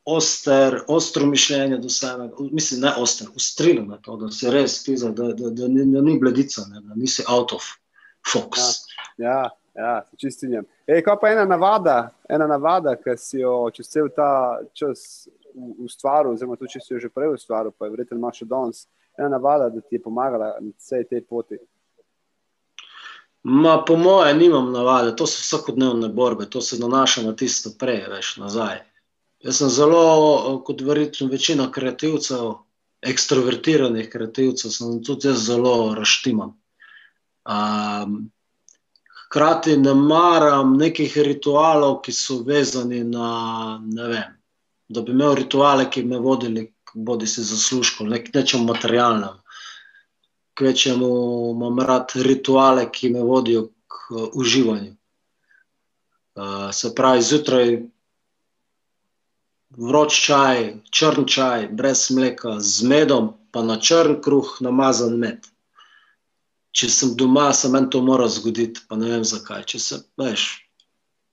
oster, 0.08 0.80
ostro 0.88 1.28
mišljenje 1.28 1.78
do 1.84 1.90
sebe, 1.92 2.30
mislim, 2.52 2.88
ne 2.88 2.94
oster, 2.98 3.28
v 3.36 3.44
strinu 3.44 3.84
na 3.86 4.00
to, 4.02 4.16
da 4.18 4.32
si 4.32 4.50
res 4.50 4.80
pizal, 4.86 5.12
da, 5.14 5.34
da, 5.36 5.52
da, 5.52 5.68
ni, 5.68 5.84
da 5.92 6.02
ni 6.02 6.16
bledica, 6.20 6.64
ne, 6.72 6.82
da 6.82 6.96
nisi 6.96 7.28
out 7.28 7.54
of 7.54 7.68
focus. 8.34 8.86
Ja, 9.18 9.28
ja, 9.28 9.52
ja 9.76 10.04
se 10.10 10.18
čistinjam. 10.18 10.66
Ej, 10.88 11.04
kaj 11.06 11.18
pa 11.22 11.32
ena 11.34 11.46
navada, 11.46 11.98
ena 12.30 12.48
navada, 12.48 12.96
ki 12.96 13.18
si 13.18 13.42
jo 13.42 13.70
čez 13.74 13.90
cel 13.90 14.12
ta 14.16 14.60
čas 14.74 15.28
ustvaril, 15.58 16.34
oziroma 16.34 16.58
tudi 16.58 16.76
če 16.76 16.84
si 16.84 16.94
jo 16.94 17.02
že 17.02 17.10
prej 17.14 17.34
ustvaril, 17.34 17.74
pa 17.74 17.88
je 17.88 17.96
verjetno 17.96 18.20
imaš 18.20 18.44
še 18.44 18.50
danes, 18.52 18.86
ena 19.18 19.32
navada, 19.38 19.70
da 19.74 19.82
ti 19.82 19.98
je 19.98 20.04
pomagala 20.04 20.54
na 20.60 20.72
vsej 20.76 21.08
tej 21.10 21.26
poti. 21.26 21.58
Ma, 23.48 23.78
po 23.88 23.96
moje, 23.96 24.34
nimam 24.36 24.74
navade, 24.74 25.16
to 25.16 25.28
so 25.28 25.40
vsakodnevne 25.40 26.10
borbe, 26.10 26.50
to 26.52 26.62
se 26.62 26.80
nanaša 26.80 27.24
na 27.24 27.36
tisto 27.36 27.72
prej, 27.80 28.04
veš, 28.12 28.38
nazaj. 28.44 28.82
Jaz 29.46 29.62
sem 29.62 29.70
zelo, 29.70 30.58
kot 30.66 30.82
verjetno 30.82 31.30
večina 31.32 31.70
kreativcev, 31.72 32.58
ekstrovertiranih 33.06 34.10
kreativcev, 34.12 34.74
sem 34.74 34.98
tudi 35.06 35.30
jaz 35.30 35.46
zelo 35.48 35.94
raštiman. 35.96 36.52
Um, 37.48 38.32
hkrati 39.26 39.78
ne 39.78 39.94
maram 39.94 40.78
nekih 40.78 41.18
ritualov, 41.18 42.02
ki 42.04 42.12
so 42.12 42.42
vezani 42.44 43.04
na, 43.04 43.80
ne 43.84 44.08
vem, 44.12 44.36
da 44.90 45.02
bi 45.02 45.16
imel 45.16 45.36
rituale, 45.36 45.90
ki 45.90 46.04
bi 46.04 46.16
me 46.16 46.20
vodili, 46.20 46.66
bodi 46.94 47.28
si 47.28 47.44
zaslužko, 47.44 48.08
nek, 48.08 48.34
nečem 48.36 48.66
materialnem. 48.68 49.40
Kvečemu 50.58 51.10
imam 51.56 51.80
rad 51.80 52.12
rituale, 52.16 52.88
ki 52.92 53.14
me 53.16 53.24
vodijo 53.24 53.68
k 53.88 54.12
uh, 54.12 54.30
uživanju. 54.34 54.96
Uh, 56.38 56.70
se 56.74 56.96
pravi, 56.96 57.22
zjutraj 57.22 57.78
vroč 59.78 60.20
čaj, 60.26 60.74
črn 60.92 61.26
čaj, 61.26 61.68
brez 61.72 62.08
mleka, 62.12 62.60
z 62.60 62.88
medom, 62.88 63.34
pa 63.52 63.64
na 63.64 63.78
črn 63.80 64.22
kruh, 64.22 64.58
namazan 64.62 65.18
med. 65.20 65.48
Če 66.78 66.90
sem 66.94 67.16
doma, 67.18 67.50
se 67.58 67.70
meni 67.74 67.90
to 67.90 68.04
mora 68.06 68.28
zgoditi, 68.30 68.84
pa 68.90 68.98
ne 69.00 69.10
vem 69.10 69.26
zakaj. 69.26 69.64
Če 69.72 69.80
se, 69.82 70.00
veš. 70.22 70.48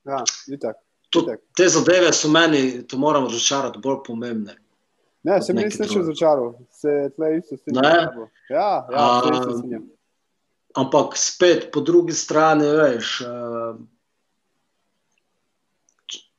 Ja, 0.09 0.23
itak. 0.49 0.79
To, 1.13 1.23
te 1.55 1.67
zadeve 1.71 2.13
so 2.17 2.31
meni, 2.33 2.83
to 2.89 2.99
moram 2.99 3.29
razočarati, 3.29 3.81
bolj 3.83 4.01
pomembne. 4.07 4.57
Ne, 5.25 5.39
se 5.43 5.55
mi 5.57 5.65
nisi 5.65 5.87
še 5.89 6.01
razočaral, 6.03 6.51
se 6.75 6.95
tle 7.17 7.31
isto 7.39 7.57
s 7.57 7.63
tem. 7.65 7.79
Ne? 7.81 7.93
Ja, 8.53 8.71
ja, 8.93 9.05
se 9.25 9.33
isto 9.33 9.57
s 9.57 9.63
tem. 9.69 9.85
Ampak 10.81 11.15
spet, 11.17 11.69
po 11.73 11.81
drugi 11.87 12.17
strani, 12.17 12.67
veš, 12.67 13.13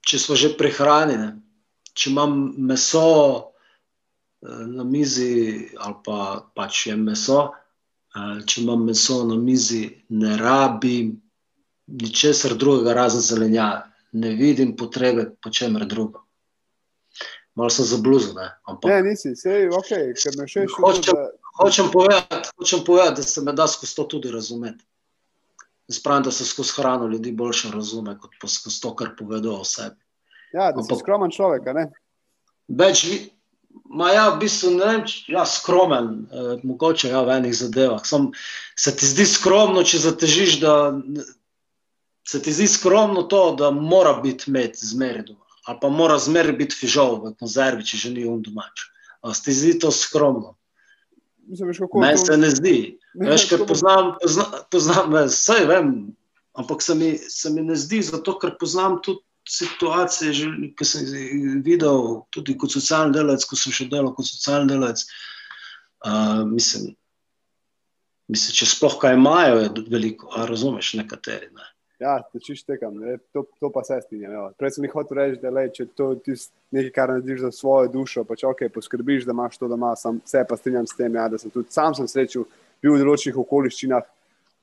če 0.05 0.19
smo 0.21 0.37
že 0.37 0.51
prehranjeni, 0.59 1.31
če 1.95 2.11
imam 2.11 2.35
meso 2.67 3.05
na 4.45 4.85
mizi, 4.85 5.71
ali 5.81 5.97
pa 6.05 6.19
pač 6.53 6.87
je 6.91 6.97
meso, 6.99 7.47
če 8.45 8.61
imam 8.61 8.85
meso 8.87 9.23
na 9.27 9.35
mizi, 9.35 9.89
ne 10.09 10.37
rabim 10.37 11.15
ničesar 11.87 12.55
drugega, 12.57 12.93
razen 12.93 13.21
zelenjave. 13.21 13.83
Ne 14.15 14.31
vidim 14.39 14.75
potrebe 14.79 15.25
po 15.43 15.51
čemer 15.51 15.83
drugo. 15.85 16.23
Malo 17.55 17.69
sem 17.69 17.85
zabluzil. 17.85 18.35
Ne, 18.35 18.49
Ampak, 18.67 18.91
ne 18.91 19.01
nisi, 19.09 19.35
sej, 19.35 19.67
ok, 19.71 19.91
ker 20.15 20.37
me 20.39 20.47
še 20.47 20.65
še 20.67 20.79
hočem, 20.79 21.15
da... 21.15 21.51
hočem, 21.59 21.91
povedati, 21.91 22.51
hočem 22.59 22.83
povedati, 22.87 23.23
da 23.23 23.27
se 23.27 23.43
me 23.43 23.53
da 23.55 23.67
skozi 23.67 23.95
to 23.95 24.07
tudi 24.15 24.31
razumeti. 24.31 24.83
Jaz 25.91 25.99
pravim, 26.03 26.23
da 26.25 26.31
se 26.31 26.47
skozi 26.47 26.75
hrano 26.79 27.07
ljudi 27.11 27.31
boljše 27.31 27.71
razume, 27.75 28.17
kot 28.19 28.39
pa 28.41 28.47
skozi 28.51 28.81
to, 28.81 28.95
kar 28.95 29.13
povedo 29.19 29.59
o 29.59 29.67
sebi. 29.67 29.99
Ja, 30.55 30.71
da 30.71 30.83
si 30.83 30.99
skromen 30.99 31.31
človek, 31.35 31.67
ne? 31.75 31.89
Več, 32.67 33.05
ma 33.83 34.11
ja, 34.11 34.29
v 34.35 34.39
bistvu 34.39 34.71
ne 34.75 34.85
vem, 34.85 35.03
ja, 35.27 35.45
skromen, 35.45 36.27
eh, 36.31 36.59
mogoče 36.63 37.09
ja, 37.09 37.21
v 37.21 37.37
enih 37.39 37.55
zadevah. 37.55 38.05
Sam, 38.05 38.31
se 38.75 38.95
ti 38.95 39.07
zdi 39.07 39.25
skromno, 39.25 39.83
če 39.83 40.01
zatežiš, 40.03 40.59
da 40.63 40.75
se 42.27 42.41
ti 42.41 42.53
zdi 42.53 42.67
skromno 42.67 43.23
to, 43.31 43.55
da 43.59 43.71
mora 43.71 44.17
biti 44.23 44.51
med 44.51 44.75
zmeri 44.75 45.23
doma. 45.27 45.43
Ali 45.65 45.79
pa 45.81 45.89
mora 45.89 46.17
zmeri 46.21 46.53
biti 46.53 46.77
fižol 46.77 47.17
v 47.23 47.33
konzervi, 47.39 47.85
če 47.85 47.97
že 47.97 48.13
ni 48.13 48.25
um 48.29 48.41
domač. 48.41 48.85
A 49.25 49.33
se 49.33 49.47
ti 49.47 49.53
zdi 49.53 49.79
to 49.81 49.91
skromno? 49.91 50.55
Meni 51.93 52.17
se 52.17 52.37
ne 52.37 52.49
zdi. 52.49 52.77
Veš, 53.17 53.47
ker 53.49 53.65
poznam, 53.69 54.15
poznam, 54.21 54.53
poznam 54.73 55.13
vse 55.29 55.65
vem, 55.69 55.91
ampak 56.57 56.81
se 56.81 56.95
mi, 56.95 57.15
se 57.17 57.49
mi 57.49 57.63
ne 57.65 57.77
zdi, 57.77 58.01
zato 58.05 58.35
ker 58.41 58.57
poznam 58.59 58.99
tudi 59.01 59.21
situacije, 59.49 60.33
ki 60.77 60.87
sem 60.87 61.05
jih 61.05 61.61
videl, 61.65 62.21
tudi 62.33 62.57
kot 62.57 62.73
socialni 62.73 63.13
delavec, 63.15 63.45
ko 63.45 63.57
sem 63.59 63.73
še 63.75 63.89
delal 63.91 64.13
kot 64.17 64.27
socialni 64.27 64.73
delavec. 64.73 65.05
Uh, 66.05 66.43
mislim, 66.49 66.91
mislim, 68.31 68.57
če 68.59 68.67
sploh 68.69 68.97
kaj 69.01 69.15
imajo, 69.17 69.61
je 69.63 69.85
veliko, 69.89 70.29
a 70.33 70.45
razumeš, 70.49 70.95
nekateri. 71.01 71.49
Ne. 71.53 71.69
Ja, 71.99 72.17
tečiš 72.33 72.65
tekam, 72.67 72.97
ne. 72.99 73.17
to, 73.33 73.45
to 73.59 73.69
pa 73.71 73.83
se 73.87 74.01
strinjam. 74.03 74.33
Ja. 74.33 74.49
Prej 74.59 74.75
sem 74.75 74.85
jih 74.85 74.93
hotel 74.97 75.21
reči, 75.21 75.39
da 75.41 75.53
le, 75.53 75.69
če 75.71 75.87
to 75.95 76.09
ti 76.25 76.35
nekaj, 76.75 76.91
kar 76.97 77.13
narediš 77.13 77.45
za 77.45 77.51
svojo 77.55 77.87
dušo, 77.93 78.25
pa 78.27 78.35
če 78.35 78.49
ok, 78.49 78.65
poskrbiš, 78.75 79.23
da 79.29 79.33
imaš 79.33 79.55
to 79.61 79.69
doma, 79.71 79.93
sam 79.99 80.19
se 80.27 80.43
pa 80.49 80.57
strinjam 80.59 80.89
s 80.89 80.97
tem, 80.97 81.15
ja, 81.15 81.29
da 81.31 81.39
sem 81.39 81.53
tudi 81.53 81.71
sam 81.73 81.95
sem 81.95 82.09
srečal, 82.11 82.43
bil 82.83 82.97
v 82.97 83.05
določenih 83.05 83.39
okoliščinah, 83.45 84.11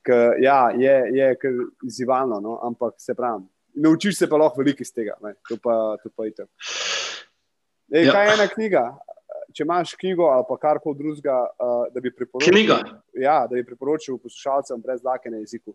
ki 0.05 0.19
ja, 0.43 0.59
je, 0.77 0.95
je 1.15 1.57
izzivalno, 1.89 2.41
no, 2.43 2.59
ampak 2.67 2.99
se 3.01 3.15
pravim, 3.17 3.47
naučiš 3.75 4.19
se 4.19 4.29
pa 4.29 4.37
lahko 4.37 4.61
veliko 4.61 4.83
iz 4.83 4.93
tega. 4.93 5.17
Ne? 5.23 5.35
To 5.49 5.59
pa, 5.63 5.97
to 6.03 6.11
pa 6.17 6.29
to. 6.37 6.47
Ej, 7.93 8.07
ja. 8.07 8.13
Kaj 8.13 8.27
je 8.27 8.35
ena 8.35 8.49
knjiga? 8.49 8.85
Če 9.53 9.65
imaš 9.67 9.95
knjigo 10.01 10.29
ali 10.33 10.45
pa 10.49 10.57
kar 10.61 10.81
koli 10.81 10.97
drugega, 10.99 11.39
uh, 11.61 11.87
da 11.93 12.01
bi 12.01 12.13
priporočil, 12.15 12.55
knjiga. 12.55 12.79
Ja, 13.21 13.43
da 13.49 13.59
bi 13.59 13.65
priporočil 13.67 14.17
poslušalcem 14.17 14.81
brez 14.81 15.03
dlake 15.05 15.33
na 15.33 15.43
jeziku. 15.43 15.75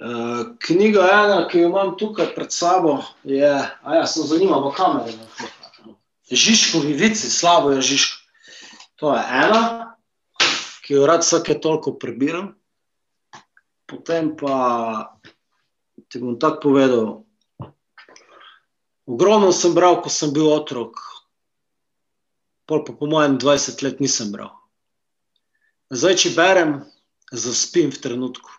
Uh, 0.00 0.54
knjiga 0.62 1.08
ena, 1.10 1.40
ki 1.50 1.64
jo 1.64 1.72
imam 1.72 1.96
tukaj 1.98 2.30
pred 2.36 2.54
sabo, 2.54 3.00
je, 3.26 3.50
a 3.50 3.96
ja, 3.98 4.06
sem 4.06 4.24
zanimal 4.30 4.70
v 4.70 4.76
kameri. 4.78 5.16
Žižkovi 6.30 6.94
vici, 6.94 7.26
slabo 7.26 7.74
je 7.74 7.82
Žižko. 7.90 8.16
To 9.02 9.12
je 9.16 9.20
ena, 9.42 9.62
ki 10.86 10.94
jo 10.94 11.06
rad 11.10 11.26
vsake 11.26 11.58
toliko 11.58 11.96
prebiram. 11.98 12.52
Potem 13.90 14.36
pa 14.38 15.18
ti 16.10 16.18
bom 16.18 16.38
tako 16.38 16.60
povedal. 16.60 17.22
Ogromno 19.06 19.52
sem 19.52 19.74
bral, 19.74 20.00
ko 20.02 20.10
sem 20.10 20.32
bil 20.34 20.50
otrok, 20.50 20.98
pol 22.66 22.82
pa 22.86 22.94
po 22.94 23.06
mojem 23.10 23.38
20 23.38 23.82
let 23.86 24.02
nisem 24.02 24.30
bral. 24.34 24.52
Zdaj, 25.90 26.18
če 26.22 26.34
berem, 26.36 26.74
zaspim 27.34 27.90
v 27.90 27.98
trenutku. 27.98 28.50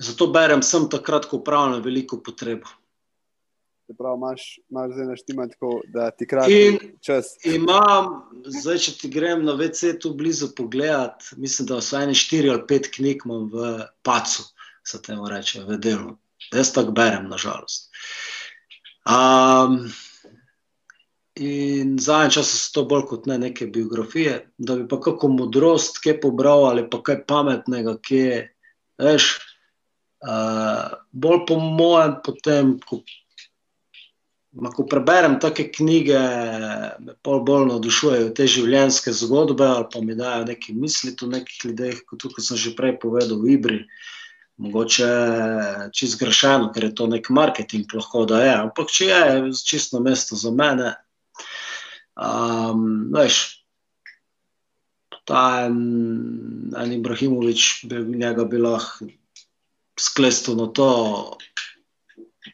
Zato 0.00 0.30
berem 0.30 0.62
sem 0.62 0.86
takrat, 0.90 1.26
ko 1.26 1.42
upravljam 1.42 1.82
veliko 1.82 2.20
potrebo. 2.22 2.70
Prav, 3.98 4.14
imaš, 4.14 4.60
imaš 4.70 4.92
zdaj 4.94 5.06
naštima 5.08 5.48
tako, 5.50 5.80
da 5.90 6.12
ti 6.14 6.26
krati 6.30 6.78
čas. 7.02 7.34
Imam, 7.42 8.30
zdaj, 8.46 8.78
če 8.86 8.94
ti 9.00 9.10
grem 9.10 9.42
na 9.42 9.56
WC 9.58 9.96
tu 9.98 10.14
blizu 10.14 10.52
pogledat, 10.54 11.32
mislim, 11.34 11.66
da 11.66 11.80
so 11.82 11.98
ene 11.98 12.14
štiri 12.14 12.52
ali 12.54 12.62
pet 12.70 12.86
knjig 12.94 13.26
imam 13.26 13.50
v 13.50 13.72
pacu 14.06 14.46
se 14.86 15.02
temu 15.02 15.28
reče, 15.28 15.64
v 15.64 15.78
delu. 15.78 16.16
Jaz 16.52 16.72
tako 16.72 16.94
berem, 16.96 17.28
nažalost. 17.28 17.90
Um, 19.04 19.92
in 21.36 21.98
zadnji 21.98 22.34
čas 22.38 22.50
so 22.54 22.72
to 22.74 22.84
bolj 22.88 23.06
kot 23.10 23.26
ne 23.26 23.38
neke 23.38 23.66
biografije, 23.66 24.50
da 24.58 24.76
bi 24.76 24.88
pa 24.88 25.00
kako 25.00 25.28
modrost, 25.28 26.00
kje 26.02 26.18
pobral 26.20 26.66
ali 26.68 26.88
pa 26.90 27.02
kaj 27.02 27.24
pametnega, 27.26 27.96
kje 28.02 28.42
veš. 28.98 29.32
Uh, 30.20 31.00
bolj 31.12 31.46
po 31.48 31.56
mojem, 31.56 32.18
potem, 32.24 32.76
ko 32.84 33.00
Ma, 34.52 34.70
ko 34.74 34.82
preberem 34.82 35.36
take 35.38 35.68
knjige, 35.70 36.18
me 37.06 37.12
pol 37.22 37.44
bolj 37.46 37.68
navdušujejo 37.68 38.32
te 38.34 38.48
življenjske 38.50 39.12
zgodbe 39.14 39.62
ali 39.62 39.86
pa 39.92 40.00
mi 40.02 40.16
dajo 40.18 40.48
nekaj 40.48 40.74
misli 40.74 41.12
o 41.22 41.28
nekih 41.30 41.60
ljudeh, 41.68 42.00
kot 42.08 42.18
tukaj 42.24 42.44
sem 42.48 42.58
že 42.58 42.72
prej 42.80 42.96
povedal 43.04 43.38
v 43.38 43.54
Ibri. 43.54 43.78
Mogoče 44.60 45.06
čist 45.96 46.18
grešeno, 46.20 46.68
ker 46.74 46.90
je 46.90 46.94
to 46.94 47.06
nek 47.08 47.30
marketing, 47.32 47.88
lahko 47.96 48.26
da 48.28 48.42
je, 48.44 48.50
ampak 48.66 48.90
če 48.92 49.06
je 49.08 49.52
čisto 49.64 50.02
mesto 50.04 50.36
za 50.36 50.52
mene. 50.52 50.92
Um, 52.20 53.08
veš, 53.14 53.38
ta 55.24 55.44
en, 55.64 55.78
en 56.76 56.92
Ibrahimovič, 56.92 57.86
bi, 57.88 58.02
njega 58.20 58.44
bi 58.44 58.60
lahko 58.60 59.08
sklestil 60.00 60.56
na 60.60 60.66
to, 60.66 60.90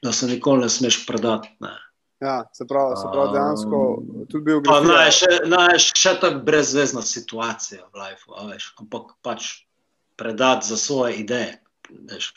da 0.02 0.12
se 0.12 0.26
nikoli 0.26 0.66
ne 0.66 0.70
smeš 0.70 1.06
predati. 1.06 1.48
Ne. 1.60 1.74
Ja, 2.20 2.44
se 2.52 2.64
pravi, 2.68 2.96
se 2.96 3.08
pravi 3.12 3.32
dejansko 3.32 4.02
tudi 4.30 4.44
bil 4.44 4.62
Pa 4.64 4.80
naj 4.80 5.10
še, 5.18 5.30
naj 5.52 5.78
še 5.84 6.14
tako 6.22 6.40
brezvezna 6.46 7.02
situacija 7.04 7.84
v 7.92 8.00
lifeu, 8.00 8.38
ampak 8.80 9.12
pač 9.22 9.50
predati 10.16 10.70
za 10.70 10.78
svoje 10.80 11.20
ideje. 11.20 11.58
Veš, 11.90 12.32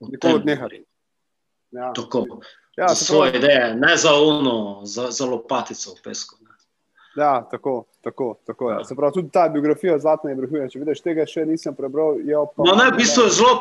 Nikoli 0.00 0.34
odnehati. 0.34 0.84
Ja. 1.70 1.92
Tako, 1.96 2.24
Ja, 2.76 2.88
za 2.88 2.94
svoje 2.94 3.32
pravi, 3.32 3.44
ideje, 3.44 3.74
ne 3.74 3.96
za 3.96 4.14
uno, 4.14 4.80
za, 4.84 5.10
za 5.10 5.26
lopatico 5.26 5.90
v 5.90 6.02
pesku. 6.04 6.36
Ne. 6.40 6.50
ja, 7.22 7.48
tako, 7.50 7.84
tako, 8.00 8.40
tako 8.46 8.70
je. 8.70 8.84
Se 8.84 8.96
pravi, 8.96 9.12
tudi 9.12 9.30
ta 9.32 9.48
biografija 9.48 9.98
Zlatna 9.98 10.32
Ibrahimoviča, 10.32 10.72
če 10.72 10.82
vidiš, 10.82 11.00
tega 11.00 11.26
še 11.26 11.46
nisem 11.48 11.74
prebral. 11.74 12.20
No, 12.60 12.74
ne, 12.76 12.90
v 12.92 12.98
bistvu 12.98 13.24
je 13.24 13.32
zelo, 13.38 13.54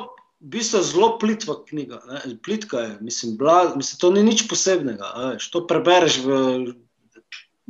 v 0.44 0.52
bistvu 0.58 0.82
je 0.82 0.90
zelo 0.90 1.10
plitva 1.22 1.56
knjiga. 1.70 2.02
Ne. 2.12 2.36
Plitka 2.44 2.84
je, 2.84 2.92
mislim, 3.08 3.38
bla, 3.40 3.62
mislim, 3.80 4.02
to 4.04 4.12
ni 4.12 4.26
nič 4.28 4.44
posebnega. 4.52 5.14
Veš, 5.22 5.48
to 5.54 5.64
prebereš 5.70 6.20
v, 6.28 6.42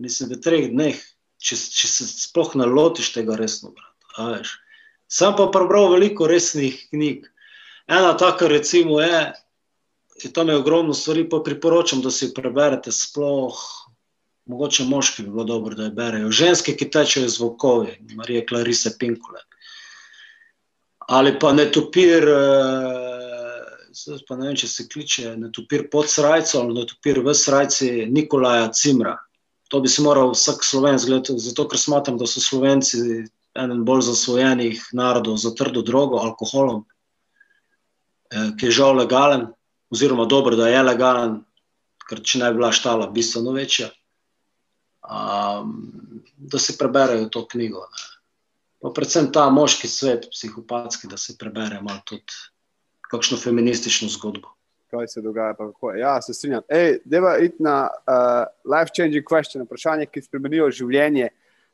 mislim, 0.02 0.34
v 0.34 0.42
treh 0.42 0.70
dneh, 0.74 1.06
če, 1.38 1.60
če 1.78 1.92
se 1.94 2.10
sploh 2.26 2.58
ne 2.58 2.66
lotiš 2.66 3.14
tega 3.14 3.38
resno. 3.38 3.70
Brat, 3.78 4.18
veš. 4.18 4.58
Sam 5.08 5.36
pa 5.38 5.48
prebral 5.54 5.92
veliko 5.94 6.28
resnih 6.28 6.88
knjig. 6.90 7.26
Ena 7.88 8.18
taka, 8.18 8.48
recimo, 8.48 9.00
je, 9.02 9.34
je 10.24 10.34
tam 10.34 10.50
je 10.50 10.58
ogromno 10.58 10.94
stvari, 10.94 11.28
pa 11.30 11.40
priporočam, 11.46 12.02
da 12.02 12.12
si 12.12 12.34
preberete. 12.34 12.92
Sploh, 12.92 13.60
mogoče 14.46 14.84
moški 14.84 15.24
bi 15.24 15.30
bilo 15.30 15.44
dobro, 15.44 15.76
da 15.76 15.90
jo 15.90 15.98
berejo. 15.98 16.32
Ženske, 16.32 16.74
ki 16.76 16.90
tečejo 16.90 17.30
z 17.30 17.40
vokovi, 17.40 18.00
Marije 18.16 18.46
Clarise 18.50 18.98
Pinkule 19.00 19.46
ali 21.08 21.40
pa 21.40 21.54
netopir, 21.54 22.28
eh, 22.28 24.22
pa 24.28 24.36
ne 24.36 24.48
vem, 24.48 24.56
če 24.56 24.68
se 24.68 24.88
kliče 24.90 25.36
netopir 25.38 25.88
pod 25.92 26.10
srajco 26.10 26.60
ali 26.62 26.80
netopir 26.82 27.22
v 27.24 27.34
srajci 27.34 28.08
Nikolaja 28.10 28.72
Cimra. 28.74 29.18
To 29.70 29.82
bi 29.82 29.90
si 29.90 30.02
moral 30.02 30.34
vsak 30.34 30.64
slovenc 30.64 31.06
gledati, 31.06 31.38
zato 31.42 31.68
ker 31.70 31.80
smatram, 31.80 32.18
da 32.18 32.28
so 32.30 32.42
slovenci 32.42 33.26
eden 33.56 33.86
bolj 33.86 34.02
zasvojenih 34.10 34.82
narodov 34.94 35.38
za 35.38 35.54
trdo 35.56 35.82
drogo, 35.82 36.20
alkoholom, 36.20 36.86
eh, 38.32 38.52
ki 38.60 38.66
je 38.66 38.72
žal 38.72 38.96
legalen, 38.96 39.48
oziroma 39.90 40.26
dobro, 40.26 40.56
da 40.56 40.68
je 40.68 40.84
legalen, 40.84 41.44
ker 42.10 42.22
če 42.22 42.40
ne 42.40 42.52
bi 42.52 42.60
bila 42.60 42.72
štala 42.72 43.08
bistveno 43.08 43.52
večja. 43.56 43.90
Um, 45.06 46.24
da 46.38 46.58
si 46.60 46.78
preberejo 46.78 47.30
to 47.30 47.46
knjigo. 47.48 47.80
Ne. 47.80 48.06
Pa 48.82 48.90
predvsem 48.94 49.32
ta 49.34 49.50
moški 49.50 49.88
svet, 49.88 50.28
psihopatski, 50.34 51.08
da 51.08 51.18
se 51.18 51.38
prebere 51.38 51.80
malo 51.82 52.02
tudi 52.06 52.34
kakšno 53.10 53.38
feministično 53.38 54.10
zgodbo. 54.10 54.56
kaj 54.90 55.08
se 55.08 55.22
dogaja. 55.22 55.54
pa 55.54 55.68
kako 55.72 55.92
je. 55.92 56.00
Ja, 56.00 56.22
se 56.22 56.34
strinjam. 56.34 56.62
Ej, 56.70 57.00
deva 57.06 57.38
iti 57.38 57.64
na 57.64 57.88
uh, 57.90 58.46
life-changing 58.66 59.26
question, 59.26 59.66
vprašanje, 59.66 60.06
ki 60.06 60.22
spremenijo 60.22 60.70
življenje. 60.72 61.30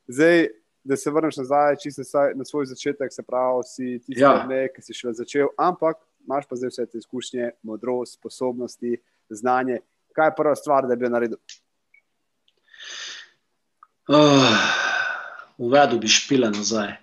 Zdaj, 0.07 0.47
da 0.83 0.97
se 0.97 1.11
vrneš 1.11 1.37
nazaj, 1.37 1.75
čisto 1.83 2.01
na 2.35 2.45
svoj 2.45 2.65
začetek, 2.65 3.13
se 3.13 3.23
pravi, 3.23 3.63
si 3.65 3.99
ti 4.05 4.13
Ja. 4.17 4.47
ja. 4.49 4.67
ki 4.75 4.81
si 4.81 4.93
šele 4.93 5.13
začel, 5.13 5.47
ampak 5.57 5.97
imaš 6.25 6.45
pa 6.49 6.55
zdaj 6.55 6.69
vse 6.69 6.85
te 6.85 6.97
izkušnje, 6.97 7.51
modrost, 7.63 8.13
sposobnosti, 8.13 8.97
znanje. 9.29 9.79
Kaj 10.15 10.27
je 10.27 10.35
prva 10.37 10.55
stvar, 10.55 10.87
da 10.87 10.95
bi 10.95 11.05
jo 11.05 11.09
naredil? 11.09 11.37
Uh, 14.09 14.57
uvedel 15.57 15.99
bi 15.99 16.07
špile 16.07 16.49
nazaj. 16.49 16.97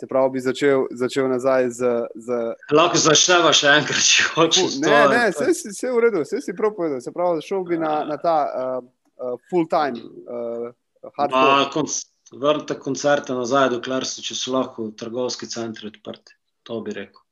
Se 0.00 0.06
pravi, 0.06 0.30
bi 0.30 0.40
začel, 0.40 0.86
začel 0.90 1.28
nazaj 1.28 1.70
z. 1.70 1.80
z 2.14 2.36
Lahko 2.70 3.00
začneva 3.02 3.50
še 3.52 3.72
enkrat, 3.80 3.98
če 3.98 4.26
hočeš. 4.34 4.76
ne, 4.84 4.98
ne, 5.10 5.22
vse 5.34 5.50
si 5.58 5.72
vse 5.72 5.90
v 5.90 6.02
redu, 6.04 6.22
vse 6.22 6.38
si 6.38 6.54
prav 6.54 6.70
povedal. 6.76 7.02
Se 7.02 7.10
pravi, 7.12 7.42
šel 7.42 7.64
bi 7.66 7.80
na, 7.82 8.04
na 8.06 8.16
ta 8.22 8.36
uh, 8.46 8.84
uh, 9.18 9.36
full-time, 9.50 10.00
uh, 10.26 10.70
hardcore. 11.16 11.70
Konc 11.74 12.00
vrnite 12.32 12.76
koncerte 12.80 13.36
nazaj, 13.36 13.70
dokler 13.76 14.04
so, 14.06 14.24
če 14.24 14.36
so 14.36 14.52
lahko 14.56 14.90
trgovski 14.96 15.48
centri 15.48 15.88
odprti. 15.92 16.36
To 16.68 16.82
bi 16.84 16.96
rekel. 16.96 17.22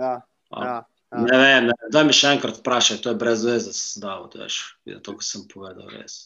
Ja, 0.00 0.20
A, 0.50 0.64
ja. 0.64 0.78
Ne 1.10 1.38
vem, 1.38 1.70
ne, 1.70 1.74
daj 1.90 2.04
mi 2.06 2.14
še 2.14 2.34
enkrat 2.36 2.60
vprašaj, 2.60 3.00
to 3.02 3.12
je 3.12 3.18
brez 3.18 3.42
veze, 3.46 3.72
da 4.02 4.20
veš, 4.34 4.58
je 4.86 4.98
to, 5.02 5.16
kar 5.18 5.26
sem 5.26 5.46
povedal, 5.50 5.88
res. 5.90 6.18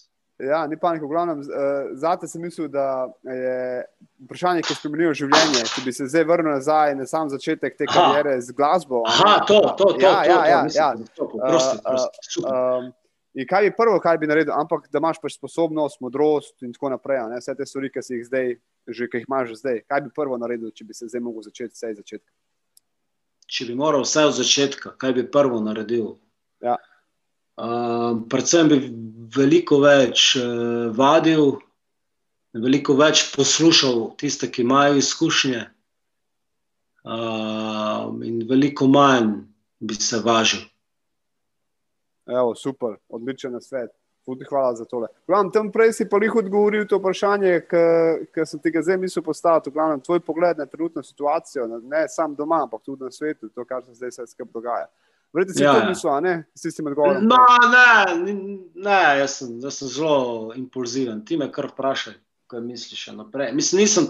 Ja, 0.42 0.64
ni 0.66 0.76
panike. 0.76 1.06
V 1.06 1.12
glavnem, 1.12 1.44
uh, 1.46 1.92
zate 2.00 2.26
sem 2.28 2.42
mislil, 2.42 2.66
da 2.68 3.06
je 3.22 3.84
vprašanje, 4.26 4.64
ki 4.66 4.74
spremenijo 4.74 5.12
življenje. 5.20 5.62
Če 5.70 5.84
bi 5.84 5.94
se 5.94 6.08
zdaj 6.10 6.26
vrnil 6.26 6.56
nazaj 6.56 6.96
na 6.98 7.06
sam 7.06 7.30
začetek 7.30 7.78
te 7.78 7.86
kariere 7.86 8.34
z 8.42 8.56
glasbo. 8.56 9.04
Aha, 9.06 9.36
to, 9.46 9.60
to, 9.78 9.92
to, 9.94 10.02
ja, 10.02 10.16
to, 10.24 10.32
ja, 10.32 10.40
to, 10.40 10.48
ja, 10.50 10.60
ja. 10.74 10.88
da 10.98 11.06
to, 11.14 11.28
prosti, 11.38 11.78
Uh, 11.78 11.86
prosti, 11.86 12.26
super. 12.34 12.58
Um, 12.58 12.90
in 13.35 13.47
kaj 13.51 13.68
bi 13.68 13.74
prvo, 13.76 13.99
kaj 14.03 14.18
bi 14.18 14.28
naredil, 14.30 14.55
ampak 14.55 14.87
da 14.93 15.03
imaš 15.03 15.18
pač 15.22 15.37
sposobnost, 15.37 16.01
modrost 16.05 16.62
in 16.62 16.72
tako 16.74 16.93
naprej, 16.95 17.22
ne, 17.30 17.41
vse 17.43 17.55
te 17.59 17.66
stvari, 17.66 17.91
ki 17.91 18.03
si 18.03 18.18
jih 18.18 18.26
zdaj, 18.28 18.51
že, 18.87 19.09
ki 19.11 19.22
jih 19.22 19.28
imaš 19.28 19.57
zdaj. 19.59 19.82
Kaj 19.91 20.05
bi 20.07 20.14
prvo 20.14 20.39
naredil, 20.41 20.70
če 20.74 20.87
bi 20.87 20.97
se 20.97 21.11
zdaj 21.11 21.22
mogel 21.24 21.47
začeti 21.47 21.74
vse 21.74 21.93
iz 21.93 22.01
začetka? 22.03 22.30
Če 23.51 23.68
bi 23.68 23.76
moral 23.78 24.07
vse 24.07 24.24
od 24.30 24.37
začetka, 24.39 24.95
kaj 25.01 25.16
bi 25.18 25.26
prvo 25.30 25.61
naredil? 25.64 26.14
Ja. 26.64 26.78
Uh, 27.55 28.24
predvsem 28.30 28.70
bi 28.70 28.78
veliko 29.35 29.78
več 29.82 30.32
uh, 30.41 30.91
vadil, 30.95 31.59
veliko 32.55 32.97
več 32.99 33.28
poslušal 33.35 34.14
tiste, 34.18 34.49
ki 34.51 34.62
imajo 34.64 34.99
izkušnje, 34.99 35.62
uh, 37.05 38.11
in 38.26 38.43
veliko 38.51 38.89
manj 38.91 39.45
bi 39.78 39.99
se 39.99 40.18
važil. 40.24 40.64
Evo, 42.26 42.54
super, 42.54 42.96
odličen 43.08 43.60
svet. 43.60 43.90
Tudi 44.24 44.44
hvala 44.48 44.74
za 44.74 44.84
tole. 44.88 45.08
Glavno, 45.28 45.50
tam 45.52 45.66
prej 45.72 45.92
si 45.92 46.06
pa 46.08 46.16
jih 46.22 46.36
odgovoril 46.40 46.86
to 46.88 46.96
vprašanje, 46.96 47.58
ki 48.32 48.44
sem 48.48 48.60
ti 48.64 48.70
ga 48.72 48.80
zdaj 48.82 48.96
mislil 49.02 49.22
postaviti. 49.24 49.70
Glavno, 49.70 49.98
tvoj 50.00 50.22
pogled 50.24 50.58
na 50.58 50.64
trenutno 50.66 51.02
situacijo, 51.04 51.66
ne 51.82 52.06
samo 52.08 52.34
doma, 52.34 52.62
ampak 52.64 52.80
tudi 52.86 53.04
na 53.04 53.10
svetu, 53.12 53.50
to, 53.52 53.66
kar 53.68 53.84
se 53.84 53.92
zdaj 53.98 54.14
vse 54.14 54.26
skupaj 54.32 54.52
dogaja. 54.54 54.86
Verjetno 55.34 55.54
si 55.54 55.62
Ja, 55.62 55.68
ja, 55.68 55.74
ja. 55.76 55.82
to 55.82 55.88
mislil, 55.88 56.12
a 56.12 56.20
ne? 56.20 56.34
Si 56.56 56.70
s 56.70 56.76
tem 56.78 56.86
odgovorom. 56.86 57.28
No, 57.28 57.36
ne, 57.68 58.32
ne 58.74 58.98
jaz, 59.18 59.36
sem, 59.42 59.58
jaz 59.60 59.82
sem 59.82 59.92
zelo 59.92 60.52
impulziven. 60.56 61.20
Ti 61.26 61.36
me 61.36 61.50
kar 61.52 61.68
vprašaj, 61.74 62.14
kaj 62.48 62.64
misliš 62.64 63.08
še 63.08 63.16
naprej. 63.18 63.52
Mislim, 63.52 63.82
nisem, 63.82 64.08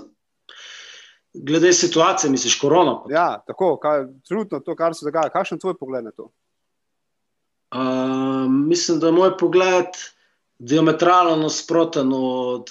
glede 1.34 1.72
situacije, 1.72 2.30
misliš 2.30 2.60
korona. 2.60 3.00
pa 3.02 3.12
Ja, 3.12 3.26
tako, 3.46 3.74
kaj, 3.82 4.06
trenutno 4.28 4.60
to, 4.60 4.76
kar 4.78 4.94
se 4.94 5.08
dogaja. 5.08 5.32
Kakšen 5.34 5.58
je 5.58 5.66
tvoj 5.66 5.78
pogled 5.80 6.04
na 6.04 6.12
to? 6.14 6.30
Uh, 7.74 8.50
mislim, 8.50 9.00
da 9.00 9.06
je 9.06 9.12
moj 9.12 9.38
pogled 9.38 9.96
diametralno 10.58 11.36
nasproten 11.36 12.12
od, 12.14 12.70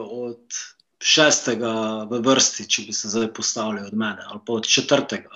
od 0.00 0.58
šestega 1.00 1.72
v 2.10 2.20
vrsti, 2.20 2.66
če 2.68 2.84
bi 2.86 2.92
se 2.92 3.08
zdaj 3.08 3.30
postavili 3.32 3.86
od 3.86 3.94
mene, 3.96 4.26
ali 4.28 4.40
pa 4.46 4.52
od 4.52 4.68
četrtega. 4.68 5.30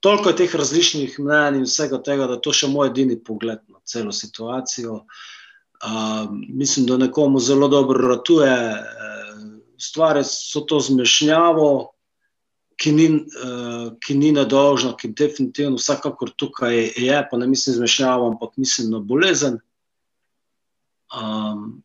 Toliko 0.00 0.32
je 0.32 0.36
teh 0.36 0.54
različnih 0.56 1.18
mnenj 1.20 1.60
in 1.60 1.68
vsega 1.68 2.00
tega, 2.02 2.26
da 2.26 2.38
je 2.38 2.44
to 2.48 2.56
še 2.56 2.72
moj 2.72 2.88
edini 2.88 3.18
pogled 3.20 3.60
na 3.68 3.78
celo 3.84 4.12
situacijo. 4.12 5.04
Uh, 5.82 6.32
mislim, 6.48 6.86
da 6.86 6.96
nekomu 6.96 7.40
zelo 7.40 7.68
dobro 7.68 8.08
ratuje. 8.08 8.56
Stvari 9.78 10.24
so 10.24 10.60
to 10.60 10.80
zmešnjavo, 10.80 11.91
ki 12.76 12.92
ni, 12.92 13.06
uh, 13.14 13.92
ki 14.00 14.14
ni 14.18 14.32
nedolžna, 14.32 14.94
ki 14.98 15.12
definitivno 15.16 15.78
vsakakor 15.80 16.32
tukaj 16.36 16.76
je, 16.96 17.18
pa 17.30 17.38
ne 17.38 17.46
mislim 17.46 17.76
zmešnjavo, 17.76 18.32
ampak 18.32 18.56
mislim 18.56 18.90
na 18.90 19.00
bolezen. 19.00 19.58
Um, 21.12 21.82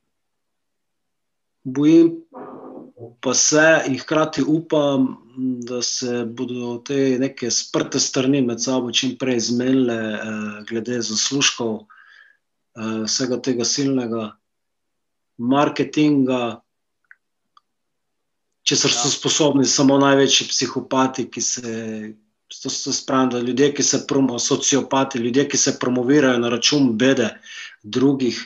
bojim 1.64 2.14
pa 3.22 3.34
se 3.34 3.84
in 3.88 3.98
hkrati 4.00 4.44
upam, 4.48 5.18
da 5.38 5.82
se 5.82 6.26
bodo 6.26 6.78
te 6.78 7.18
neke 7.20 7.52
sprte 7.52 8.00
strani 8.00 8.42
med 8.42 8.62
sabo 8.64 8.92
čim 8.92 9.18
prej 9.20 9.40
zmenile, 9.52 9.98
uh, 10.14 10.64
glede 10.70 11.02
zaslužkov 11.02 11.74
uh, 11.76 13.04
vsega 13.06 13.42
tega 13.42 13.66
silnega 13.66 14.32
marketinga. 15.38 16.62
Če 18.68 18.76
so 18.76 18.90
Ja. 18.92 19.10
sposobni 19.12 19.66
samo 19.66 19.96
največji 20.02 20.48
psihopati, 20.50 21.30
ki 21.32 21.42
se, 21.42 21.74
To 22.64 22.70
se 22.70 22.94
spravi, 22.94 23.30
da 23.32 23.40
ljudje, 23.40 23.74
ki 23.74 23.84
se 23.84 24.06
promo, 24.08 24.40
sociopati, 24.40 25.20
ljudje, 25.20 25.50
ki 25.50 25.58
se 25.58 25.80
promovirajo 25.80 26.40
na 26.40 26.50
račun 26.50 26.98
bede 26.98 27.30
drugih, 27.84 28.40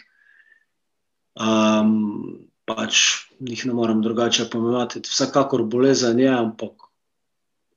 um, 1.38 2.48
pač 2.66 3.02
jih 3.40 3.66
ne 3.66 3.74
morem 3.74 4.02
drugače 4.02 4.48
pomenovati. 4.50 5.04
Vsekakor 5.06 5.64
bolezen 5.64 6.20
je, 6.20 6.30
ampak 6.34 6.90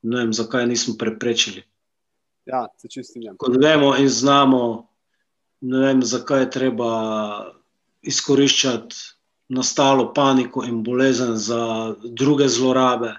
ne 0.01 0.17
vem, 0.17 0.33
zakaj 0.33 0.65
nismo 0.67 0.95
preprečili. 0.97 1.63
Ja, 2.45 2.67
se 2.77 2.89
čistim. 2.89 3.29
Kot 3.37 3.61
vemo 3.61 3.93
in 3.97 4.09
znamo, 4.09 4.87
ne 5.61 5.79
vem, 5.79 6.01
zakaj 6.01 6.41
je 6.41 6.49
treba 6.57 6.89
izkoriščati 8.01 9.14
nastalo 9.49 10.13
paniko 10.13 10.63
in 10.65 10.83
bolezen 10.83 11.35
za 11.37 11.95
druge 12.03 12.47
zlorabe 12.49 13.13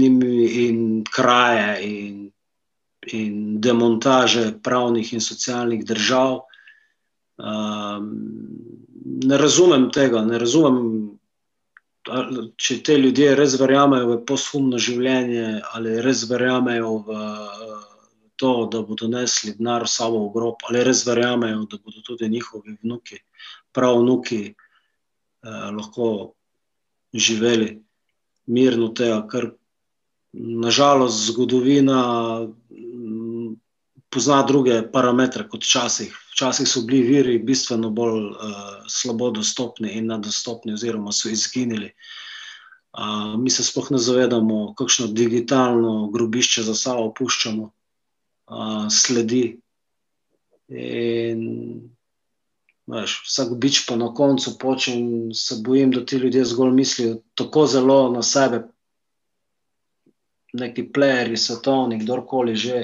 in 0.00 1.04
kraje 1.04 1.82
in, 1.82 2.30
in 3.12 3.60
demontaže 3.60 4.52
pravnih 4.62 5.12
in 5.12 5.20
socialnih 5.20 5.84
držav. 5.84 6.40
Ne 9.24 9.38
razumem 9.38 9.90
tega, 9.90 10.22
ne 10.24 10.38
razumem, 10.38 11.18
če 12.56 12.82
te 12.84 12.98
ljudje 13.00 13.34
res 13.34 13.56
verjamejo 13.60 14.10
v 14.12 14.20
posthumno 14.28 14.78
življenje 14.78 15.62
ali 15.72 16.00
res 16.04 16.26
verjamejo 16.28 16.98
v 17.06 17.18
to, 18.36 18.68
da 18.70 18.82
bodo 18.82 19.08
nesli 19.08 19.54
denar 19.56 19.86
v 19.86 19.88
sabo 19.88 20.24
v 20.26 20.32
grob, 20.34 20.64
ali 20.68 20.82
res 20.84 21.04
verjamejo, 21.06 21.64
da 21.70 21.78
bodo 21.78 22.02
tudi 22.04 22.28
njihovi 22.28 22.76
vnuki, 22.82 23.20
pravnuki 23.74 24.42
eh, 24.50 25.68
lahko 25.74 26.34
živeli 27.14 27.84
mirno 28.46 28.88
tega, 28.96 29.20
ker 29.30 29.50
nažalost 30.34 31.26
zgodovina 31.28 32.00
mm, 32.70 33.54
pozna 34.10 34.42
druge 34.42 34.80
parametre 34.92 35.46
kot 35.48 35.64
včasih. 35.64 36.14
Včasih 36.34 36.68
so 36.68 36.82
bili 36.82 37.02
viri 37.06 37.38
bistveno 37.38 37.90
bolj 37.90 38.30
uh, 38.30 38.36
slabo 38.90 39.30
dostopni 39.30 39.94
in 39.98 40.10
nadostopni 40.10 40.74
oziroma 40.74 41.12
so 41.12 41.30
izginili. 41.30 41.92
Uh, 42.94 43.34
mi 43.38 43.50
se 43.50 43.64
sploh 43.64 43.90
ne 43.90 43.98
zavedamo, 43.98 44.74
kakšno 44.78 45.06
digitalno 45.06 46.10
grobišče 46.14 46.62
za 46.62 46.74
sabo 46.74 47.08
opuščamo, 47.10 47.70
uh, 48.50 48.86
sledi. 48.90 49.44
In 50.68 51.93
Veš, 52.86 53.12
vsak 53.24 53.54
bič 53.56 53.86
pa 53.88 53.96
na 53.96 54.10
koncu 54.14 54.58
poče 54.60 54.92
in 54.92 55.30
se 55.34 55.56
bojim, 55.64 55.90
da 55.90 56.04
ti 56.04 56.16
ljudje 56.20 56.44
zgolj 56.44 56.72
mislijo 56.72 57.16
tako 57.34 57.66
zelo 57.66 58.10
na 58.12 58.22
sebe, 58.22 58.60
neki 60.52 60.84
plejeri, 60.92 61.36
svetovni, 61.36 61.98
kdorkoli 62.02 62.56
že, 62.56 62.82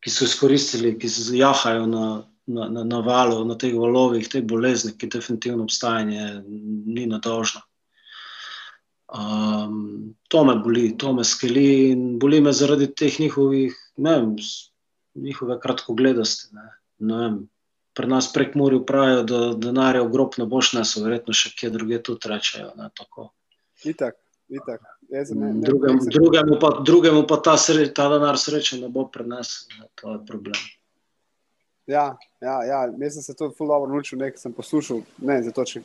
ki 0.00 0.10
so 0.10 0.24
izkoristili, 0.24 0.96
ki 0.98 1.08
se 1.08 1.36
jahajo 1.36 1.86
na, 1.86 2.06
na, 2.46 2.68
na, 2.68 2.84
na 2.84 3.00
valu, 3.04 3.42
na 3.44 3.58
teh 3.58 3.74
valovih, 3.76 4.28
te 4.28 4.42
bolezni, 4.42 4.94
ki 4.98 5.10
definitivno 5.12 5.66
obstajanje 5.68 6.42
ni 6.46 7.06
nadožno. 7.06 7.60
Um, 9.08 10.14
to 10.28 10.44
me 10.44 10.56
boli, 10.64 10.90
to 10.98 11.12
me 11.16 11.24
skeli 11.24 11.92
in 11.92 12.18
boli 12.20 12.40
me 12.44 12.52
zaradi 12.52 12.90
teh 12.94 13.20
njihovih, 13.20 13.76
ne 13.96 14.16
vem, 14.16 14.34
njihove 15.14 15.60
kratkogledosti. 15.60 16.50
Ne, 16.56 16.66
ne 16.98 17.22
vem, 17.22 17.38
pri 17.98 18.06
nas 18.06 18.32
prek 18.32 18.54
Murja 18.54 18.78
pravijo, 18.86 19.22
da 19.26 19.38
denarja 19.58 20.04
v 20.06 20.12
grob 20.14 20.36
ne 20.38 20.44
boš 20.46 20.70
nesel, 20.78 21.02
verjetno 21.08 21.34
še 21.34 21.50
kje 21.58 21.70
druge 21.74 21.98
tudi 22.06 22.30
rečejo. 22.30 22.70
Ne, 22.78 22.86
itak, 23.90 24.14
itak. 24.46 24.84
Ne, 25.10 25.24
ne, 25.24 25.50
drugemu, 25.66 26.04
ne, 26.04 26.12
drugemu, 26.14 26.58
pa, 26.62 26.70
drugemu 26.86 27.24
pa 27.26 27.40
ta, 27.42 27.56
sre, 27.58 27.88
ta 27.96 28.06
denar 28.12 28.38
sreče 28.38 28.78
ne 28.78 28.90
bo 28.92 29.08
prenesel, 29.10 29.80
ne, 29.80 29.88
to 29.98 30.12
je 30.14 30.20
problem. 30.28 30.60
Ja, 31.90 32.12
ja, 32.44 32.54
ja. 32.68 32.84
jaz 32.86 33.18
sem 33.18 33.26
se 33.26 33.34
to 33.34 33.50
zelo 33.50 33.72
dobro 33.72 33.90
naučil, 33.90 34.20
nekaj 34.22 34.44
sem 34.44 34.54
poslušal, 34.54 35.02
ne 35.18 35.40
zato, 35.48 35.64
če 35.66 35.82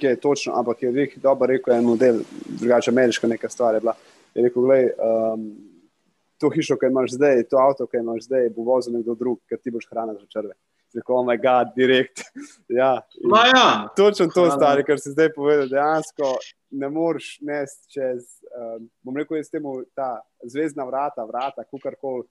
je 0.00 0.14
točno, 0.22 0.54
ampak 0.56 0.86
je 0.86 0.94
Rik 0.96 1.18
dobro 1.20 1.50
rekel, 1.50 1.76
en 1.76 1.84
model, 1.84 2.22
drugače 2.46 2.94
ameriška 2.94 3.28
neka 3.28 3.52
stvar 3.52 3.76
je 3.76 3.84
bila. 3.84 3.98
Je 4.32 4.46
rekel, 4.48 4.64
gledaj, 4.64 4.92
um, 4.96 5.46
to 6.40 6.48
hišo, 6.54 6.80
ki 6.80 6.88
imaš 6.88 7.18
zdaj, 7.18 7.44
to 7.52 7.60
avto, 7.60 7.84
ki 7.90 8.00
imaš 8.00 8.30
zdaj, 8.30 8.48
bo 8.56 8.64
vozil 8.64 8.96
nekdo 8.96 9.18
drug, 9.18 9.42
ker 9.50 9.60
ti 9.60 9.74
boš 9.74 9.90
hrana 9.90 10.16
za 10.16 10.24
črve 10.30 10.56
tako, 10.94 11.20
oh, 11.20 11.26
moj 11.26 11.38
bog, 11.42 11.74
direkt. 11.76 12.24
ja, 12.80 12.92
ja. 13.54 13.68
Točno 13.96 14.26
to, 14.34 14.50
stari, 14.50 14.84
kar 14.84 15.00
si 15.00 15.14
zdaj 15.14 15.32
povedal, 15.36 15.68
dejansko 15.70 16.34
ne 16.70 16.90
moreš 16.90 17.38
nesti 17.40 17.92
čez. 17.94 18.26
Um, 18.50 18.90
bom 19.02 19.16
rekel, 19.16 19.38
jaz 19.40 19.50
temu 19.50 19.80
ta 19.94 20.20
zvezdna 20.46 20.84
vrata, 20.88 21.24
vrata, 21.26 21.66
kukorkoli 21.70 22.26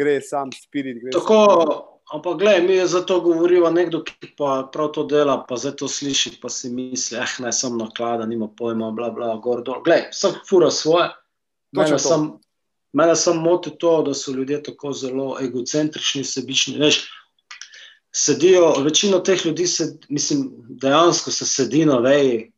gre, 0.00 0.20
sam 0.20 0.52
spirit. 0.52 1.00
Gre 1.02 1.10
tako, 1.10 1.38
sam. 1.44 1.78
ampak 2.16 2.38
gledaj, 2.38 2.62
mi 2.62 2.74
je 2.74 2.86
za 2.86 3.00
to 3.06 3.20
govorila 3.20 3.70
nekdo, 3.70 4.02
ki 4.04 4.32
pa 4.38 4.68
prav 4.72 4.92
to 4.96 5.04
dela, 5.04 5.40
pa 5.48 5.56
zdaj 5.56 5.76
to 5.82 5.88
sliši, 5.88 6.38
pa 6.42 6.48
si 6.48 6.70
misli, 6.70 7.18
eh, 7.18 7.36
naj 7.44 7.52
sem 7.52 7.78
naklada, 7.78 8.26
nima 8.26 8.48
pojma, 8.58 8.90
bla, 8.90 9.10
bla, 9.10 9.34
gor, 9.42 9.64
dol. 9.66 9.82
Glej, 9.84 10.08
vsak 10.14 10.44
fura 10.48 10.70
svoje. 10.70 11.10
Mene 11.76 11.98
sem, 12.02 12.30
mene 12.92 13.16
sem 13.16 13.36
moti 13.38 13.70
to, 13.78 14.02
da 14.02 14.14
so 14.14 14.32
ljudje 14.34 14.62
tako 14.70 14.92
zelo 14.92 15.36
egocentrični, 15.42 16.24
sebični. 16.24 16.78
Veš, 16.80 17.04
sedijo, 18.12 18.72
večino 18.84 19.18
teh 19.18 19.46
ljudi, 19.46 19.66
se, 19.66 19.98
mislim, 20.08 20.50
dejansko 20.68 21.30
se 21.30 21.46
sedi 21.46 21.84
na 21.86 21.98
veji, 21.98 22.52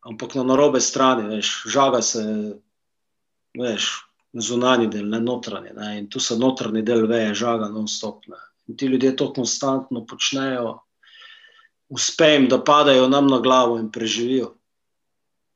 ampak 0.00 0.34
na 0.34 0.56
robe 0.56 0.80
strani, 0.80 1.28
veš, 1.28 1.62
žaga 1.66 2.02
se, 2.02 2.22
veš, 3.58 3.90
zunani 4.32 4.86
del, 4.90 5.08
ne 5.10 5.20
notranji. 5.20 5.74
Ne, 5.76 5.98
in 5.98 6.08
tu 6.10 6.20
se 6.20 6.38
notranji 6.38 6.82
del 6.82 7.06
veje, 7.06 7.34
žaga 7.34 7.68
non-stop. 7.68 8.24
In 8.68 8.76
ti 8.76 8.86
ljudje 8.86 9.16
to 9.16 9.32
konstantno 9.32 10.06
počnejo, 10.06 10.78
uspe 11.88 12.32
jim, 12.32 12.48
da 12.48 12.62
padajo 12.64 13.08
nam 13.08 13.26
na 13.26 13.40
glavo 13.40 13.78
in 13.78 13.90
preživijo. 13.90 14.54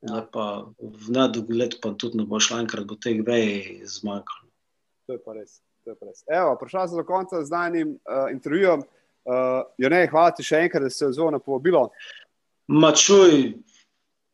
Ne, 0.02 0.24
pa 0.32 0.66
v 0.78 1.12
nedogled 1.14 1.78
pa 1.80 1.94
tudi 1.94 2.18
ne 2.18 2.26
bo 2.28 2.40
šlo 2.40 2.58
enkrat, 2.60 2.84
bo 2.84 2.98
teh 3.00 3.22
vej 3.24 3.86
zmanjkalo. 3.88 4.50
To 5.06 5.16
je 5.16 5.22
pa 5.22 5.38
res. 5.38 5.60
Evo, 5.86 6.56
prišla 6.60 6.88
sem 6.88 6.98
do 6.98 7.04
konca 7.04 7.44
z 7.44 7.50
najnim 7.50 7.94
uh, 7.94 8.26
intervjujem. 8.32 8.84
Uh, 9.24 9.64
ne, 9.78 10.04
hvala 10.12 10.34
ti 10.36 10.44
še 10.44 10.64
enkrat, 10.66 10.84
da 10.84 10.92
si 10.92 11.00
se 11.00 11.08
odzval 11.08 11.32
na 11.32 11.40
povabilo. 11.40 11.86
Mačuj, 12.68 13.54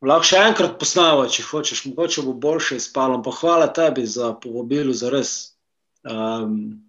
lahko 0.03 0.27
še 0.27 0.43
enkrat 0.49 0.77
posnamo, 0.79 1.27
če 1.31 1.47
hočeš, 1.47 1.85
mogoče 1.89 2.23
bo 2.27 2.35
boljše 2.47 2.79
izpalo. 2.79 3.21
Pa 3.23 3.35
hvala 3.39 3.67
tebi 3.75 4.05
za 4.07 4.33
povabilo, 4.39 4.95
za 4.95 5.11
res. 5.13 5.35
Um, 6.07 6.81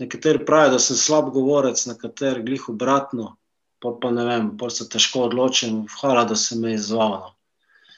nekateri 0.00 0.44
pravijo, 0.46 0.76
da 0.76 0.78
sem 0.82 0.96
slab 0.96 1.30
govorec, 1.34 1.82
nekateri 1.86 2.42
glih 2.46 2.68
obratno, 2.72 3.34
pa, 3.82 3.92
pa 4.00 4.10
ne 4.14 4.24
vem, 4.24 4.48
pa 4.58 4.70
se 4.72 4.88
težko 4.88 5.26
odločim. 5.28 5.84
Hvala, 6.00 6.24
da 6.30 6.38
si 6.38 6.58
me 6.58 6.74
izzval. 6.78 7.30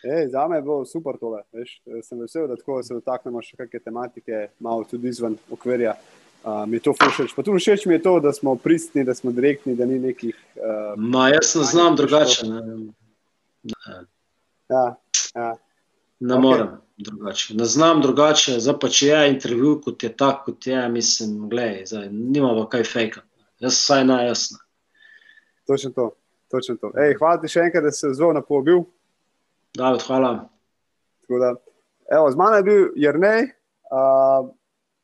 Ej, 0.05 0.29
za 0.29 0.49
me 0.49 0.57
je 0.57 0.63
bilo 0.63 0.85
super 0.85 1.17
tole. 1.21 1.43
Veš, 1.53 1.77
sem 2.03 2.19
vesel, 2.19 2.49
da 2.51 2.57
se 2.83 2.95
dotaknemo 2.95 3.43
še 3.43 3.57
kakšne 3.57 3.81
tematike, 3.85 4.49
malo 4.59 4.85
tudi 4.89 5.13
izven 5.13 5.37
okvirja. 5.51 5.95
Uh, 6.43 6.65
mi 6.67 6.81
je 6.81 6.89
to 6.89 6.95
všeč. 6.99 7.37
Pa 7.37 7.45
tudi 7.47 7.63
všeč 7.63 7.87
mi 7.87 7.95
je 7.95 8.03
to, 8.03 8.17
da 8.21 8.33
smo 8.35 8.57
pristni, 8.59 9.05
da 9.07 9.15
smo 9.15 9.31
direktni, 9.31 9.77
da 9.79 9.87
ni 9.87 10.01
nekih. 10.03 10.35
Uh, 10.59 10.99
Ma, 10.99 11.29
jaz 11.31 11.55
ne 11.55 11.67
znam 11.71 11.97
drugače. 11.97 12.47
Ne, 12.51 12.63
ne. 13.63 13.99
Ja, 14.73 14.87
ja. 15.35 15.53
ne 16.19 16.35
okay. 16.35 16.43
morem 16.43 16.73
drugače. 16.99 17.55
Ne 17.55 17.65
znam 17.65 18.03
drugače. 18.03 18.57
Zdaj 18.59 18.79
pa 18.83 18.91
če 18.91 19.13
je 19.13 19.21
intervju, 19.37 19.77
kot 19.85 20.03
je 20.03 20.11
tak, 20.17 20.43
kot 20.49 20.67
je, 20.67 20.81
mislim, 20.89 21.47
gledaj, 21.53 22.11
nimamo 22.11 22.67
kaj 22.67 22.89
fejka. 22.91 23.23
Jaz 23.63 23.79
vsaj 23.79 24.05
najjasno. 24.11 24.59
Točno 25.67 25.91
to. 25.95 26.11
Točno 26.51 26.75
to. 26.81 26.91
Ej, 26.99 27.15
hvala 27.23 27.39
ti 27.39 27.49
še 27.49 27.69
enkrat, 27.69 27.87
da 27.87 27.95
si 27.95 28.03
se 28.03 28.11
zelo 28.19 28.33
napobil. 28.35 28.83
David, 29.77 30.03
hvala. 30.07 30.49
Da, 31.29 31.55
evo, 32.17 32.31
z 32.31 32.37
mano 32.37 32.57
je 32.57 32.63
bil 32.63 32.89
Jrnej, 32.97 33.43
uh, 33.43 34.51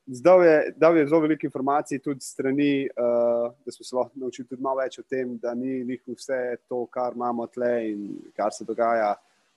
zdaj 0.06 0.46
je 0.46 0.74
dal 0.76 0.96
je 0.96 1.06
zelo 1.06 1.20
veliko 1.20 1.46
informacij, 1.46 2.02
tudi 2.04 2.20
strani, 2.20 2.88
uh, 2.88 3.48
da 3.64 3.72
smo 3.72 3.84
se 3.84 3.96
lahko 3.96 4.12
naučili 4.14 4.48
tudi 4.48 4.62
malo 4.62 4.82
več 4.82 4.98
o 4.98 5.02
tem, 5.08 5.38
da 5.38 5.54
ni 5.54 6.00
vse 6.06 6.56
to, 6.68 6.84
kar 6.92 7.16
imamo 7.16 7.46
tle 7.46 7.72
in 7.88 8.02
kar 8.36 8.52
se 8.52 8.64
dogaja 8.68 9.14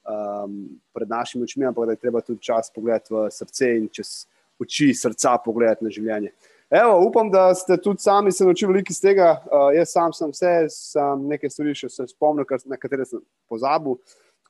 um, 0.08 0.80
pred 0.94 1.10
našimi 1.10 1.44
očmi, 1.44 1.66
ampak 1.66 1.86
da 1.86 1.92
je 1.92 2.04
treba 2.08 2.22
tudi 2.22 2.40
čas 2.40 2.72
pogledati 2.76 3.14
v 3.14 3.28
srce 3.32 3.76
in 3.78 3.92
čez 3.92 4.26
oči 4.60 4.94
srca 4.94 5.36
pogledati 5.44 5.84
na 5.84 5.92
življenje. 5.92 6.32
Evo, 6.72 7.04
upam, 7.04 7.28
da 7.28 7.50
ste 7.56 7.76
tudi 7.84 8.00
sami 8.00 8.32
se 8.32 8.46
naučili 8.48 8.72
veliko 8.72 8.96
iz 8.96 9.02
tega. 9.04 9.42
Uh, 9.44 9.74
jaz 9.76 9.92
sam 9.92 10.14
sem 10.16 10.32
vse, 10.32 10.56
sem 10.72 11.28
nekaj 11.36 11.52
stvari 11.52 11.76
še 11.76 11.92
se 11.92 12.08
spomnil, 12.16 12.48
na 12.64 12.80
katere 12.80 13.04
sem 13.06 13.20
pozabil. 13.52 14.00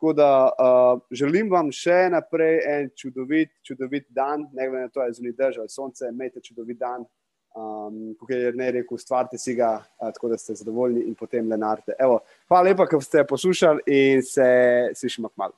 Tako 0.02 0.14
da 0.14 0.50
uh, 0.50 1.00
želim 1.14 1.52
vam 1.54 1.68
še 1.70 2.08
naprej 2.10 2.56
en 2.66 2.88
čudovit, 2.98 3.52
čudovit 3.62 4.08
dan, 4.10 4.48
ne 4.50 4.66
glede 4.66 4.88
na 4.88 4.90
to, 4.90 5.04
ali 5.04 5.14
zunaj 5.14 5.36
država, 5.38 5.70
sonce, 5.70 6.10
imejte 6.10 6.42
čudovit 6.42 6.80
dan. 6.80 7.06
Um, 7.54 8.16
Kot 8.18 8.32
je 8.34 8.50
ne 8.58 8.72
rekel, 8.74 8.98
stvarite 8.98 9.38
si 9.38 9.54
ga, 9.54 9.76
uh, 9.78 10.10
tako 10.16 10.32
da 10.32 10.40
ste 10.42 10.58
zadovoljni 10.58 11.04
in 11.06 11.14
potem 11.20 11.46
lenarte. 11.54 11.94
Evo, 12.02 12.18
hvala 12.50 12.72
lepa, 12.72 12.90
ker 12.90 13.04
ste 13.06 13.28
poslušali 13.30 13.86
in 13.94 14.26
se 14.26 14.48
slišimo 14.98 15.30
k 15.30 15.38
malu. 15.44 15.54